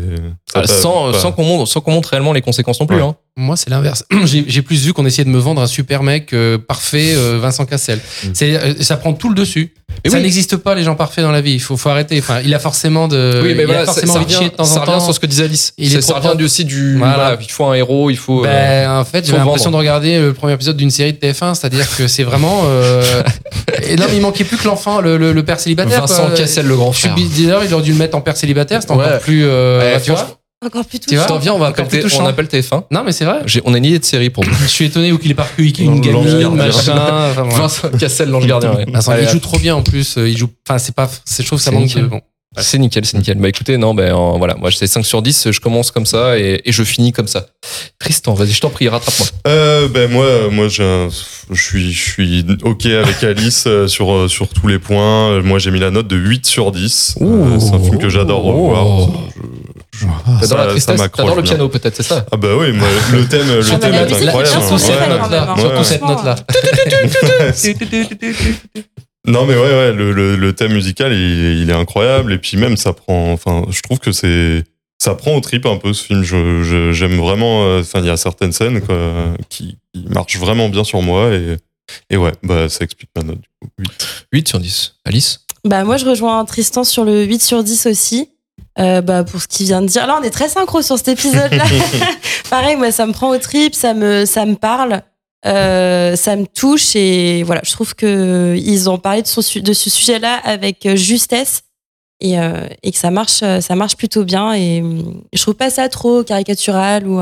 ça 0.53 0.63
Ah, 0.63 0.67
sans 0.67 1.13
pas- 1.13 1.19
sans 1.19 1.31
qu'on 1.33 1.45
montre 1.45 1.69
sans 1.71 1.81
qu'on 1.81 1.93
montre 1.93 2.09
réellement 2.11 2.33
les 2.33 2.43
conséquences 2.43 2.81
non 2.81 2.87
plus. 2.87 2.97
Ouais. 2.97 3.03
Hein. 3.03 3.15
Moi, 3.37 3.57
c'est 3.57 3.71
l'inverse. 3.71 4.05
J'ai 4.25 4.45
j'ai 4.49 4.63
plus 4.63 4.85
vu 4.85 4.93
qu'on 4.93 5.07
essayait 5.07 5.25
de 5.25 5.31
me 5.31 5.39
vendre 5.39 5.63
un 5.63 5.69
super 5.69 6.03
mec 6.03 6.33
euh, 6.33 6.59
parfait, 6.59 7.15
euh, 7.15 7.39
Vincent 7.41 7.65
Cassel. 7.65 8.01
C'est, 8.35 8.57
euh, 8.57 8.75
ça 8.83 8.97
prend 8.97 9.13
tout 9.13 9.29
le 9.29 9.37
dessus. 9.37 9.73
Et 10.03 10.09
ça 10.09 10.17
oui. 10.17 10.23
n'existe 10.23 10.57
pas 10.57 10.75
les 10.75 10.83
gens 10.83 10.95
parfaits 10.95 11.23
dans 11.23 11.31
la 11.31 11.41
vie. 11.43 11.53
Il 11.53 11.61
faut, 11.61 11.77
faut 11.77 11.91
arrêter. 11.91 12.19
Enfin, 12.21 12.41
il 12.45 12.55
a 12.55 12.59
forcément 12.59 13.07
de. 13.07 13.41
oui, 13.43 13.55
mais 13.55 13.63
il 13.63 13.67
voilà, 13.67 13.83
a 13.83 13.87
ça, 13.87 13.93
forcément 13.93 14.13
ça 14.15 14.19
de 14.21 14.25
revient, 14.25 14.37
chier 14.37 14.49
de 14.49 14.55
temps 14.55 14.65
ça 14.65 14.81
en 14.83 14.85
temps. 14.87 15.01
sur 15.01 15.15
ce 15.15 15.21
que 15.21 15.27
disait 15.27 15.45
Alice. 15.45 15.75
Il 15.77 15.91
ça, 15.91 15.99
est 15.99 16.01
ça 16.01 16.15
revient 16.15 16.43
aussi 16.43 16.65
du. 16.65 16.97
Voilà. 16.97 17.15
voilà, 17.15 17.39
il 17.41 17.51
faut 17.51 17.65
un 17.67 17.75
héros, 17.75 18.09
il 18.11 18.17
faut. 18.17 18.45
euh, 18.45 18.49
Ben, 18.49 18.91
en 18.99 19.05
fait, 19.05 19.27
j'ai 19.27 19.33
l'impression 19.37 19.71
de 19.71 19.77
regarder 19.77 20.19
le 20.21 20.33
premier 20.33 20.55
épisode 20.55 20.77
d'une 20.79 20.91
série 20.91 21.13
de 21.13 21.19
TF1, 21.19 21.55
c'est-à-dire 21.55 21.87
que 21.97 22.09
c'est 22.09 22.25
vraiment. 22.25 22.63
euh, 22.65 23.03
Et 23.83 23.97
non, 23.97 24.07
mais 24.09 24.17
il 24.17 24.23
manquait 24.23 24.45
plus 24.45 24.57
que 24.57 24.67
l'enfant, 24.67 25.01
le, 25.01 25.17
le, 25.19 25.33
le 25.33 25.43
père 25.45 25.61
célibataire. 25.61 26.01
Vincent 26.01 26.27
quoi. 26.27 26.35
Cassel, 26.35 26.67
le 26.67 26.77
grand 26.77 26.93
frère. 26.93 27.15
bizarre, 27.15 27.63
il 27.65 27.75
aurait 27.75 27.83
dû 27.83 27.93
le 27.93 27.99
mettre 27.99 28.17
en 28.17 28.21
père 28.23 28.37
célibataire, 28.37 28.81
c'était 28.81 28.95
Ouais. 28.95 29.05
encore 29.05 29.19
plus. 29.21 29.45
euh, 29.45 29.97
Ouais, 29.99 30.39
Encore 30.65 30.85
plus 30.85 30.99
Tu 31.01 31.15
vois 31.15 31.25
touchant. 31.25 31.35
Attends, 31.37 31.39
viens, 31.43 31.55
on 31.55 31.59
va 31.59 31.73
T- 31.73 32.05
on 32.19 32.27
appelle 32.27 32.47
TF1. 32.47 32.85
Non, 32.91 33.03
mais 33.05 33.13
c'est 33.13 33.25
vrai. 33.25 33.41
J'ai- 33.47 33.63
On 33.65 33.73
a 33.73 33.79
une 33.79 33.85
idée 33.87 33.99
de 33.99 34.05
série 34.05 34.29
pour 34.31 34.45
vous. 34.45 34.51
Je 34.63 34.67
suis 34.67 34.85
étonné 34.85 35.11
ou 35.11 35.17
qu'il 35.19 35.31
est 35.31 35.35
pas 35.35 35.49
avec 35.59 35.79
une 35.79 35.87
L'ange 35.87 36.01
gamine, 36.27 36.41
gardien. 36.41 36.51
machin. 36.51 37.31
Enfin. 37.31 37.45
Vincent 37.45 37.89
Cassel, 37.99 38.29
l'ange 38.29 38.47
gardien. 38.47 38.75
ouais. 38.75 38.85
Vincent, 38.93 39.13
Allez, 39.13 39.23
il 39.25 39.29
joue 39.31 39.39
trop 39.41 39.59
bien 39.59 39.75
en 39.75 39.83
plus. 39.83 40.17
Il 40.19 40.37
joue. 40.37 40.51
Enfin, 40.69 40.79
c'est 40.79 40.95
pas. 40.95 41.09
C'est 41.25 41.43
je 41.43 41.47
trouve 41.47 41.59
que 41.59 41.65
ça 41.65 41.71
manque 41.71 41.85
nickel. 41.85 42.03
de. 42.03 42.09
Bon. 42.09 42.21
C'est 42.59 42.79
nickel, 42.79 43.05
c'est 43.07 43.17
nickel. 43.17 43.39
Bah 43.39 43.49
écoutez, 43.49 43.77
non, 43.79 43.95
ben 43.95 44.13
euh, 44.13 44.33
voilà, 44.37 44.57
moi 44.57 44.71
c'est 44.73 44.89
5 44.89 45.07
sur 45.07 45.23
10, 45.23 45.53
je 45.53 45.61
commence 45.61 45.93
comme 45.93 46.05
ça 46.05 46.37
et, 46.37 46.61
et 46.65 46.73
je 46.73 46.83
finis 46.83 47.13
comme 47.13 47.29
ça. 47.29 47.47
Tristan, 48.01 48.35
vas-y, 48.35 48.51
je 48.51 48.61
t'en 48.61 48.71
prie, 48.71 48.89
rattrape-moi. 48.89 49.29
Euh, 49.47 49.87
ben 49.87 50.11
moi, 50.11 50.27
moi, 50.51 50.67
j'ai 50.67 50.83
un- 50.83 51.09
je 51.49 51.63
suis, 51.63 51.93
je 51.93 52.11
suis 52.11 52.45
ok 52.65 52.87
avec 52.87 53.23
Alice 53.23 53.65
euh, 53.69 53.87
sur 53.87 54.13
euh, 54.13 54.27
sur 54.27 54.49
tous 54.49 54.67
les 54.67 54.81
points. 54.81 55.31
Euh, 55.31 55.43
Moi, 55.45 55.61
j'ai 55.61 55.71
mis 55.71 55.79
la 55.79 55.93
note 55.93 56.09
de 56.09 56.17
8 56.17 56.45
sur 56.45 56.73
10. 56.73 57.15
Euh, 57.21 57.61
c'est 57.61 57.73
un 57.73 57.79
film 57.79 57.99
que 57.99 58.09
j'adore 58.09 58.43
revoir. 58.43 58.85
Oh. 58.85 59.11
Je- 59.37 59.41
T'adores 60.41 60.49
ça- 60.49 60.57
la 60.57 60.67
tristesse, 60.69 60.99
m'accroche 60.99 61.17
t'adores 61.25 61.37
le 61.37 61.43
piano 61.43 61.69
peut-être, 61.69 61.97
c'est 61.97 62.03
ça 62.03 62.25
Ah 62.33 62.37
bah 62.37 62.49
oui, 62.59 62.73
moi, 62.73 62.89
le 63.13 63.25
thème, 63.29 63.47
le 63.49 63.61
Ah, 63.73 63.77
thème 63.79 63.95
est 63.95 64.27
incroyable. 64.27 64.59
Ouais. 65.79 65.85
cette 65.85 66.03
note-là. 66.03 66.37
Non 69.27 69.45
mais 69.45 69.55
ouais, 69.55 69.61
ouais 69.61 69.93
le, 69.93 70.13
le, 70.13 70.35
le 70.37 70.53
thème 70.55 70.73
musical 70.73 71.13
il, 71.13 71.59
il 71.63 71.69
est 71.71 71.75
incroyable 71.75 72.33
et 72.33 72.39
puis 72.39 72.57
même 72.57 72.77
ça 72.79 72.95
prend 72.95 73.33
enfin 73.33 73.65
je 73.71 73.83
trouve 73.83 73.99
que 73.99 74.13
c'est 74.13 74.65
ça 74.99 75.15
prend 75.15 75.35
au 75.35 75.41
trip 75.41 75.65
un 75.67 75.77
peu 75.77 75.93
ce 75.95 76.05
film. 76.05 76.23
Je- 76.23 76.63
je- 76.63 76.93
J'aime 76.93 77.17
vraiment. 77.19 77.65
euh, 77.65 77.81
Enfin, 77.81 78.01
il 78.01 78.07
y 78.07 78.11
a 78.11 78.17
certaines 78.19 78.53
scènes 78.53 78.81
quoi, 78.83 78.97
qui, 79.49 79.79
qui 79.95 80.05
marchent 80.11 80.37
vraiment 80.39 80.69
bien 80.69 80.85
sur 80.85 81.01
moi 81.01 81.31
et, 81.35 81.57
et 82.11 82.17
ouais, 82.19 82.33
bah 82.43 82.69
ça 82.69 82.85
explique 82.85 83.09
ma 83.17 83.23
note. 83.23 83.39
Du 83.41 83.49
coup, 83.63 83.69
8. 83.79 83.91
8 84.33 84.49
sur 84.49 84.59
10. 84.61 84.97
Alice 85.07 85.41
Bah, 85.65 85.85
moi, 85.85 85.97
je 85.97 86.05
rejoins 86.05 86.45
Tristan 86.45 86.85
sur 86.85 87.05
le 87.05 87.25
8 87.25 87.41
sur 87.43 87.65
10 87.65 87.87
aussi. 87.87 88.29
Euh, 88.79 89.01
bah, 89.01 89.25
pour 89.25 89.41
ce 89.41 89.49
qu'il 89.49 89.67
vient 89.67 89.83
de 89.83 89.87
dire. 89.87 90.07
Là, 90.07 90.19
on 90.21 90.23
est 90.23 90.31
très 90.31 90.49
synchro 90.49 90.81
sur 90.81 90.97
cet 90.97 91.09
épisode-là. 91.09 91.65
Pareil, 92.51 92.77
moi, 92.77 92.93
ça 92.93 93.07
me 93.07 93.13
prend 93.13 93.29
au 93.31 93.39
trip, 93.39 93.75
ça 93.75 93.95
me, 93.95 94.25
ça 94.25 94.47
me 94.47 94.55
parle, 94.55 95.03
euh, 95.47 96.17
ça 96.17 96.37
me 96.37 96.47
touche 96.47 96.95
et 96.97 97.43
voilà, 97.45 97.63
je 97.65 97.73
trouve 97.73 97.95
que 97.95 98.57
ils 98.59 98.91
ont 98.91 98.99
parlé 98.99 99.23
de, 99.23 99.27
son 99.27 99.41
de 99.41 99.73
ce 99.73 99.89
sujet-là 99.89 100.39
avec 100.45 100.85
euh, 100.85 100.97
justesse 100.97 101.63
et, 102.21 102.39
euh, 102.39 102.67
et 102.83 102.93
que 102.93 102.99
ça 102.99 103.11
marche, 103.11 103.43
ça 103.61 103.75
marche 103.75 103.97
plutôt 103.97 104.25
bien 104.25 104.53
et 104.53 104.83
hum, 104.83 105.23
je 105.33 105.41
trouve 105.41 105.55
pas 105.55 105.71
ça 105.71 105.89
trop 105.89 106.23
caricatural 106.23 107.07
ou. 107.07 107.21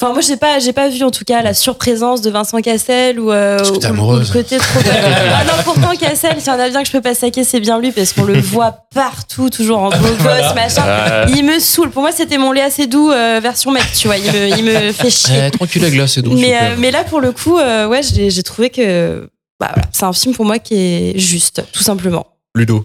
Enfin, 0.00 0.12
moi, 0.12 0.20
j'ai 0.20 0.36
pas, 0.36 0.58
j'ai 0.58 0.72
pas 0.72 0.88
vu 0.88 1.02
en 1.04 1.10
tout 1.10 1.24
cas 1.24 1.40
la 1.42 1.54
surprésence 1.54 2.20
de 2.20 2.30
Vincent 2.30 2.60
Cassel 2.60 3.20
ou, 3.20 3.30
euh, 3.30 3.56
Parce 3.58 3.70
que 3.70 3.76
ou- 3.92 4.12
ou 4.14 4.18
le 4.18 4.32
côté 4.32 4.58
trop. 4.58 4.80
ah 5.34 5.44
non, 5.44 5.52
pourtant 5.64 5.94
Cassel, 5.98 6.36
s'il 6.40 6.48
y 6.52 6.56
en 6.56 6.58
a 6.58 6.68
bien 6.68 6.80
que 6.82 6.86
je 6.88 6.92
peux 6.92 7.00
pas 7.00 7.14
saquer, 7.14 7.44
c'est 7.44 7.60
bien 7.60 7.78
lui 7.78 7.92
parce 7.92 8.12
qu'on 8.12 8.24
le 8.24 8.38
voit 8.40 8.76
partout, 8.94 9.50
toujours 9.50 9.78
en 9.78 9.90
beau 9.90 9.96
gosse, 10.22 10.54
machin. 10.54 11.26
Il 11.28 11.44
me 11.44 11.58
saoule. 11.60 11.90
Pour 11.90 12.02
moi, 12.02 12.10
c'était 12.12 12.38
mon 12.38 12.52
Léa 12.52 12.70
Seydoux 12.70 13.10
euh, 13.10 13.40
version 13.42 13.70
mec, 13.70 13.84
tu 13.96 14.08
vois. 14.08 14.16
Il 14.18 14.30
me, 14.32 14.48
il 14.58 14.64
me 14.64 14.92
fait 14.92 15.10
chier. 15.10 15.44
Eh, 15.46 15.50
Tranquille, 15.50 15.82
la 15.82 15.90
glace, 15.90 16.12
c'est 16.14 16.22
doux. 16.22 16.36
mais, 16.36 16.54
euh, 16.60 16.90
là, 16.90 17.04
pour 17.04 17.20
le 17.20 17.32
coup, 17.32 17.58
euh, 17.58 17.86
ouais, 17.86 18.00
j'ai 18.02 18.30
j'ai 18.30 18.42
trouvé 18.42 18.70
que 18.70 19.28
bah, 19.60 19.70
voilà, 19.72 19.88
c'est 19.92 20.04
un 20.04 20.12
film 20.12 20.34
pour 20.34 20.44
moi 20.44 20.58
qui 20.58 20.74
est 20.74 21.18
juste, 21.18 21.62
tout 21.72 21.82
simplement. 21.82 22.26
Ludo. 22.56 22.84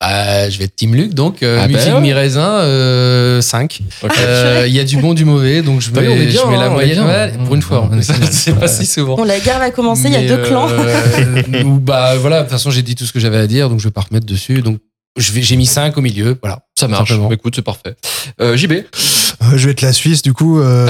Bah, 0.00 0.48
je 0.48 0.58
vais 0.58 0.64
être 0.66 0.76
Team 0.76 0.94
Luc, 0.94 1.12
donc 1.12 1.42
euh, 1.42 1.58
Ah 1.60 1.66
bah 1.66 1.74
musique 1.76 1.92
ouais. 1.92 2.00
mi-raisin, 2.00 2.58
euh, 2.60 3.40
5. 3.40 3.80
Ok. 4.04 4.12
Euh, 4.20 4.64
Il 4.68 4.72
y 4.72 4.78
a 4.78 4.84
du 4.84 4.96
bon, 4.98 5.12
du 5.12 5.24
mauvais, 5.24 5.60
donc 5.60 5.80
je 5.80 5.90
mets, 5.90 6.02
bien, 6.02 6.10
je 6.16 6.46
mets 6.48 6.54
hein, 6.54 6.60
la 6.60 6.66
est 6.66 6.70
moyenne. 6.70 6.94
bien. 6.98 7.06
Ouais, 7.06 7.32
pour 7.44 7.54
une 7.56 7.62
fois, 7.62 7.90
c'est 8.30 8.54
pas 8.56 8.68
si 8.68 8.86
souvent. 8.86 9.16
Bon, 9.16 9.24
la 9.24 9.40
guerre 9.40 9.58
va 9.58 9.70
commencer, 9.72 10.04
il 10.06 10.12
y 10.12 10.16
a 10.16 10.28
deux 10.36 10.42
clans. 10.44 10.68
euh, 10.70 11.62
ou 11.64 11.80
bah 11.80 12.14
voilà, 12.16 12.38
de 12.38 12.42
toute 12.44 12.52
façon, 12.52 12.70
j'ai 12.70 12.82
dit 12.82 12.94
tout 12.94 13.06
ce 13.06 13.12
que 13.12 13.18
j'avais 13.18 13.38
à 13.38 13.48
dire, 13.48 13.68
donc 13.68 13.80
je 13.80 13.84
vais 13.88 13.90
pas 13.92 14.02
remettre 14.02 14.24
dessus. 14.26 14.62
Donc 14.62 14.78
je 15.16 15.32
vais- 15.32 15.42
j'ai 15.42 15.56
mis 15.56 15.66
5 15.66 15.96
au 15.98 16.00
milieu, 16.00 16.38
voilà. 16.40 16.60
Ça 16.78 16.86
marche. 16.86 17.08
Simplement. 17.08 17.32
Écoute, 17.32 17.54
c'est 17.56 17.62
parfait. 17.62 17.96
Euh, 18.40 18.56
JB 18.56 18.72
Euh, 18.72 19.56
je 19.56 19.66
vais 19.66 19.72
être 19.72 19.82
la 19.82 19.92
Suisse, 19.92 20.22
du 20.22 20.32
coup. 20.32 20.60
euh. 20.60 20.88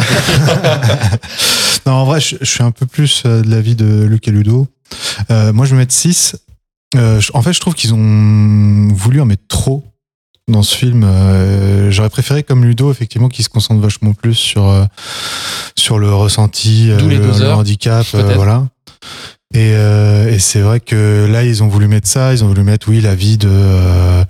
non, 1.87 1.92
en 1.92 2.05
vrai, 2.05 2.21
je, 2.21 2.37
je 2.40 2.47
suis 2.47 2.62
un 2.62 2.71
peu 2.71 2.85
plus 2.87 3.23
euh, 3.25 3.40
de 3.42 3.51
l'avis 3.51 3.75
de 3.75 4.05
Luc 4.05 4.27
et 4.29 4.31
Ludo. 4.31 4.66
Euh, 5.31 5.53
moi, 5.53 5.64
je 5.66 5.71
vais 5.73 5.77
mettre 5.79 5.92
6. 5.94 6.37
Euh, 6.96 7.20
en 7.35 7.42
fait, 7.42 7.53
je 7.53 7.61
trouve 7.61 7.74
qu'ils 7.74 7.94
ont 7.94 8.88
voulu 8.94 9.20
en 9.20 9.27
mettre 9.27 9.46
trop 9.48 9.85
dans 10.48 10.62
ce 10.62 10.74
film. 10.74 11.05
Euh, 11.05 11.90
J'aurais 11.90 12.09
préféré, 12.11 12.42
comme 12.42 12.64
Ludo, 12.64 12.90
effectivement, 12.90 13.29
qu'il 13.29 13.44
se 13.44 13.51
concentre 13.51 13.81
vachement 13.81 14.14
plus 14.14 14.35
sur, 14.35 14.66
euh, 14.68 14.85
sur 15.77 15.98
le 15.98 16.12
ressenti, 16.14 16.90
euh, 16.90 16.98
les 17.09 17.18
le, 17.18 17.42
heures, 17.42 17.59
handicap. 17.59 18.07
voilà. 18.35 18.66
Et, 19.55 19.72
euh, 19.72 20.31
et 20.31 20.38
c'est 20.38 20.61
vrai 20.61 20.79
que 20.79 21.27
là, 21.31 21.42
ils 21.42 21.62
ont 21.62 21.68
voulu 21.68 21.88
mettre 21.88 22.07
ça. 22.09 22.33
Ils 22.35 22.44
ont 22.44 22.48
voulu 22.48 22.62
mettre, 22.62 22.88
oui, 22.90 23.01
la 23.01 23.14
vie 23.14 23.38
de. 23.38 23.48
euh, 23.51 24.24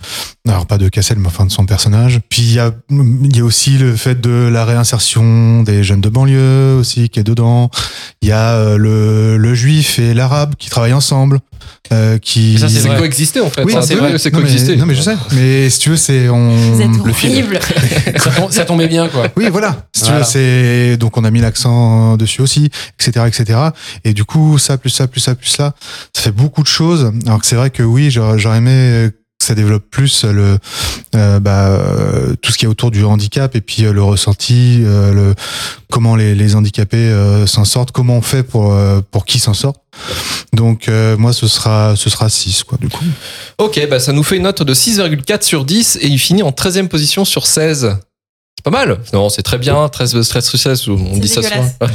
alors, 0.48 0.66
pas 0.66 0.78
de 0.78 0.88
Cassel, 0.88 1.18
mais 1.18 1.26
enfin 1.26 1.44
de 1.44 1.50
son 1.50 1.66
personnage. 1.66 2.20
Puis, 2.28 2.42
il 2.42 2.52
y 2.54 2.58
a, 2.60 2.72
il 2.90 3.36
y 3.36 3.40
a 3.40 3.44
aussi 3.44 3.78
le 3.78 3.94
fait 3.96 4.20
de 4.20 4.48
la 4.48 4.64
réinsertion 4.64 5.62
des 5.64 5.82
jeunes 5.84 6.00
de 6.00 6.08
banlieue 6.08 6.76
aussi 6.78 7.08
qui 7.08 7.18
est 7.20 7.24
dedans. 7.24 7.70
Il 8.22 8.28
y 8.28 8.32
a 8.32 8.52
euh, 8.54 8.76
le, 8.76 9.36
le 9.36 9.54
juif 9.54 9.98
et 9.98 10.14
l'arabe 10.14 10.54
qui 10.56 10.70
travaillent 10.70 10.92
ensemble. 10.92 11.40
Euh, 11.92 12.18
qui... 12.18 12.52
Mais 12.60 12.60
ça, 12.60 12.68
c'est 12.68 12.88
coexisté 12.96 13.40
en 13.40 13.48
fait. 13.50 13.64
Oui, 13.64 13.72
Ça, 13.72 13.82
c'est 13.82 13.94
vrai. 13.94 14.18
c'est 14.18 14.32
Non, 14.32 14.38
mais- 14.40 14.44
coexisté. 14.44 14.76
Non, 14.76 14.86
mais 14.86 14.94
je 14.94 15.02
sais. 15.02 15.16
Mais 15.32 15.70
si 15.70 15.78
tu 15.78 15.90
veux, 15.90 15.96
c'est. 15.96 16.28
On... 16.28 16.54
Vous 16.74 16.80
êtes 16.82 17.04
le 17.04 17.12
film. 17.12 17.46
ça, 18.16 18.30
tom- 18.30 18.50
ça 18.50 18.64
tombait 18.64 18.88
bien, 18.88 19.08
quoi. 19.08 19.28
Oui, 19.36 19.48
voilà. 19.50 19.86
Si 19.94 20.02
tu 20.02 20.08
Voilà. 20.10 20.24
veux, 20.24 20.30
c'est 20.30 20.96
donc 20.98 21.16
on 21.16 21.24
a 21.24 21.30
mis 21.30 21.40
l'accent 21.40 22.16
dessus 22.16 22.42
aussi, 22.42 22.70
etc., 23.00 23.26
etc. 23.26 23.58
Et 24.04 24.12
du 24.12 24.24
coup, 24.24 24.58
ça 24.58 24.76
plus 24.78 24.90
ça 24.90 25.06
plus 25.06 25.20
ça 25.20 25.34
plus 25.34 25.48
ça, 25.48 25.74
ça 26.14 26.22
fait 26.22 26.32
beaucoup 26.32 26.62
de 26.62 26.68
choses. 26.68 27.10
Alors 27.26 27.40
que 27.40 27.46
c'est 27.46 27.56
vrai 27.56 27.70
que 27.70 27.82
oui, 27.82 28.10
j'aurais 28.10 28.58
aimé 28.58 29.10
ça 29.48 29.54
développe 29.54 29.84
plus 29.90 30.24
le 30.24 30.58
euh, 31.14 31.40
bah, 31.40 31.68
euh, 31.68 32.34
tout 32.40 32.52
ce 32.52 32.58
qui 32.58 32.66
est 32.66 32.68
autour 32.68 32.90
du 32.90 33.04
handicap 33.04 33.56
et 33.56 33.60
puis 33.60 33.84
euh, 33.84 33.92
le 33.92 34.02
ressenti, 34.02 34.82
euh, 34.84 35.12
le 35.12 35.34
comment 35.90 36.16
les, 36.16 36.34
les 36.34 36.54
handicapés 36.54 37.10
s'en 37.46 37.64
sortent, 37.64 37.92
comment 37.92 38.16
on 38.16 38.22
fait 38.22 38.42
pour 38.42 38.76
pour 39.10 39.24
qu'ils 39.24 39.40
s'en 39.40 39.54
sortent. 39.54 39.80
Donc 40.52 40.88
euh, 40.88 41.16
moi, 41.16 41.32
ce 41.32 41.46
sera 41.46 41.94
ce 41.96 42.10
sera 42.10 42.28
6 42.28 42.64
quoi 42.64 42.78
du 42.80 42.88
coup. 42.88 43.04
Ok, 43.58 43.80
bah 43.88 44.00
ça 44.00 44.12
nous 44.12 44.22
fait 44.22 44.36
une 44.36 44.42
note 44.44 44.62
de 44.62 44.74
6,4 44.74 45.42
sur 45.42 45.64
10 45.64 45.98
et 46.00 46.06
il 46.06 46.18
finit 46.18 46.42
en 46.42 46.50
13e 46.50 46.88
position 46.88 47.24
sur 47.24 47.46
16. 47.46 47.96
C'est 48.58 48.64
pas 48.64 48.70
mal. 48.72 48.98
Non, 49.12 49.28
c'est 49.28 49.42
très 49.42 49.56
bien. 49.56 49.88
13 49.88 50.20
stress 50.22 50.50
16, 50.56 50.88
on 50.88 51.16
dit 51.16 51.28
ça 51.28 51.42
souvent. 51.42 51.64
En 51.80 51.86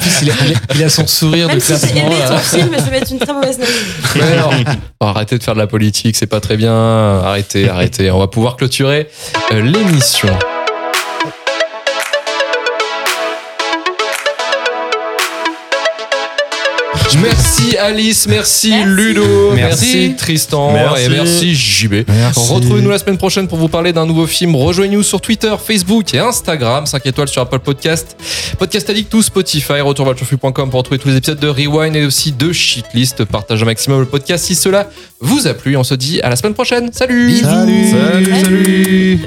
plus, 0.00 0.22
il 0.22 0.30
a, 0.30 0.34
il 0.76 0.82
a- 0.84 0.88
son 0.88 1.06
sourire 1.06 1.48
Même 1.48 1.56
de 1.56 1.60
si 1.60 1.74
j'ai 1.74 1.78
classement. 1.78 2.06
aimé 2.06 2.18
là. 2.20 2.28
ton 2.30 2.38
film, 2.38 2.70
je 2.78 2.82
vais 2.84 2.90
mettre 2.90 3.12
une 3.12 3.18
très 3.18 3.34
mauvaise 3.34 3.58
note. 3.58 3.68
Mais. 4.16 4.64
Bon, 4.98 5.06
arrêtez 5.08 5.36
de 5.36 5.42
faire 5.42 5.52
de 5.52 5.58
la 5.58 5.66
politique, 5.66 6.16
c'est 6.16 6.26
pas 6.26 6.40
très 6.40 6.56
bien. 6.56 6.72
Arrêtez, 6.74 7.68
arrêtez. 7.68 8.10
On 8.10 8.18
va 8.18 8.28
pouvoir 8.28 8.56
clôturer 8.56 9.08
euh, 9.52 9.60
l'émission. 9.60 10.30
Merci 17.20 17.76
Alice, 17.76 18.26
merci, 18.26 18.70
Merci. 18.70 18.84
Ludo, 18.84 19.52
merci, 19.54 19.84
Merci. 19.96 20.14
Tristan 20.16 20.72
Merci. 20.72 21.04
et 21.04 21.08
merci 21.08 21.54
JB. 21.54 21.94
Retrouvez-nous 22.34 22.90
la 22.90 22.98
semaine 22.98 23.18
prochaine 23.18 23.48
pour 23.48 23.58
vous 23.58 23.68
parler 23.68 23.92
d'un 23.92 24.06
nouveau 24.06 24.26
film. 24.26 24.54
Rejoignez-nous 24.56 25.02
sur 25.02 25.20
Twitter, 25.20 25.54
Facebook 25.64 26.14
et 26.14 26.18
Instagram. 26.18 26.86
5 26.86 27.04
étoiles 27.06 27.28
sur 27.28 27.42
Apple 27.42 27.58
Podcast. 27.58 28.16
Podcast 28.58 28.88
Addict 28.90 29.12
ou 29.14 29.22
Spotify. 29.22 29.80
Retourvalturfu.com 29.80 30.70
pour 30.70 30.78
retrouver 30.78 30.98
tous 30.98 31.08
les 31.08 31.16
épisodes 31.16 31.38
de 31.40 31.48
Rewind 31.48 31.94
et 31.96 32.04
aussi 32.04 32.32
de 32.32 32.52
Shitlist. 32.52 33.24
Partagez 33.24 33.62
un 33.62 33.66
maximum 33.66 34.00
le 34.00 34.06
podcast 34.06 34.44
si 34.44 34.54
cela 34.54 34.88
vous 35.20 35.46
a 35.46 35.54
plu. 35.54 35.76
On 35.76 35.84
se 35.84 35.94
dit 35.94 36.20
à 36.22 36.28
la 36.30 36.36
semaine 36.36 36.54
prochaine. 36.54 36.90
Salut. 36.92 37.36
Salut, 37.40 37.90
salut. 37.90 38.40
Salut. 38.42 39.20